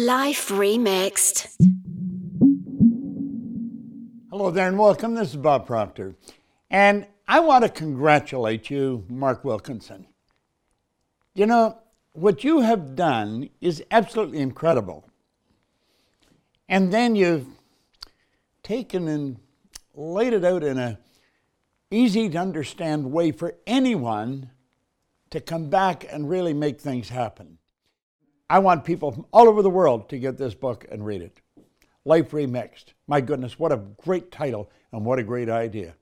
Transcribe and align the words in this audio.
Life 0.00 0.48
Remixed. 0.48 1.46
Hello 4.30 4.50
there 4.50 4.66
and 4.66 4.78
welcome. 4.78 5.14
This 5.14 5.28
is 5.28 5.36
Bob 5.36 5.66
Proctor. 5.66 6.14
And 6.70 7.06
I 7.28 7.40
want 7.40 7.64
to 7.64 7.68
congratulate 7.68 8.70
you, 8.70 9.04
Mark 9.10 9.44
Wilkinson. 9.44 10.06
You 11.34 11.44
know, 11.44 11.76
what 12.12 12.44
you 12.44 12.60
have 12.60 12.96
done 12.96 13.50
is 13.60 13.84
absolutely 13.90 14.38
incredible. 14.38 15.06
And 16.66 16.90
then 16.90 17.14
you've 17.14 17.48
taken 18.62 19.06
and 19.06 19.38
laid 19.94 20.32
it 20.32 20.46
out 20.46 20.64
in 20.64 20.78
a 20.78 20.98
easy 21.90 22.30
to 22.30 22.38
understand 22.38 23.12
way 23.12 23.32
for 23.32 23.54
anyone 23.66 24.50
to 25.28 25.42
come 25.42 25.68
back 25.68 26.06
and 26.10 26.30
really 26.30 26.54
make 26.54 26.80
things 26.80 27.10
happen. 27.10 27.58
I 28.50 28.58
want 28.58 28.84
people 28.84 29.12
from 29.12 29.26
all 29.32 29.46
over 29.46 29.62
the 29.62 29.70
world 29.70 30.08
to 30.08 30.18
get 30.18 30.36
this 30.36 30.54
book 30.54 30.84
and 30.90 31.06
read 31.06 31.22
it. 31.22 31.40
Life 32.04 32.32
Remixed. 32.32 32.94
My 33.06 33.20
goodness, 33.20 33.60
what 33.60 33.70
a 33.70 33.76
great 33.76 34.32
title 34.32 34.72
and 34.90 35.04
what 35.04 35.20
a 35.20 35.22
great 35.22 35.48
idea. 35.48 35.94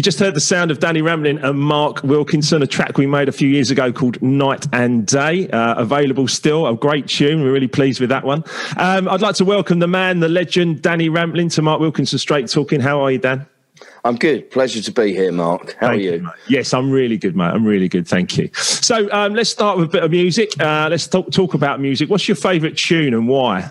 You 0.00 0.02
just 0.02 0.18
heard 0.18 0.32
the 0.32 0.40
sound 0.40 0.70
of 0.70 0.78
Danny 0.78 1.02
Rampling 1.02 1.44
and 1.44 1.58
Mark 1.58 2.02
Wilkinson, 2.02 2.62
a 2.62 2.66
track 2.66 2.96
we 2.96 3.06
made 3.06 3.28
a 3.28 3.32
few 3.32 3.50
years 3.50 3.70
ago 3.70 3.92
called 3.92 4.22
Night 4.22 4.66
and 4.72 5.04
Day. 5.06 5.46
Uh, 5.50 5.74
available 5.74 6.26
still, 6.26 6.66
a 6.66 6.74
great 6.74 7.06
tune. 7.06 7.42
We're 7.42 7.52
really 7.52 7.68
pleased 7.68 8.00
with 8.00 8.08
that 8.08 8.24
one. 8.24 8.42
Um, 8.78 9.10
I'd 9.10 9.20
like 9.20 9.34
to 9.34 9.44
welcome 9.44 9.78
the 9.78 9.86
man, 9.86 10.20
the 10.20 10.28
legend, 10.30 10.80
Danny 10.80 11.10
Rampling, 11.10 11.50
to 11.50 11.60
Mark 11.60 11.80
Wilkinson 11.80 12.18
Straight 12.18 12.48
Talking. 12.48 12.80
How 12.80 13.02
are 13.02 13.10
you, 13.10 13.18
Dan? 13.18 13.44
I'm 14.02 14.16
good. 14.16 14.50
Pleasure 14.50 14.80
to 14.80 14.90
be 14.90 15.12
here, 15.12 15.32
Mark. 15.32 15.76
How 15.78 15.88
Thank 15.88 16.00
are 16.00 16.02
you? 16.02 16.12
you 16.12 16.30
yes, 16.48 16.72
I'm 16.72 16.90
really 16.90 17.18
good, 17.18 17.36
mate. 17.36 17.50
I'm 17.50 17.66
really 17.66 17.90
good. 17.90 18.08
Thank 18.08 18.38
you. 18.38 18.48
So 18.54 19.06
um, 19.12 19.34
let's 19.34 19.50
start 19.50 19.76
with 19.76 19.90
a 19.90 19.92
bit 19.92 20.02
of 20.02 20.10
music. 20.10 20.58
Uh, 20.58 20.88
let's 20.90 21.06
talk, 21.06 21.30
talk 21.30 21.52
about 21.52 21.78
music. 21.78 22.08
What's 22.08 22.26
your 22.26 22.36
favourite 22.36 22.78
tune 22.78 23.12
and 23.12 23.28
why? 23.28 23.70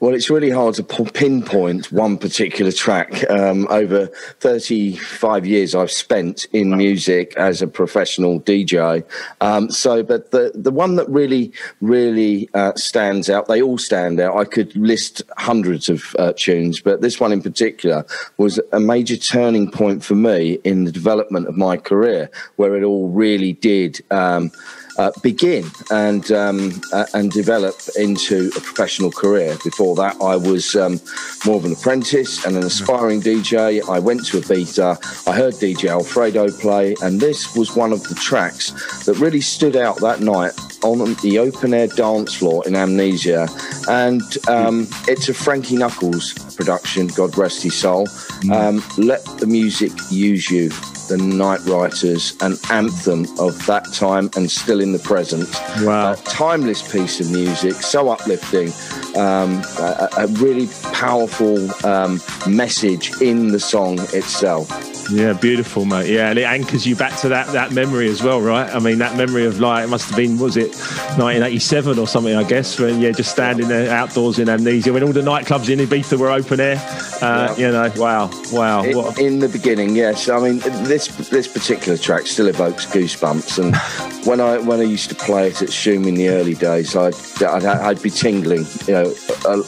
Well, 0.00 0.14
it's 0.14 0.28
really 0.28 0.50
hard 0.50 0.74
to 0.74 0.84
pinpoint 0.84 1.90
one 1.90 2.18
particular 2.18 2.70
track. 2.70 3.28
Um, 3.30 3.66
over 3.70 4.06
35 4.40 5.46
years 5.46 5.74
I've 5.74 5.90
spent 5.90 6.46
in 6.52 6.76
music 6.76 7.34
as 7.36 7.62
a 7.62 7.66
professional 7.66 8.40
DJ. 8.40 9.04
Um, 9.40 9.70
so, 9.70 10.02
but 10.02 10.30
the, 10.30 10.52
the 10.54 10.70
one 10.70 10.96
that 10.96 11.08
really, 11.08 11.52
really 11.80 12.48
uh, 12.52 12.74
stands 12.74 13.30
out, 13.30 13.48
they 13.48 13.62
all 13.62 13.78
stand 13.78 14.20
out. 14.20 14.36
I 14.36 14.44
could 14.44 14.74
list 14.76 15.22
hundreds 15.38 15.88
of 15.88 16.14
uh, 16.18 16.34
tunes, 16.36 16.80
but 16.80 17.00
this 17.00 17.18
one 17.18 17.32
in 17.32 17.42
particular 17.42 18.04
was 18.36 18.60
a 18.72 18.80
major 18.80 19.16
turning 19.16 19.70
point 19.70 20.04
for 20.04 20.14
me 20.14 20.58
in 20.64 20.84
the 20.84 20.92
development 20.92 21.48
of 21.48 21.56
my 21.56 21.76
career, 21.76 22.30
where 22.56 22.76
it 22.76 22.82
all 22.84 23.08
really 23.08 23.54
did. 23.54 24.00
Um, 24.10 24.50
uh, 24.98 25.12
begin 25.22 25.64
and 25.90 26.30
um, 26.32 26.80
uh, 26.92 27.06
and 27.14 27.30
develop 27.30 27.76
into 27.96 28.50
a 28.56 28.60
professional 28.60 29.10
career. 29.10 29.56
Before 29.64 29.94
that, 29.96 30.20
I 30.20 30.36
was 30.36 30.74
um, 30.76 31.00
more 31.46 31.56
of 31.56 31.64
an 31.64 31.72
apprentice 31.72 32.44
and 32.44 32.56
an 32.56 32.64
aspiring 32.64 33.20
DJ. 33.20 33.88
I 33.88 33.98
went 34.00 34.26
to 34.26 34.38
Ibiza. 34.38 35.28
I 35.28 35.34
heard 35.34 35.54
DJ 35.54 35.88
Alfredo 35.88 36.50
play, 36.50 36.94
and 37.02 37.20
this 37.20 37.56
was 37.56 37.76
one 37.76 37.92
of 37.92 38.02
the 38.08 38.14
tracks 38.16 38.72
that 39.06 39.14
really 39.18 39.40
stood 39.40 39.76
out 39.76 40.00
that 40.00 40.20
night 40.20 40.52
on 40.82 41.14
the 41.22 41.38
open 41.38 41.74
air 41.74 41.86
dance 41.88 42.34
floor 42.34 42.66
in 42.66 42.74
Amnesia. 42.74 43.48
And 43.88 44.22
um, 44.48 44.88
it's 45.06 45.28
a 45.28 45.34
Frankie 45.34 45.76
Knuckles 45.76 46.34
production. 46.54 47.06
God 47.08 47.36
rest 47.38 47.62
his 47.62 47.74
soul. 47.74 48.08
Um, 48.52 48.82
let 48.96 49.24
the 49.38 49.46
music 49.46 49.92
use 50.10 50.50
you 50.50 50.70
the 51.08 51.16
Night 51.16 51.60
Writers, 51.64 52.36
an 52.40 52.56
anthem 52.70 53.26
of 53.38 53.66
that 53.66 53.92
time 53.92 54.30
and 54.36 54.50
still 54.50 54.80
in 54.80 54.92
the 54.92 54.98
present. 54.98 55.48
Wow. 55.82 56.12
A 56.12 56.16
timeless 56.16 56.90
piece 56.90 57.20
of 57.20 57.30
music, 57.30 57.74
so 57.74 58.10
uplifting, 58.10 58.68
um, 59.16 59.62
a, 59.78 60.08
a, 60.18 60.26
really 60.38 60.68
powerful 60.92 61.70
um, 61.84 62.20
message 62.46 63.20
in 63.20 63.48
the 63.48 63.60
song 63.60 63.98
itself. 64.12 64.70
Yeah, 65.10 65.32
beautiful, 65.32 65.86
mate. 65.86 66.10
Yeah, 66.10 66.28
and 66.28 66.38
it 66.38 66.42
anchors 66.42 66.86
you 66.86 66.94
back 66.94 67.18
to 67.20 67.28
that 67.30 67.46
that 67.48 67.72
memory 67.72 68.08
as 68.08 68.22
well, 68.22 68.40
right? 68.40 68.68
I 68.74 68.78
mean, 68.78 68.98
that 68.98 69.16
memory 69.16 69.46
of 69.46 69.58
like 69.58 69.84
it 69.84 69.88
must 69.88 70.08
have 70.08 70.16
been 70.16 70.38
was 70.38 70.56
it 70.56 70.74
1987 71.16 71.98
or 71.98 72.06
something, 72.06 72.34
I 72.34 72.44
guess, 72.44 72.78
when 72.78 73.00
yeah, 73.00 73.12
just 73.12 73.30
standing 73.30 73.68
there 73.68 73.90
outdoors 73.90 74.38
in 74.38 74.48
Amnesia 74.48 74.92
when 74.92 75.02
all 75.02 75.12
the 75.12 75.22
nightclubs 75.22 75.70
in 75.70 75.78
Ibiza 75.78 76.18
were 76.18 76.30
open 76.30 76.60
air. 76.60 76.76
Uh, 77.22 77.54
yeah. 77.56 77.66
You 77.66 77.72
know, 77.72 77.92
wow, 77.96 78.30
wow. 78.52 78.82
In, 78.82 79.24
in, 79.24 79.38
the 79.38 79.48
beginning, 79.48 79.96
yes. 79.96 80.28
I 80.28 80.40
mean, 80.40 80.58
this 80.58 80.97
this 81.06 81.48
particular 81.48 81.96
track 81.96 82.26
still 82.26 82.48
evokes 82.48 82.86
goosebumps, 82.86 83.58
and 83.58 84.26
when 84.26 84.40
I 84.40 84.58
when 84.58 84.80
I 84.80 84.84
used 84.84 85.08
to 85.10 85.14
play 85.14 85.48
it 85.48 85.62
at 85.62 85.68
Shoom 85.68 86.06
in 86.06 86.14
the 86.14 86.28
early 86.28 86.54
days, 86.54 86.96
I'd 86.96 87.14
I'd, 87.42 87.64
I'd 87.64 88.02
be 88.02 88.10
tingling, 88.10 88.66
you 88.86 88.94
know, 88.94 89.14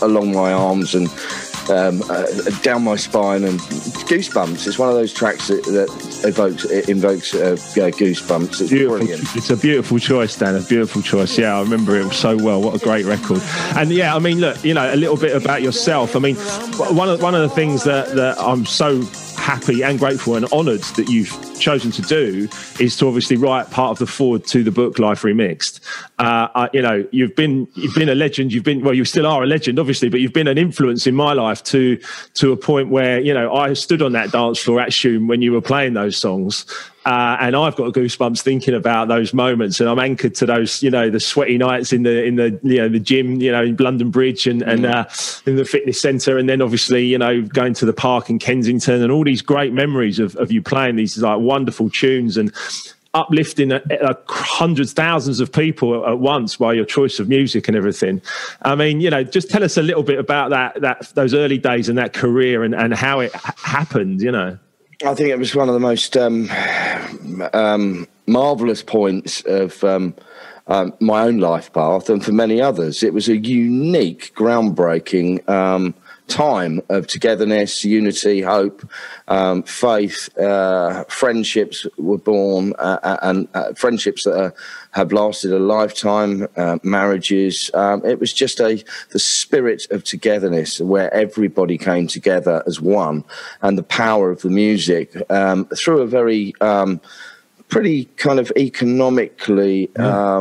along 0.03 0.33
my 0.33 0.53
arms 0.53 0.95
and 0.95 1.09
um, 1.71 2.03
uh, 2.11 2.27
down 2.63 2.83
my 2.83 2.97
spine 2.97 3.45
and 3.45 3.61
goosebumps. 4.09 4.67
It's 4.67 4.79
one 4.79 4.89
of 4.89 4.95
those 4.95 5.13
tracks 5.13 5.49
that, 5.49 5.65
that 5.65 6.25
evokes 6.27 6.65
it 6.65 6.89
invokes 6.89 7.35
uh, 7.35 7.57
yeah, 7.77 7.91
goosebumps. 7.91 8.61
It's 8.61 8.71
beautiful. 8.71 8.99
brilliant. 8.99 9.37
It's 9.37 9.51
a 9.51 9.57
beautiful 9.57 9.99
choice, 9.99 10.37
Dan. 10.37 10.57
A 10.57 10.63
beautiful 10.63 11.03
choice. 11.03 11.39
Yeah, 11.39 11.57
I 11.57 11.63
remember 11.63 11.97
it 11.97 12.13
so 12.13 12.37
well. 12.37 12.61
What 12.61 12.75
a 12.75 12.85
great 12.85 13.07
record. 13.07 13.41
And 13.77 13.91
yeah, 13.91 14.15
I 14.15 14.19
mean, 14.19 14.41
look, 14.41 14.63
you 14.65 14.75
know, 14.75 14.93
a 14.93 14.97
little 14.97 15.17
bit 15.17 15.37
about 15.37 15.63
yourself. 15.63 16.17
I 16.17 16.19
mean, 16.19 16.37
one 16.37 17.09
of 17.09 17.23
one 17.23 17.35
of 17.35 17.43
the 17.43 17.55
things 17.55 17.85
that 17.85 18.15
that 18.17 18.39
I'm 18.39 18.67
so 18.67 19.03
happy 19.51 19.83
and 19.83 19.99
grateful 19.99 20.37
and 20.37 20.45
honoured 20.53 20.83
that 20.95 21.09
you've 21.09 21.37
chosen 21.59 21.91
to 21.91 22.03
do 22.03 22.49
is 22.79 22.97
to 22.97 23.09
obviously 23.09 23.37
write 23.37 23.69
part 23.73 23.91
of 23.91 23.99
the 23.99 24.07
foreword 24.07 24.47
to 24.47 24.63
the 24.63 24.71
book 24.71 25.01
Life 25.01 25.23
Remixed. 25.23 25.81
Uh, 26.21 26.47
uh, 26.55 26.69
you 26.73 26.81
know, 26.81 27.05
you've 27.11 27.35
been 27.35 27.67
you've 27.75 27.97
been 27.97 28.09
a 28.09 28.15
legend. 28.15 28.53
You've 28.53 28.63
been 28.63 28.81
well, 28.85 28.95
you 28.95 29.05
still 29.05 29.27
are 29.27 29.43
a 29.43 29.47
legend, 29.47 29.81
obviously, 29.81 30.09
but 30.09 30.21
you've 30.21 30.33
been 30.33 30.47
an 30.47 30.57
influence 30.57 31.05
in 31.05 31.17
my 31.17 31.33
life 31.33 31.65
to 31.65 31.99
to 32.35 32.53
a 32.53 32.57
point 32.57 32.91
where 32.91 33.19
you 33.19 33.35
know 33.35 33.53
I 33.53 33.73
stood 33.73 34.03
on 34.03 34.13
that 34.13 34.31
dance 34.31 34.61
floor 34.61 34.81
at 34.81 34.93
Shoom 34.93 35.27
when 35.27 35.43
you 35.43 35.51
were 35.51 35.61
playing 35.61 35.95
those 35.95 36.17
songs, 36.17 36.65
uh, 37.07 37.37
and 37.41 37.57
I've 37.57 37.77
got 37.77 37.95
goosebumps 37.95 38.43
thinking 38.43 38.75
about 38.75 39.09
those 39.09 39.33
moments, 39.33 39.81
and 39.81 39.89
I'm 39.89 39.99
anchored 39.99 40.35
to 40.37 40.47
those, 40.47 40.83
you 40.83 40.91
know, 40.91 41.09
the 41.09 41.21
sweaty 41.21 41.57
nights 41.57 41.93
in 41.93 42.03
the 42.03 42.25
in 42.25 42.37
the 42.37 42.59
you 42.63 42.77
know 42.77 42.89
the 42.89 43.01
gym, 43.01 43.41
you 43.41 43.51
know, 43.51 43.63
in 43.63 43.77
London 43.77 44.11
Bridge 44.11 44.47
and 44.47 44.63
and 44.63 44.85
uh, 44.85 45.07
in 45.47 45.57
the 45.57 45.65
fitness 45.65 46.01
centre, 46.01 46.37
and 46.37 46.49
then 46.49 46.61
obviously 46.61 47.07
you 47.07 47.17
know 47.17 47.43
going 47.43 47.73
to 47.75 47.87
the 47.87 47.95
park 47.95 48.29
in 48.29 48.39
Kensington, 48.39 49.03
and 49.03 49.11
all 49.11 49.25
these 49.25 49.41
great 49.41 49.73
memories 49.73 50.19
of 50.19 50.37
of 50.37 50.53
you 50.53 50.63
playing 50.63 50.97
these 50.97 51.17
like 51.19 51.41
wonderful 51.41 51.89
tunes 51.89 52.37
and 52.37 52.53
uplifting 53.15 53.73
uh, 53.73 53.81
uh, 54.03 54.15
hundreds, 54.29 54.93
thousands 54.93 55.41
of 55.41 55.51
people 55.51 56.07
at 56.07 56.19
once 56.19 56.57
by 56.57 56.73
your 56.73 56.85
choice 56.85 57.19
of 57.19 57.29
music 57.29 57.67
and 57.67 57.77
everything. 57.77 58.23
I 58.63 58.75
mean, 58.75 59.01
you 59.01 59.11
know, 59.11 59.25
just 59.25 59.51
tell 59.51 59.65
us 59.65 59.77
a 59.77 59.83
little 59.83 60.03
bit 60.03 60.19
about 60.19 60.51
that 60.51 60.81
that 60.83 61.11
those 61.15 61.35
early 61.35 61.59
days 61.59 61.89
and 61.89 61.97
that 61.99 62.13
career 62.13 62.63
and 62.63 62.75
and 62.75 62.95
how 62.95 63.21
it 63.21 63.35
happened. 63.35 64.21
You 64.21 64.33
know. 64.33 64.59
I 65.03 65.15
think 65.15 65.31
it 65.31 65.39
was 65.39 65.57
one 65.57 65.69
of 65.69 65.73
the 65.73 65.81
most 65.81 66.15
um, 66.15 66.51
um, 67.55 68.07
marvelous 68.27 68.83
points 68.83 69.43
of 69.47 69.83
um, 69.83 70.15
um, 70.67 70.93
my 71.01 71.23
own 71.23 71.39
life 71.39 71.73
path, 71.73 72.11
and 72.11 72.23
for 72.23 72.33
many 72.33 72.61
others, 72.61 73.03
it 73.03 73.15
was 73.15 73.27
a 73.27 73.37
unique, 73.37 74.35
groundbreaking 74.35 75.49
um, 75.49 75.95
time 76.29 76.83
of 76.91 77.07
togetherness, 77.07 77.83
unity, 77.83 78.43
hope, 78.43 78.87
um, 79.29 79.63
faith. 79.63 80.29
Uh, 80.39 81.05
friendships 81.05 81.87
were 81.97 82.19
born, 82.19 82.75
uh, 82.79 82.99
uh 83.03 83.17
and 83.23 83.49
uh, 83.55 83.73
friendships 83.73 84.25
that 84.25 84.39
are, 84.39 84.55
have 84.93 85.13
lasted 85.13 85.53
a 85.53 85.59
lifetime. 85.59 86.49
Uh, 86.57 86.79
marriages. 86.83 87.71
Um, 87.75 88.05
it 88.05 88.19
was 88.19 88.33
just 88.33 88.61
a 88.61 88.83
the 89.11 89.19
spirit 89.19 89.87
of 89.91 90.05
togetherness 90.05 90.81
where 90.81 91.13
everybody 91.15 91.79
came 91.79 92.07
together 92.07 92.63
as 92.67 92.81
one, 92.81 93.25
and 93.63 93.79
the 93.79 93.83
power 93.83 94.31
of 94.31 94.43
the 94.43 94.51
music 94.51 95.17
um, 95.31 95.67
through 95.77 96.01
a 96.03 96.07
very 96.07 96.55
um, 96.61 97.01
pretty 97.69 98.07
kind 98.17 98.39
of 98.39 98.53
economically 98.57 99.91
yeah. 99.97 100.37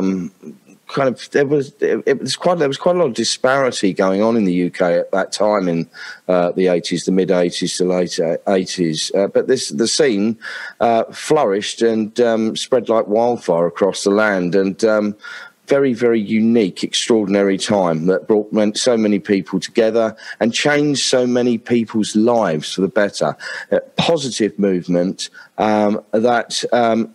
Kind 0.92 1.08
of 1.08 1.30
there 1.30 1.46
was 1.46 1.72
it, 1.80 2.20
was 2.20 2.36
quite 2.36 2.58
there 2.58 2.68
was 2.68 2.78
quite 2.78 2.96
a 2.96 2.98
lot 2.98 3.06
of 3.06 3.14
disparity 3.14 3.92
going 3.92 4.22
on 4.22 4.36
in 4.36 4.44
the 4.44 4.66
UK 4.66 4.80
at 4.82 5.10
that 5.12 5.32
time 5.32 5.68
in 5.68 5.88
uh, 6.28 6.52
the 6.52 6.66
80s, 6.66 7.04
the 7.04 7.12
mid 7.12 7.28
80s 7.28 7.76
to 7.78 7.84
late 7.84 8.10
80s. 8.10 9.14
Uh, 9.14 9.28
but 9.28 9.46
this 9.46 9.68
the 9.70 9.88
scene 9.88 10.38
uh, 10.80 11.04
flourished 11.04 11.82
and 11.82 12.20
um, 12.20 12.56
spread 12.56 12.88
like 12.88 13.06
wildfire 13.06 13.66
across 13.66 14.04
the 14.04 14.10
land, 14.10 14.54
and 14.54 14.84
um, 14.84 15.16
very 15.66 15.94
very 15.94 16.20
unique, 16.20 16.82
extraordinary 16.82 17.56
time 17.56 18.06
that 18.06 18.26
brought 18.26 18.50
so 18.76 18.96
many 18.96 19.18
people 19.18 19.60
together 19.60 20.16
and 20.40 20.52
changed 20.52 21.02
so 21.02 21.26
many 21.26 21.58
people's 21.58 22.16
lives 22.16 22.74
for 22.74 22.80
the 22.80 22.88
better. 22.88 23.36
A 23.70 23.80
positive 23.96 24.58
movement 24.58 25.30
um, 25.58 26.02
that 26.12 26.64
um, 26.72 27.14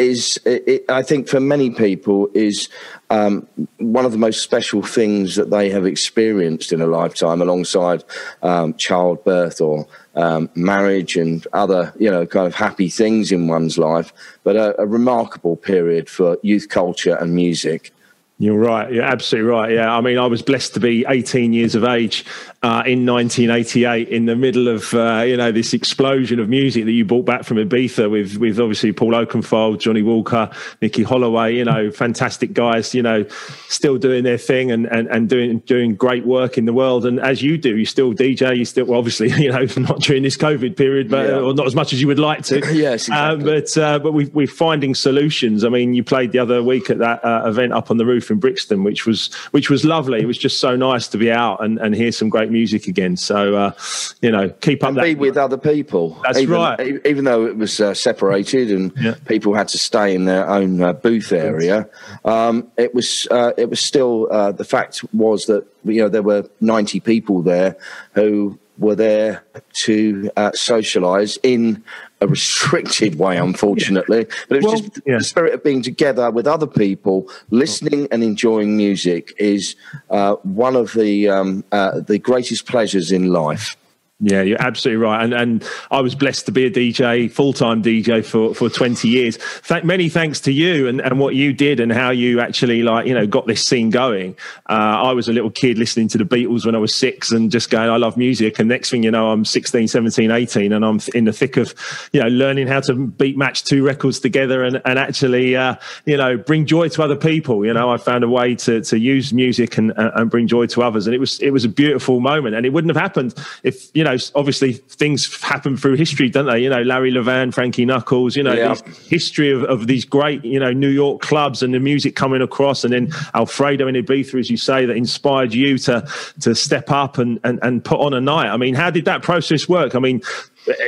is, 0.00 0.40
it, 0.46 0.84
I 0.88 1.02
think, 1.02 1.28
for 1.28 1.40
many 1.40 1.70
people, 1.70 2.28
is 2.34 2.68
um, 3.10 3.46
one 3.78 4.04
of 4.04 4.12
the 4.12 4.18
most 4.18 4.42
special 4.42 4.82
things 4.82 5.36
that 5.36 5.50
they 5.50 5.68
have 5.70 5.84
experienced 5.86 6.72
in 6.72 6.80
a 6.80 6.86
lifetime, 6.86 7.42
alongside 7.42 8.02
um, 8.42 8.74
childbirth 8.74 9.60
or 9.60 9.86
um, 10.14 10.48
marriage 10.54 11.16
and 11.16 11.46
other, 11.52 11.92
you 11.98 12.10
know, 12.10 12.26
kind 12.26 12.46
of 12.46 12.54
happy 12.54 12.88
things 12.88 13.30
in 13.30 13.46
one's 13.46 13.76
life. 13.76 14.12
But 14.42 14.56
a, 14.56 14.80
a 14.80 14.86
remarkable 14.86 15.56
period 15.56 16.08
for 16.08 16.38
youth 16.42 16.68
culture 16.68 17.16
and 17.16 17.34
music. 17.34 17.92
You're 18.38 18.58
right. 18.58 18.90
You're 18.90 19.04
absolutely 19.04 19.50
right. 19.50 19.70
Yeah. 19.72 19.94
I 19.94 20.00
mean, 20.00 20.16
I 20.16 20.26
was 20.26 20.40
blessed 20.40 20.72
to 20.74 20.80
be 20.80 21.04
18 21.06 21.52
years 21.52 21.74
of 21.74 21.84
age 21.84 22.24
uh, 22.62 22.82
in 22.84 23.06
1988 23.06 24.08
in 24.08 24.26
the 24.26 24.36
middle 24.36 24.68
of, 24.68 24.92
uh, 24.92 25.22
you 25.26 25.36
know, 25.36 25.50
this 25.50 25.72
explosion 25.72 26.38
of 26.38 26.48
music 26.48 26.84
that 26.84 26.92
you 26.92 27.06
brought 27.06 27.24
back 27.24 27.42
from 27.44 27.56
Ibiza 27.56 28.10
with, 28.10 28.36
with 28.36 28.60
obviously 28.60 28.92
Paul 28.92 29.12
Oakenfold, 29.12 29.78
Johnny 29.78 30.02
Walker, 30.02 30.50
Nicky 30.82 31.02
Holloway, 31.02 31.56
you 31.56 31.64
know, 31.64 31.90
fantastic 31.90 32.52
guys, 32.52 32.94
you 32.94 33.02
know, 33.02 33.26
still 33.68 33.96
doing 33.96 34.24
their 34.24 34.36
thing 34.36 34.70
and, 34.70 34.84
and, 34.86 35.08
and 35.08 35.28
doing, 35.28 35.60
doing 35.60 35.94
great 35.94 36.26
work 36.26 36.58
in 36.58 36.66
the 36.66 36.74
world. 36.74 37.06
And 37.06 37.18
as 37.18 37.42
you 37.42 37.56
do, 37.56 37.78
you 37.78 37.86
still 37.86 38.12
DJ, 38.12 38.58
you 38.58 38.66
still, 38.66 38.84
well, 38.84 38.98
obviously, 38.98 39.30
you 39.42 39.50
know, 39.50 39.66
not 39.78 40.00
during 40.02 40.22
this 40.22 40.36
COVID 40.36 40.76
period, 40.76 41.08
but, 41.08 41.28
yeah. 41.28 41.36
or 41.36 41.54
not 41.54 41.66
as 41.66 41.74
much 41.74 41.94
as 41.94 42.00
you 42.02 42.08
would 42.08 42.18
like 42.18 42.44
to. 42.44 42.58
yes. 42.74 43.08
Uh, 43.08 43.36
exactly. 43.38 43.44
but, 43.44 43.78
uh, 43.78 43.98
but 44.00 44.12
we, 44.12 44.26
we're 44.26 44.46
finding 44.46 44.94
solutions. 44.94 45.64
I 45.64 45.70
mean, 45.70 45.94
you 45.94 46.04
played 46.04 46.32
the 46.32 46.38
other 46.38 46.62
week 46.62 46.90
at 46.90 46.98
that 46.98 47.24
uh, 47.24 47.44
event 47.46 47.72
up 47.72 47.90
on 47.90 47.96
the 47.96 48.04
roof 48.04 48.30
in 48.30 48.38
Brixton, 48.38 48.84
which 48.84 49.06
was 49.06 49.32
which 49.52 49.70
was 49.70 49.84
lovely. 49.84 50.20
It 50.20 50.26
was 50.26 50.36
just 50.36 50.60
so 50.60 50.76
nice 50.76 51.08
to 51.08 51.18
be 51.18 51.30
out 51.32 51.64
and, 51.64 51.78
and 51.78 51.94
hear 51.94 52.12
some 52.12 52.28
great 52.28 52.49
music 52.50 52.86
again. 52.86 53.16
So 53.16 53.56
uh, 53.56 53.72
you 54.20 54.30
know, 54.30 54.50
keep 54.50 54.82
up 54.84 54.94
be 54.94 55.14
with 55.14 55.36
other 55.36 55.58
people. 55.58 56.20
That's 56.22 56.38
even, 56.38 56.54
right. 56.54 57.00
Even 57.06 57.24
though 57.24 57.46
it 57.46 57.56
was 57.56 57.80
uh, 57.80 57.94
separated 57.94 58.70
and 58.70 58.92
yeah. 59.00 59.14
people 59.26 59.54
had 59.54 59.68
to 59.68 59.78
stay 59.78 60.14
in 60.14 60.24
their 60.24 60.48
own 60.48 60.82
uh, 60.82 60.92
booth 60.92 61.32
area, 61.32 61.88
um, 62.24 62.70
it 62.76 62.94
was 62.94 63.26
uh, 63.30 63.52
it 63.56 63.70
was 63.70 63.80
still 63.80 64.28
uh, 64.30 64.52
the 64.52 64.64
fact 64.64 65.04
was 65.12 65.46
that 65.46 65.66
you 65.84 66.02
know 66.02 66.08
there 66.08 66.22
were 66.22 66.48
ninety 66.60 67.00
people 67.00 67.42
there 67.42 67.76
who 68.12 68.58
were 68.78 68.94
there 68.94 69.44
to 69.74 70.30
uh, 70.36 70.50
socialise 70.52 71.38
in 71.42 71.84
a 72.20 72.26
restricted 72.26 73.18
way, 73.18 73.36
unfortunately. 73.36 74.20
Yeah. 74.20 74.34
But 74.48 74.56
it 74.58 74.64
was 74.64 74.72
well, 74.72 74.82
just 74.82 75.00
yeah. 75.06 75.18
the 75.18 75.24
spirit 75.24 75.54
of 75.54 75.64
being 75.64 75.82
together 75.82 76.30
with 76.30 76.46
other 76.46 76.66
people, 76.66 77.30
listening 77.50 78.08
and 78.10 78.22
enjoying 78.22 78.76
music 78.76 79.34
is 79.38 79.74
uh, 80.10 80.36
one 80.42 80.76
of 80.76 80.92
the 80.92 81.28
um, 81.28 81.64
uh, 81.72 82.00
the 82.00 82.18
greatest 82.18 82.66
pleasures 82.66 83.10
in 83.10 83.32
life. 83.32 83.76
Yeah, 84.22 84.42
you're 84.42 84.60
absolutely 84.60 85.02
right. 85.02 85.24
And 85.24 85.32
and 85.32 85.64
I 85.90 86.00
was 86.02 86.14
blessed 86.14 86.44
to 86.46 86.52
be 86.52 86.66
a 86.66 86.70
DJ, 86.70 87.30
full 87.30 87.54
time 87.54 87.82
DJ 87.82 88.24
for, 88.24 88.54
for 88.54 88.68
20 88.68 89.08
years. 89.08 89.38
Many 89.82 90.10
thanks 90.10 90.40
to 90.40 90.52
you 90.52 90.88
and, 90.88 91.00
and 91.00 91.18
what 91.18 91.34
you 91.34 91.54
did 91.54 91.80
and 91.80 91.90
how 91.90 92.10
you 92.10 92.38
actually 92.40 92.82
like, 92.82 93.06
you 93.06 93.14
know, 93.14 93.26
got 93.26 93.46
this 93.46 93.66
scene 93.66 93.88
going. 93.88 94.36
Uh, 94.68 95.08
I 95.08 95.12
was 95.12 95.28
a 95.28 95.32
little 95.32 95.50
kid 95.50 95.78
listening 95.78 96.08
to 96.08 96.18
the 96.18 96.24
Beatles 96.24 96.66
when 96.66 96.74
I 96.74 96.78
was 96.78 96.94
six 96.94 97.32
and 97.32 97.50
just 97.50 97.70
going, 97.70 97.88
I 97.88 97.96
love 97.96 98.18
music. 98.18 98.58
And 98.58 98.68
next 98.68 98.90
thing 98.90 99.02
you 99.02 99.10
know, 99.10 99.30
I'm 99.30 99.44
16, 99.44 99.88
17, 99.88 100.30
18, 100.30 100.72
and 100.72 100.84
I'm 100.84 101.00
in 101.14 101.24
the 101.24 101.32
thick 101.32 101.56
of, 101.56 101.74
you 102.12 102.20
know, 102.20 102.28
learning 102.28 102.66
how 102.66 102.80
to 102.80 102.94
beat 102.94 103.38
match 103.38 103.64
two 103.64 103.82
records 103.84 104.20
together 104.20 104.62
and, 104.62 104.82
and 104.84 104.98
actually, 104.98 105.56
uh, 105.56 105.76
you 106.04 106.18
know, 106.18 106.36
bring 106.36 106.66
joy 106.66 106.88
to 106.88 107.02
other 107.02 107.16
people. 107.16 107.64
You 107.64 107.72
know, 107.72 107.90
I 107.90 107.96
found 107.96 108.22
a 108.24 108.28
way 108.28 108.54
to, 108.56 108.82
to 108.82 108.98
use 108.98 109.32
music 109.32 109.78
and, 109.78 109.92
and 109.96 110.30
bring 110.30 110.46
joy 110.46 110.66
to 110.66 110.82
others. 110.82 111.06
And 111.06 111.14
it 111.14 111.20
was, 111.20 111.40
it 111.40 111.50
was 111.50 111.64
a 111.64 111.68
beautiful 111.68 112.20
moment. 112.20 112.54
And 112.54 112.66
it 112.66 112.70
wouldn't 112.70 112.94
have 112.94 113.00
happened 113.00 113.34
if, 113.62 113.94
you 113.94 114.04
know, 114.04 114.09
know, 114.10 114.22
obviously 114.34 114.72
things 114.74 115.42
happen 115.42 115.76
through 115.76 115.96
history, 115.96 116.28
don't 116.28 116.46
they? 116.46 116.60
You 116.60 116.68
know, 116.68 116.82
Larry 116.82 117.12
Levan, 117.12 117.52
Frankie 117.52 117.84
Knuckles, 117.84 118.36
you 118.36 118.42
know, 118.42 118.52
yeah. 118.52 118.74
history 119.08 119.50
of, 119.50 119.64
of 119.64 119.86
these 119.86 120.04
great, 120.04 120.44
you 120.44 120.58
know, 120.58 120.72
New 120.72 120.88
York 120.88 121.22
clubs 121.22 121.62
and 121.62 121.72
the 121.74 121.80
music 121.80 122.16
coming 122.16 122.42
across. 122.42 122.84
And 122.84 122.92
then 122.92 123.12
Alfredo 123.34 123.86
and 123.86 123.96
Ibiza, 123.96 124.38
as 124.38 124.50
you 124.50 124.56
say, 124.56 124.86
that 124.86 124.96
inspired 124.96 125.54
you 125.54 125.78
to 125.78 126.06
to 126.40 126.54
step 126.54 126.90
up 126.90 127.18
and, 127.18 127.40
and, 127.44 127.58
and 127.62 127.84
put 127.84 128.00
on 128.00 128.14
a 128.14 128.20
night. 128.20 128.48
I 128.48 128.56
mean, 128.56 128.74
how 128.74 128.90
did 128.90 129.04
that 129.04 129.22
process 129.22 129.68
work? 129.68 129.94
I 129.94 129.98
mean, 129.98 130.22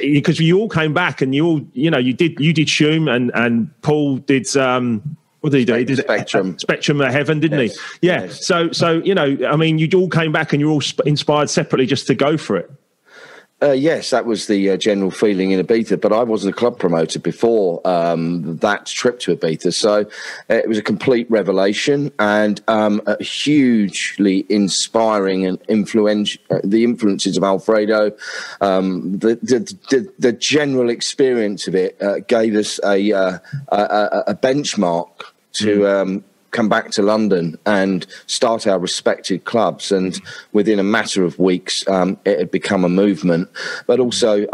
because 0.01 0.41
you 0.41 0.59
all 0.59 0.69
came 0.69 0.93
back 0.93 1.23
and 1.23 1.35
you 1.35 1.47
all, 1.47 1.61
you 1.73 1.91
know, 1.91 1.99
you 1.99 2.13
did 2.13 2.39
you 2.41 2.53
did 2.53 2.69
Shoom 2.69 3.09
and 3.09 3.31
and 3.35 3.71
Paul 3.83 4.19
did 4.19 4.55
um 4.57 5.17
what 5.43 5.51
did 5.51 5.59
he 5.59 5.65
do? 5.65 5.75
He 5.75 5.85
did 5.85 5.99
Spectrum, 5.99 6.57
Spectrum 6.57 7.01
of 7.01 7.13
Heaven, 7.13 7.41
didn't 7.41 7.59
yes. 7.59 7.77
he? 8.01 8.07
Yeah. 8.07 8.23
Yes. 8.23 8.47
So, 8.47 8.71
so 8.71 9.03
you 9.03 9.13
know, 9.13 9.37
I 9.49 9.57
mean, 9.57 9.79
you 9.79 9.89
all 9.99 10.09
came 10.09 10.31
back 10.31 10.53
and 10.53 10.61
you're 10.61 10.71
all 10.71 10.83
inspired 11.05 11.51
separately 11.51 11.87
just 11.87 12.07
to 12.07 12.15
go 12.15 12.37
for 12.37 12.57
it. 12.57 12.71
Uh, 13.63 13.71
yes, 13.71 14.11
that 14.11 14.27
was 14.27 14.49
the 14.49 14.71
uh, 14.71 14.77
general 14.77 15.11
feeling 15.11 15.53
in 15.53 15.65
Ibiza, 15.65 16.01
but 16.01 16.13
I 16.13 16.25
wasn't 16.25 16.53
a 16.53 16.57
club 16.57 16.81
promoter 16.81 17.21
before 17.21 17.87
um, 17.87 18.57
that 18.57 18.87
trip 18.87 19.21
to 19.21 19.37
Ibiza, 19.37 19.73
so 19.73 20.01
uh, 20.51 20.55
it 20.55 20.69
was 20.69 20.79
a 20.79 20.83
complete 20.83 21.31
revelation 21.31 22.11
and 22.19 22.61
um, 22.67 23.01
a 23.07 23.23
hugely 23.23 24.45
inspiring 24.49 25.47
and 25.47 25.61
influential. 25.69 26.43
Uh, 26.51 26.59
the 26.65 26.83
influences 26.83 27.37
of 27.37 27.45
Alfredo, 27.45 28.11
um, 28.61 29.19
the, 29.19 29.37
the, 29.37 29.61
the, 29.91 30.13
the, 30.19 30.33
general 30.33 30.91
experience 30.91 31.69
of 31.69 31.75
it 31.77 32.01
uh, 32.03 32.19
gave 32.21 32.57
us 32.57 32.81
a, 32.85 33.13
uh, 33.13 33.39
a, 33.69 34.25
a 34.29 34.35
benchmark 34.35 35.11
to 35.53 35.81
mm 35.81 36.25
come 36.53 36.69
back 36.69 36.91
to 36.93 37.03
London 37.03 37.59
and 37.67 38.07
start 38.27 38.67
our 38.67 38.79
respected 38.79 39.45
clubs. 39.45 39.91
And 39.91 40.19
within 40.53 40.79
a 40.79 40.85
matter 40.85 41.25
of 41.25 41.39
weeks, 41.39 41.87
um, 41.89 42.19
it 42.25 42.39
had 42.39 42.51
become 42.51 42.85
a 42.85 42.89
movement. 42.89 43.49
But 43.87 43.99
also, 43.99 44.47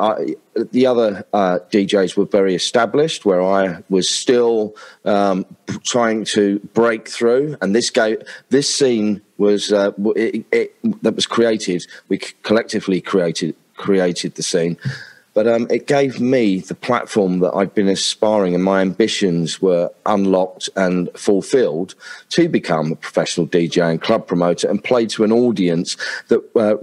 the 0.73 0.87
other 0.87 1.25
uh, 1.33 1.59
DJs 1.71 2.17
were 2.17 2.25
very 2.25 2.55
established, 2.55 3.25
where 3.25 3.43
I 3.43 3.83
was 3.91 4.09
still 4.09 4.75
um, 5.05 5.45
trying 5.85 6.25
to 6.27 6.61
break 6.73 7.09
through. 7.09 7.57
And 7.61 7.75
this 7.75 7.91
gave, 7.91 8.23
this 8.49 8.73
scene 8.73 9.21
was 9.37 9.73
uh, 9.73 9.93
it, 10.17 10.47
it, 10.53 11.03
that 11.03 11.15
was 11.15 11.27
created. 11.27 11.87
We 12.09 12.19
collectively 12.19 13.01
created 13.01 13.55
created 13.77 14.35
the 14.35 14.43
scene 14.43 14.77
but 15.39 15.47
um, 15.47 15.69
it 15.71 15.87
gave 15.87 16.21
me 16.21 16.59
the 16.59 16.75
platform 16.75 17.39
that 17.39 17.53
I'd 17.55 17.73
been 17.73 17.87
aspiring 17.87 18.57
and 18.57 18.65
my 18.65 18.81
ambitions 18.81 19.63
were 19.63 19.89
unlocked 20.05 20.69
and 20.75 21.09
fulfilled 21.15 21.95
to 22.31 22.49
become 22.49 22.91
a 22.91 22.97
professional 22.97 23.47
DJ 23.47 23.89
and 23.89 24.03
club 24.03 24.27
promoter 24.27 24.69
and 24.69 24.83
play 24.83 25.07
to 25.07 25.23
an 25.23 25.31
audience 25.31 25.97
that 26.27 26.43
uh, 26.57 26.75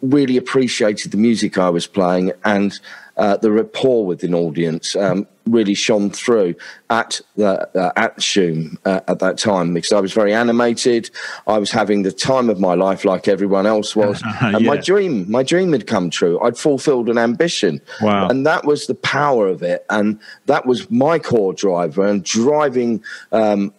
really 0.00 0.38
appreciated 0.38 1.12
the 1.12 1.18
music 1.18 1.58
I 1.58 1.68
was 1.68 1.86
playing 1.86 2.32
and 2.46 2.80
uh, 3.18 3.36
the 3.36 3.52
rapport 3.52 4.06
with 4.06 4.24
an 4.24 4.32
audience. 4.32 4.96
Um, 4.96 5.26
really 5.46 5.74
shone 5.74 6.10
through 6.10 6.54
at 6.90 7.20
the 7.36 7.68
uh, 7.78 7.92
at 7.96 8.16
Shoom 8.16 8.78
uh, 8.84 9.00
at 9.08 9.18
that 9.20 9.38
time 9.38 9.74
because 9.74 9.92
I 9.92 10.00
was 10.00 10.12
very 10.12 10.32
animated. 10.32 11.10
I 11.46 11.58
was 11.58 11.70
having 11.70 12.02
the 12.02 12.12
time 12.12 12.50
of 12.50 12.60
my 12.60 12.74
life 12.74 13.04
like 13.04 13.28
everyone 13.28 13.66
else 13.66 13.96
was, 13.96 14.22
and 14.40 14.60
yeah. 14.60 14.66
my 14.66 14.76
dream 14.76 15.30
my 15.30 15.42
dream 15.42 15.72
had 15.72 15.86
come 15.86 16.10
true. 16.10 16.40
I'd 16.40 16.58
fulfilled 16.58 17.08
an 17.08 17.18
ambition, 17.18 17.80
wow. 18.00 18.28
and 18.28 18.46
that 18.46 18.64
was 18.64 18.86
the 18.86 18.94
power 18.94 19.48
of 19.48 19.62
it, 19.62 19.84
and 19.90 20.18
that 20.46 20.66
was 20.66 20.90
my 20.90 21.18
core 21.18 21.52
driver 21.52 22.06
and 22.06 22.24
driving. 22.24 23.02
Um, 23.32 23.72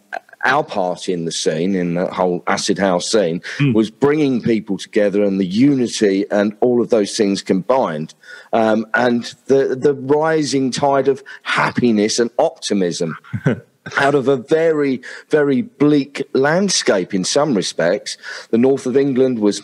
our 0.44 0.64
part 0.64 1.10
in 1.10 1.26
the 1.26 1.32
scene, 1.32 1.76
in 1.76 1.96
the 1.96 2.08
whole 2.08 2.44
acid 2.48 2.78
house 2.78 3.12
scene, 3.12 3.40
mm. 3.58 3.74
was 3.74 3.90
bringing 3.90 4.42
people 4.42 4.78
together 4.78 5.24
and 5.24 5.40
the 5.40 5.46
unity 5.46 6.26
and 6.32 6.56
all 6.62 6.82
of 6.82 6.90
those 6.90 7.16
things 7.16 7.42
combined, 7.42 8.14
um, 8.52 8.86
and 8.94 9.36
the 9.46 9.76
the 9.76 9.94
rising 9.94 10.72
tide 10.72 11.08
of 11.08 11.24
happiness 11.44 12.20
and 12.20 12.32
optimism. 12.40 13.18
out 13.98 14.16
of 14.16 14.30
a 14.30 14.38
very, 14.38 15.02
very 15.30 15.62
bleak 15.62 16.24
landscape 16.32 17.14
in 17.14 17.26
some 17.26 17.54
respects. 17.54 18.18
The 18.50 18.58
north 18.58 18.86
of 18.86 18.96
England 18.96 19.40
was 19.40 19.62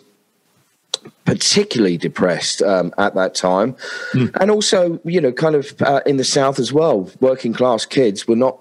particularly 1.26 1.98
depressed 1.98 2.62
um, 2.62 2.94
at 2.98 3.16
that 3.16 3.36
time. 3.36 3.76
Mm. 4.14 4.36
And 4.42 4.52
also, 4.52 5.00
you 5.06 5.22
know, 5.22 5.32
kind 5.32 5.56
of 5.56 5.82
uh, 5.82 6.02
in 6.06 6.18
the 6.18 6.24
south 6.24 6.60
as 6.60 6.74
well, 6.74 7.10
working 7.20 7.54
class 7.54 7.86
kids 7.86 8.28
were 8.28 8.36
not 8.36 8.60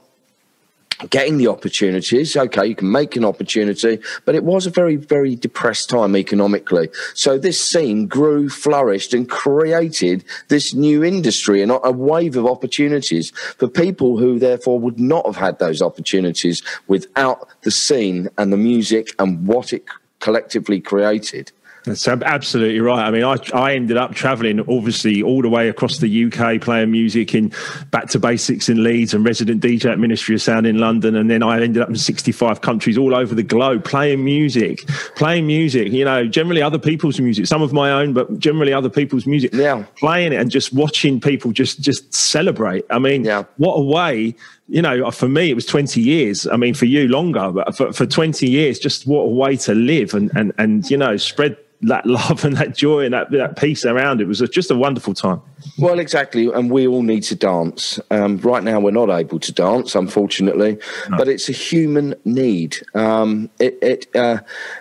getting 1.11 1.39
the 1.39 1.49
opportunities. 1.49 2.37
Okay, 2.37 2.67
you 2.67 2.75
can 2.75 2.91
make 2.91 3.17
an 3.17 3.25
opportunity, 3.25 4.01
but 4.25 4.35
it 4.35 4.45
was 4.45 4.67
a 4.67 4.71
very, 4.71 4.97
very 4.97 5.37
depressed 5.37 5.89
time 5.91 6.17
economically. 6.17 6.89
So 7.15 7.39
this 7.39 7.61
scene 7.61 8.07
grew, 8.07 8.49
flourished, 8.49 9.15
and 9.15 9.29
created 9.29 10.25
this 10.49 10.75
new 10.75 11.05
industry 11.05 11.63
and 11.63 11.73
a 11.73 11.93
wave 11.93 12.37
of 12.37 12.47
opportunities 12.47 13.31
for 13.59 13.69
people 13.69 14.19
who 14.19 14.39
therefore 14.39 14.79
would 14.81 14.99
not 14.99 15.27
have 15.27 15.37
had 15.37 15.59
those 15.59 15.83
opportunities 15.83 16.63
without 16.89 17.49
the 17.63 17.71
scene 17.71 18.29
and 18.39 18.53
the 18.53 18.57
music 18.57 19.15
and 19.19 19.47
what 19.47 19.73
it 19.73 19.85
collectively 20.21 20.81
created. 20.81 21.53
That's 21.89 22.07
absolutely 22.07 22.81
right. 22.81 23.07
I 23.07 23.11
mean, 23.11 23.25
I, 23.25 23.37
I 23.55 23.75
ended 23.75 23.97
up 23.97 24.15
traveling 24.15 24.61
obviously 24.61 25.23
all 25.23 25.41
the 25.41 25.49
way 25.49 25.69
across 25.69 25.99
the 25.99 26.25
UK 26.25 26.61
playing 26.61 26.91
music 26.91 27.35
in 27.35 27.53
Back 27.91 28.09
to 28.11 28.19
Basics 28.19 28.69
in 28.69 28.83
Leeds 28.83 29.15
and 29.15 29.25
resident 29.25 29.63
DJ 29.63 29.91
at 29.91 29.99
Ministry 29.99 30.35
of 30.35 30.43
Sound 30.43 30.67
in 30.67 30.79
London. 30.79 31.17
And 31.17 31.31
then 31.31 31.43
I 31.43 31.63
ended 31.63 31.83
up 31.83 31.89
in 31.89 31.97
65 31.97 32.61
countries 32.61 32.99
all 32.99 33.15
over 33.15 33.35
the 33.35 33.43
globe 33.43 33.85
playing 33.85 34.23
music, 34.23 34.87
playing 35.17 35.47
music, 35.47 35.91
you 35.91 36.05
know, 36.05 36.27
generally 36.27 36.61
other 36.61 36.79
people's 36.79 37.19
music, 37.19 37.47
some 37.47 37.63
of 37.63 37.73
my 37.73 37.91
own, 37.91 38.13
but 38.13 38.39
generally 38.39 38.73
other 38.73 38.91
people's 38.91 39.27
music, 39.27 39.53
yeah. 39.55 39.85
playing 39.97 40.33
it 40.33 40.41
and 40.41 40.51
just 40.51 40.73
watching 40.75 41.21
people 41.21 41.53
just, 41.53 41.81
just 41.81 42.13
celebrate. 42.13 42.85
I 42.91 42.99
mean, 42.99 43.25
yeah. 43.25 43.45
what 43.57 43.75
a 43.75 43.83
way 43.83 44.35
you 44.69 44.83
know, 44.83 45.11
for 45.11 45.29
me, 45.29 45.51
it 45.51 45.55
was 45.55 45.67
20 45.67 46.01
years. 46.01 46.47
I 46.47 46.57
mean, 46.57 46.75
for 46.75 46.85
you, 46.85 47.09
longer, 47.09 47.51
but 47.51 47.77
for, 47.77 47.93
for 47.93 48.07
20 48.07 48.49
years, 48.49 48.79
just 48.79 49.07
what 49.07 49.23
a 49.23 49.29
way 49.29 49.57
to 49.57 49.75
live 49.75 50.15
and, 50.15 50.31
and, 50.37 50.53
and, 50.59 50.89
you 50.91 50.97
know, 50.97 51.17
spread 51.17 51.57
that 51.83 52.05
love 52.07 52.45
and 52.45 52.57
that 52.57 52.77
joy 52.77 53.05
and 53.05 53.15
that, 53.15 53.31
that 53.31 53.57
peace 53.57 53.85
around 53.85 54.21
it 54.21 54.27
was 54.27 54.41
just 54.51 54.71
a 54.71 54.75
wonderful 54.75 55.15
time. 55.15 55.41
Well, 55.79 55.99
exactly. 55.99 56.49
And 56.53 56.71
we 56.71 56.87
all 56.87 57.03
need 57.03 57.23
to 57.25 57.35
dance. 57.35 58.01
Um, 58.11 58.39
right 58.39 58.63
now, 58.63 58.81
we're 58.81 58.91
not 58.91 59.11
able 59.11 59.39
to 59.41 59.53
dance, 59.53 59.95
unfortunately, 59.95 60.79
no. 61.09 61.17
but 61.17 61.29
it's 61.29 61.49
a 61.49 61.53
human 61.53 62.15
need. 62.25 62.79
Um, 62.95 63.49
it, 63.59 63.79
it, 63.81 64.17
uh, 64.17 64.41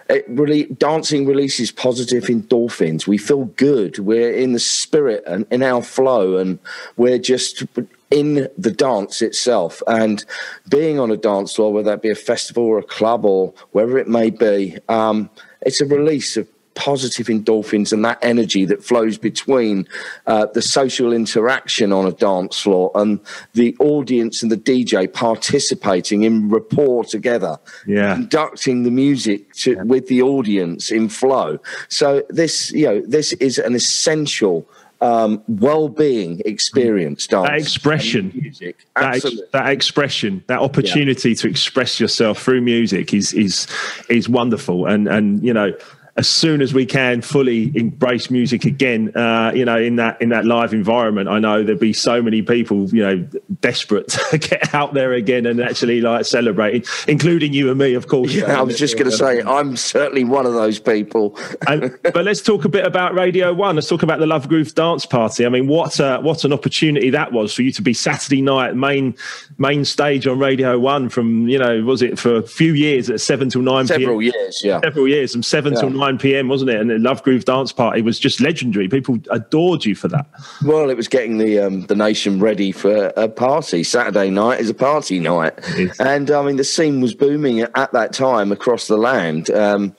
it 0.09 0.25
really, 0.27 0.65
dancing 0.65 1.25
releases 1.25 1.71
positive 1.71 2.25
endorphins. 2.25 3.07
We 3.07 3.17
feel 3.17 3.45
good. 3.45 3.99
We're 3.99 4.33
in 4.33 4.53
the 4.53 4.59
spirit 4.59 5.23
and 5.27 5.45
in 5.51 5.63
our 5.63 5.81
flow, 5.81 6.37
and 6.37 6.59
we're 6.95 7.19
just 7.19 7.63
in 8.09 8.47
the 8.57 8.71
dance 8.71 9.21
itself 9.21 9.81
and 9.87 10.23
being 10.69 10.99
on 10.99 11.11
a 11.11 11.17
dance 11.17 11.55
floor, 11.55 11.73
whether 11.73 11.89
that 11.91 12.01
be 12.01 12.09
a 12.09 12.15
festival 12.15 12.63
or 12.63 12.79
a 12.79 12.83
club 12.83 13.25
or 13.25 13.53
wherever 13.71 13.97
it 13.97 14.07
may 14.07 14.29
be, 14.29 14.77
um, 14.87 15.29
it's 15.61 15.81
a 15.81 15.85
release 15.85 16.37
of 16.37 16.47
positive 16.77 17.25
endorphins 17.25 17.91
and 17.91 18.05
that 18.05 18.19
energy 18.21 18.63
that 18.63 18.83
flows 18.83 19.17
between 19.17 19.87
uh, 20.27 20.45
the 20.53 20.61
social 20.61 21.11
interaction 21.11 21.91
on 21.91 22.05
a 22.05 22.11
dance 22.11 22.61
floor 22.61 22.91
and 22.93 23.19
the 23.53 23.75
audience 23.79 24.43
and 24.43 24.51
the 24.51 24.57
DJ 24.57 25.11
participating 25.11 26.21
in 26.21 26.49
rapport 26.49 27.03
together, 27.03 27.57
yeah. 27.87 28.13
conducting 28.13 28.83
the 28.83 28.91
music 28.91 29.51
to, 29.53 29.73
yeah. 29.73 29.81
with 29.83 30.07
the 30.07 30.21
audience 30.21 30.91
in 30.91 31.09
flow. 31.09 31.57
So 31.89 32.21
this, 32.29 32.71
you 32.71 32.85
know, 32.85 33.01
this 33.01 33.33
is 33.33 33.57
an 33.57 33.73
essential 33.73 34.69
um, 35.01 35.43
well-being 35.47 36.41
experience 36.45 37.27
dance 37.27 37.47
that 37.47 37.57
expression 37.59 38.31
music. 38.33 38.85
That, 38.95 39.15
ex- 39.15 39.41
that, 39.53 39.69
expression 39.69 40.43
that 40.47 40.59
opportunity 40.59 41.29
yeah. 41.29 41.35
to 41.35 41.47
express 41.49 41.99
yourself 41.99 42.41
through 42.41 42.61
music 42.61 43.13
is 43.13 43.33
is 43.33 43.67
is 44.09 44.27
wonderful. 44.27 44.85
And 44.85 45.07
and 45.07 45.43
you 45.43 45.53
know 45.53 45.73
as 46.17 46.27
soon 46.27 46.63
as 46.63 46.73
we 46.73 46.83
can 46.83 47.21
fully 47.21 47.71
embrace 47.75 48.31
music 48.31 48.65
again, 48.65 49.15
uh, 49.15 49.51
you 49.53 49.63
know, 49.63 49.77
in 49.77 49.97
that 49.97 50.19
in 50.19 50.29
that 50.29 50.45
live 50.45 50.73
environment, 50.73 51.29
I 51.29 51.37
know 51.37 51.63
there'd 51.63 51.79
be 51.79 51.93
so 51.93 52.23
many 52.23 52.41
people, 52.41 52.89
you 52.89 53.03
know, 53.03 53.17
desperate 53.61 54.07
to 54.31 54.39
get 54.39 54.73
out 54.73 54.95
there 54.95 55.13
again 55.13 55.45
and 55.45 55.61
actually 55.61 56.01
like 56.01 56.25
celebrating, 56.25 56.83
including 57.07 57.53
you 57.53 57.69
and 57.69 57.77
me, 57.77 57.93
of 57.93 58.07
course. 58.07 58.33
Yeah, 58.33 58.59
I 58.59 58.63
was 58.63 58.79
just 58.79 58.97
going 58.97 59.11
to 59.11 59.15
say, 59.15 59.43
I'm 59.43 59.77
certainly 59.77 60.23
one 60.23 60.47
of 60.47 60.53
those 60.53 60.79
people. 60.79 61.37
and, 61.67 61.95
but 62.01 62.25
let's 62.25 62.41
talk 62.41 62.65
a 62.65 62.69
bit 62.69 62.85
about 62.85 63.13
Radio 63.13 63.53
One. 63.53 63.75
Let's 63.75 63.87
talk 63.87 64.01
about 64.01 64.19
the 64.19 64.27
Love 64.27 64.49
Groove 64.49 64.73
Dance 64.73 65.05
Party. 65.05 65.45
I 65.45 65.49
mean, 65.49 65.67
what 65.67 65.99
uh, 65.99 66.19
what 66.21 66.43
an 66.43 66.51
opportunity 66.51 67.11
that 67.11 67.31
was 67.31 67.53
for 67.53 67.61
you 67.61 67.71
to 67.73 67.81
be 67.83 67.93
Saturday 67.93 68.41
night 68.41 68.75
main 68.75 69.15
main 69.59 69.85
stage 69.85 70.25
on 70.25 70.39
Radio 70.39 70.79
One 70.79 71.09
from 71.09 71.47
you 71.47 71.59
know 71.59 71.83
was 71.83 72.01
it 72.01 72.17
for 72.17 72.37
a 72.37 72.43
few 72.43 72.73
years 72.73 73.07
at 73.11 73.21
seven 73.21 73.49
till 73.49 73.61
nine. 73.61 73.85
Several 73.85 74.19
PM, 74.19 74.33
years, 74.33 74.63
yeah. 74.63 74.81
Several 74.81 75.07
years 75.07 75.31
from 75.33 75.43
seven 75.43 75.73
yeah. 75.73 75.81
till 75.81 75.89
nine 75.91 76.06
9 76.07 76.17
p.m., 76.19 76.47
wasn't 76.47 76.69
it? 76.69 76.79
And 76.79 76.89
the 76.89 76.99
Love 76.99 77.21
Groove 77.23 77.43
Dance 77.43 77.73
Party 77.73 78.01
was 78.01 78.17
just 78.17 78.39
legendary. 78.39 78.87
People 78.87 79.17
adored 79.29 79.83
you 79.83 79.93
for 79.93 80.07
that. 80.07 80.25
Well, 80.63 80.89
it 80.89 80.95
was 80.95 81.09
getting 81.09 81.37
the 81.37 81.59
um, 81.59 81.81
the 81.87 81.95
nation 81.95 82.39
ready 82.39 82.71
for 82.71 83.07
a 83.17 83.27
party. 83.27 83.83
Saturday 83.83 84.29
night 84.29 84.61
is 84.61 84.69
a 84.69 84.73
party 84.73 85.19
night, 85.19 85.53
and 85.99 86.31
I 86.31 86.41
mean 86.43 86.55
the 86.55 86.63
scene 86.63 87.01
was 87.01 87.13
booming 87.13 87.59
at 87.59 87.91
that 87.91 88.13
time 88.13 88.51
across 88.53 88.87
the 88.87 88.97
land. 88.97 89.49
Um, 89.49 89.95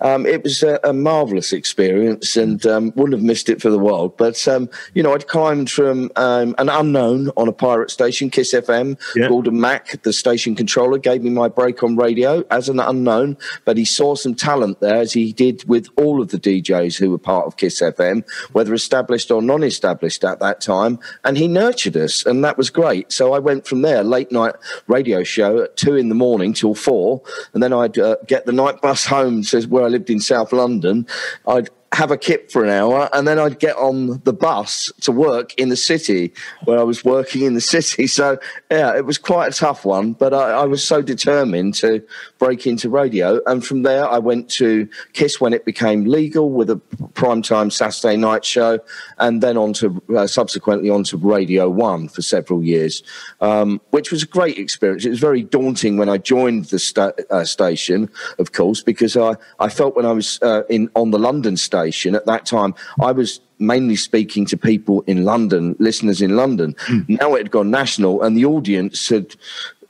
um, 0.00 0.26
it 0.26 0.42
was 0.42 0.62
a, 0.62 0.80
a 0.84 0.92
marvelous 0.92 1.52
experience 1.52 2.36
and 2.36 2.64
um, 2.66 2.92
wouldn't 2.96 3.14
have 3.18 3.22
missed 3.22 3.48
it 3.48 3.60
for 3.60 3.70
the 3.70 3.78
world. 3.78 4.16
But, 4.16 4.46
um, 4.48 4.68
you 4.94 5.02
know, 5.02 5.14
I'd 5.14 5.28
climbed 5.28 5.70
from 5.70 6.10
um, 6.16 6.54
an 6.58 6.68
unknown 6.68 7.30
on 7.36 7.48
a 7.48 7.52
pirate 7.52 7.90
station, 7.90 8.30
Kiss 8.30 8.54
FM. 8.54 8.98
Yeah. 9.14 9.28
Gordon 9.28 9.60
Mac, 9.60 10.02
the 10.02 10.12
station 10.12 10.54
controller, 10.54 10.98
gave 10.98 11.22
me 11.22 11.30
my 11.30 11.48
break 11.48 11.82
on 11.82 11.96
radio 11.96 12.44
as 12.50 12.68
an 12.68 12.80
unknown, 12.80 13.36
but 13.64 13.76
he 13.76 13.84
saw 13.84 14.14
some 14.14 14.34
talent 14.34 14.80
there, 14.80 14.96
as 14.96 15.12
he 15.12 15.32
did 15.32 15.68
with 15.68 15.88
all 15.96 16.20
of 16.20 16.28
the 16.28 16.38
DJs 16.38 16.98
who 16.98 17.10
were 17.10 17.18
part 17.18 17.46
of 17.46 17.56
Kiss 17.56 17.80
FM, 17.80 18.24
whether 18.52 18.74
established 18.74 19.30
or 19.30 19.42
non 19.42 19.62
established 19.62 20.24
at 20.24 20.40
that 20.40 20.60
time. 20.60 20.98
And 21.24 21.36
he 21.36 21.48
nurtured 21.48 21.96
us, 21.96 22.24
and 22.24 22.44
that 22.44 22.56
was 22.56 22.70
great. 22.70 23.12
So 23.12 23.32
I 23.32 23.38
went 23.38 23.66
from 23.66 23.82
there, 23.82 24.02
late 24.02 24.32
night 24.32 24.54
radio 24.86 25.22
show 25.22 25.62
at 25.62 25.76
two 25.76 25.96
in 25.96 26.08
the 26.08 26.14
morning 26.14 26.52
till 26.52 26.74
four, 26.74 27.22
and 27.52 27.62
then 27.62 27.72
I'd 27.72 27.98
uh, 27.98 28.16
get 28.26 28.46
the 28.46 28.52
night 28.52 28.80
bus 28.80 29.04
home 29.04 29.42
to 29.42 29.60
where 29.66 29.84
I 29.84 29.89
lived 29.90 30.10
in 30.10 30.20
South 30.20 30.52
London, 30.52 31.06
I'd 31.46 31.68
have 31.92 32.12
a 32.12 32.16
kip 32.16 32.52
for 32.52 32.62
an 32.62 32.70
hour, 32.70 33.08
and 33.12 33.26
then 33.26 33.38
I'd 33.38 33.58
get 33.58 33.76
on 33.76 34.20
the 34.22 34.32
bus 34.32 34.92
to 35.00 35.10
work 35.10 35.54
in 35.54 35.70
the 35.70 35.76
city 35.76 36.32
where 36.64 36.78
I 36.78 36.84
was 36.84 37.04
working 37.04 37.42
in 37.42 37.54
the 37.54 37.60
city. 37.76 38.06
So, 38.06 38.38
yeah, 38.70 38.96
it 38.96 39.04
was 39.04 39.18
quite 39.18 39.52
a 39.52 39.56
tough 39.56 39.84
one, 39.84 40.12
but 40.12 40.32
I, 40.32 40.50
I, 40.50 40.64
was 40.66 40.84
so 40.86 41.02
determined 41.02 41.74
to 41.76 42.00
break 42.38 42.64
into 42.64 42.88
radio. 42.88 43.40
And 43.46 43.66
from 43.66 43.82
there, 43.82 44.08
I 44.08 44.18
went 44.18 44.48
to 44.50 44.88
Kiss 45.14 45.40
when 45.40 45.52
it 45.52 45.64
became 45.64 46.04
legal 46.04 46.50
with 46.50 46.70
a 46.70 46.76
primetime 47.14 47.72
Saturday 47.72 48.16
night 48.16 48.44
show, 48.44 48.78
and 49.18 49.42
then 49.42 49.56
on 49.56 49.72
to 49.74 50.00
uh, 50.16 50.28
subsequently 50.28 50.90
on 50.90 51.02
to 51.04 51.16
Radio 51.16 51.68
One 51.68 52.06
for 52.06 52.22
several 52.22 52.62
years, 52.62 53.02
um, 53.40 53.80
which 53.90 54.12
was 54.12 54.22
a 54.22 54.26
great 54.26 54.58
experience. 54.58 55.04
It 55.04 55.10
was 55.10 55.18
very 55.18 55.42
daunting 55.42 55.96
when 55.96 56.08
I 56.08 56.18
joined 56.18 56.66
the 56.66 56.78
sta- 56.78 57.12
uh, 57.30 57.44
station, 57.44 58.08
of 58.38 58.52
course, 58.52 58.80
because 58.80 59.16
I, 59.16 59.34
I 59.58 59.68
felt 59.68 59.96
when 59.96 60.06
I 60.06 60.12
was 60.12 60.38
uh, 60.40 60.62
in 60.68 60.88
on 60.94 61.10
the 61.10 61.18
London 61.18 61.56
station 61.56 61.79
station 61.80 62.14
at 62.14 62.26
that 62.26 62.46
time, 62.46 62.74
I 63.00 63.12
was 63.12 63.40
mainly 63.58 63.96
speaking 63.96 64.46
to 64.46 64.56
people 64.56 65.02
in 65.06 65.24
London, 65.24 65.76
listeners 65.78 66.22
in 66.22 66.36
London. 66.36 66.74
Mm. 66.88 67.20
Now 67.20 67.34
it 67.34 67.38
had 67.38 67.50
gone 67.50 67.70
national, 67.70 68.22
and 68.22 68.36
the 68.36 68.44
audience 68.44 69.08
had 69.08 69.36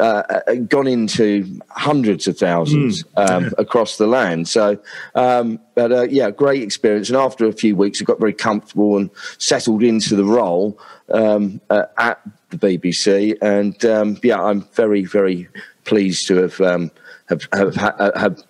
uh, 0.01 0.23
uh, 0.31 0.55
gone 0.69 0.87
into 0.87 1.61
hundreds 1.69 2.27
of 2.27 2.37
thousands 2.37 3.05
mm. 3.05 3.31
um, 3.31 3.53
across 3.59 3.97
the 3.97 4.07
land. 4.07 4.49
So, 4.49 4.79
um, 5.15 5.61
but 5.75 5.93
uh, 5.93 6.03
yeah, 6.03 6.31
great 6.31 6.63
experience. 6.63 7.09
And 7.09 7.17
after 7.17 7.47
a 7.47 7.53
few 7.53 7.77
weeks, 7.77 8.01
I 8.01 8.05
got 8.05 8.19
very 8.19 8.33
comfortable 8.33 8.97
and 8.97 9.11
settled 9.39 9.83
into 9.83 10.17
the 10.17 10.25
role 10.25 10.79
um, 11.13 11.61
uh, 11.71 11.85
at 11.99 12.21
the 12.51 12.57
BBC. 12.57 13.37
And 13.43 13.85
um, 13.85 14.19
yeah, 14.23 14.43
I'm 14.43 14.63
very, 14.73 15.05
very 15.05 15.49
pleased 15.85 16.27
to 16.29 16.37
have 16.37 16.61
um, 16.61 16.91
have, 17.29 17.47
have, 17.53 17.77
have 18.17 18.43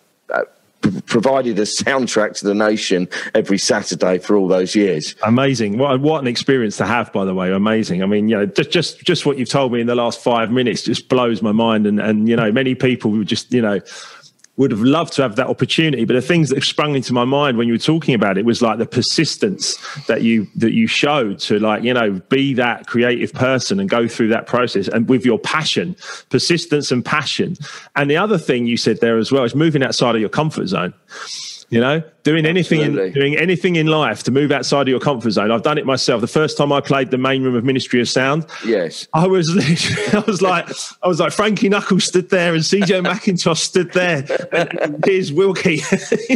provided 1.07 1.59
a 1.59 1.63
soundtrack 1.63 2.39
to 2.39 2.45
the 2.45 2.55
nation 2.55 3.09
every 3.35 3.59
Saturday 3.59 4.19
for 4.19 4.37
all 4.37 4.49
those 4.49 4.75
years. 4.75 5.15
Amazing! 5.23 5.79
What 5.79 6.01
what 6.01 6.21
an 6.23 6.27
experience 6.27 6.77
to 6.79 6.87
have, 6.87 7.13
by 7.13 7.25
the 7.25 7.35
way. 7.35 7.53
Amazing. 7.53 8.03
I 8.03 8.07
mean, 8.07 8.29
you 8.29 8.37
know, 8.37 8.47
just 8.47 8.71
just 8.71 9.01
just 9.01 9.27
what 9.27 9.39
you've 9.39 9.49
told 9.49 9.73
me 9.73 9.81
in 9.81 9.87
the 9.87 9.95
last 9.95 10.23
five 10.23 10.51
minutes 10.51 10.83
just 10.83 11.09
blows 11.09 11.43
my 11.43 11.53
mind, 11.53 11.87
and 11.87 12.01
and 12.01 12.29
you 12.29 12.37
know, 12.37 12.51
many 12.53 12.75
people 12.75 13.23
just 13.25 13.53
you 13.53 13.63
know 13.63 13.81
would 14.61 14.71
have 14.71 14.83
loved 14.83 15.15
to 15.15 15.23
have 15.23 15.37
that 15.37 15.47
opportunity. 15.47 16.05
But 16.05 16.13
the 16.13 16.21
things 16.21 16.51
that 16.51 16.63
sprung 16.63 16.95
into 16.95 17.15
my 17.15 17.25
mind 17.25 17.57
when 17.57 17.67
you 17.67 17.73
were 17.73 17.79
talking 17.79 18.15
about 18.15 18.37
it 18.37 18.45
was 18.45 18.61
like 18.61 18.77
the 18.77 18.85
persistence 18.85 19.79
that 20.07 20.21
you 20.21 20.47
that 20.57 20.75
you 20.75 20.87
showed 20.87 21.39
to 21.41 21.59
like 21.59 21.83
you 21.83 21.95
know 21.95 22.21
be 22.29 22.53
that 22.55 22.87
creative 22.87 23.33
person 23.33 23.81
and 23.81 23.89
go 23.89 24.07
through 24.07 24.29
that 24.29 24.47
process 24.47 24.87
and 24.87 25.09
with 25.09 25.25
your 25.25 25.39
passion, 25.39 25.97
persistence 26.29 26.93
and 26.93 27.03
passion. 27.03 27.57
And 27.97 28.11
the 28.11 28.19
other 28.19 28.37
thing 28.37 28.67
you 28.67 28.77
said 28.77 29.01
there 29.01 29.17
as 29.17 29.33
well 29.33 29.45
is 29.45 29.55
moving 29.55 29.83
outside 29.83 30.15
of 30.15 30.21
your 30.21 30.29
comfort 30.29 30.67
zone. 30.67 30.93
You 31.71 31.81
know, 31.81 32.03
doing 32.23 32.47
anything 32.47 32.81
in, 32.81 33.13
doing 33.13 33.37
anything 33.37 33.77
in 33.77 33.87
life 33.87 34.23
to 34.25 34.31
move 34.31 34.53
outside 34.53 34.83
of 34.83 34.89
your 34.89 35.01
comfort 35.01 35.31
zone. 35.31 35.51
I've 35.51 35.63
done 35.63 35.79
it 35.79 35.87
myself. 35.87 36.21
The 36.21 36.27
first 36.27 36.57
time 36.57 36.73
I 36.73 36.81
played 36.81 37.11
the 37.11 37.19
main 37.19 37.43
room 37.43 37.55
of 37.55 37.65
Ministry 37.65 38.01
of 38.01 38.09
Sound, 38.09 38.47
yes, 38.65 39.09
I 39.13 39.27
was 39.27 39.51
I 40.15 40.19
was 40.27 40.43
like 40.43 40.69
I 41.03 41.09
was 41.09 41.21
like 41.21 41.33
Frankie 41.33 41.69
Knuckles 41.69 42.05
stood 42.05 42.31
there 42.31 42.55
and 42.55 42.63
CJ 42.63 43.05
Mackintosh 43.05 43.59
stood 43.59 43.93
there. 43.93 44.27
And 44.53 45.05
here's 45.05 45.33
Wilkie. 45.33 45.81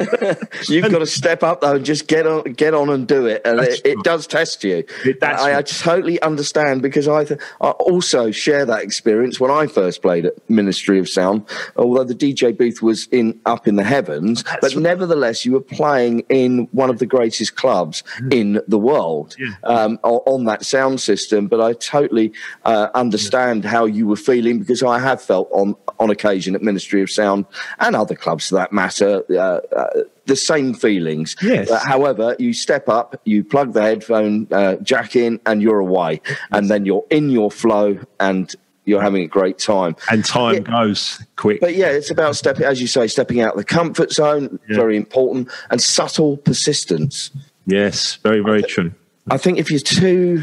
You've 0.69 0.85
and, 0.85 0.93
got 0.93 0.99
to 1.01 1.07
step 1.07 1.43
up 1.43 1.61
though 1.61 1.77
and 1.77 1.85
just 1.85 2.07
get 2.07 2.27
on 2.27 2.43
get 2.53 2.75
on 2.75 2.91
and 2.91 3.07
do 3.07 3.27
it, 3.27 3.43
and 3.45 3.61
it, 3.61 3.81
it, 3.85 4.03
does 4.05 4.27
test 4.27 4.65
you. 4.65 4.85
It, 5.05 5.23
I, 5.23 5.59
I, 5.59 5.63
totally 5.63 6.21
understand 6.23 6.83
because 6.83 7.09
I 7.09 7.25
I 7.61 7.71
also 7.71 8.31
share 8.31 8.65
that 8.67 8.83
experience 8.83 9.41
when 9.41 9.51
I 9.51 9.67
first 9.67 10.03
played 10.03 10.27
at 10.27 10.35
Ministry 10.49 10.99
of 10.99 11.09
Sound. 11.09 11.47
Although 11.77 12.05
the 12.05 12.15
DJ 12.15 12.57
booth 12.57 12.83
was 12.83 13.07
in 13.09 13.41
up 13.47 13.67
in 13.67 13.77
the 13.77 13.85
heavens, 13.85 14.43
That's 14.43 14.59
but 14.61 14.75
right. 14.75 14.83
nevertheless 14.83 15.45
you 15.45 15.53
were 15.53 15.61
playing 15.75 16.21
in 16.29 16.69
one 16.73 16.91
of 16.91 16.99
the 16.99 17.07
greatest 17.07 17.57
clubs 17.57 18.03
mm. 18.19 18.33
in 18.33 18.61
the 18.69 18.79
world 18.79 19.37
yeah. 19.39 19.55
um, 19.65 19.99
on 20.03 20.45
that 20.45 20.65
sound 20.65 21.01
system. 21.01 21.47
But 21.47 21.61
I 21.61 21.73
totally 21.75 22.33
uh, 22.65 22.89
understand 22.95 23.65
how 23.65 23.85
you 23.85 24.07
were 24.07 24.17
feeling 24.17 24.59
because 24.59 24.83
I 24.83 24.99
have 24.99 25.21
felt 25.23 25.49
on 25.53 25.77
on 26.01 26.11
occasion 26.11 26.55
at 26.55 26.63
Ministry 26.63 27.03
of 27.03 27.11
Sound 27.11 27.47
and 27.79 27.95
other 27.95 28.15
clubs 28.15 28.49
for 28.49 28.57
that 28.57 28.73
matter. 28.73 29.23
Uh, 29.31 29.61
uh, 29.75 30.03
the 30.27 30.37
same 30.37 30.75
feelings. 30.75 31.37
Yes. 31.43 31.71
Uh, 31.71 31.79
however, 31.79 32.35
you 32.39 32.53
step 32.55 32.89
up, 32.89 33.21
you 33.25 33.45
plug 33.45 33.75
the 33.75 33.83
headphone 33.83 34.49
uh, 34.51 34.77
jack 34.77 35.17
in, 35.17 35.39
and 35.45 35.61
you're 35.61 35.81
away, 35.81 36.21
yes. 36.27 36.39
and 36.53 36.71
then 36.71 36.87
you're 36.87 37.05
in 37.11 37.29
your 37.29 37.51
flow, 37.51 37.99
and 38.21 38.55
you're 38.85 39.03
having 39.03 39.23
a 39.23 39.27
great 39.27 39.59
time. 39.59 39.97
And 40.11 40.25
time 40.25 40.55
yeah. 40.55 40.61
goes 40.61 41.23
quick. 41.37 41.61
But 41.61 41.75
yeah, 41.75 41.89
it's 41.89 42.11
about 42.11 42.37
stepping, 42.37 42.65
as 42.65 42.81
you 42.81 42.87
say, 42.87 43.07
stepping 43.07 43.41
out 43.41 43.53
of 43.53 43.59
the 43.59 43.65
comfort 43.65 44.13
zone, 44.13 44.59
yeah. 44.69 44.77
very 44.77 44.97
important, 44.97 45.51
and 45.71 45.81
subtle 45.81 46.37
persistence. 46.39 47.31
Yes, 47.67 48.17
very, 48.17 48.41
very 48.41 48.59
I 48.59 48.63
th- 48.63 48.73
true. 48.73 48.93
I 49.31 49.39
think 49.39 49.59
if 49.59 49.71
you're 49.71 49.81
too, 49.81 50.43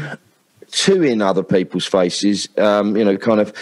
too 0.70 1.02
in 1.02 1.22
other 1.22 1.44
people's 1.44 1.86
faces, 1.86 2.48
um, 2.58 2.96
you 2.96 3.04
know, 3.04 3.16
kind 3.16 3.40
of 3.40 3.52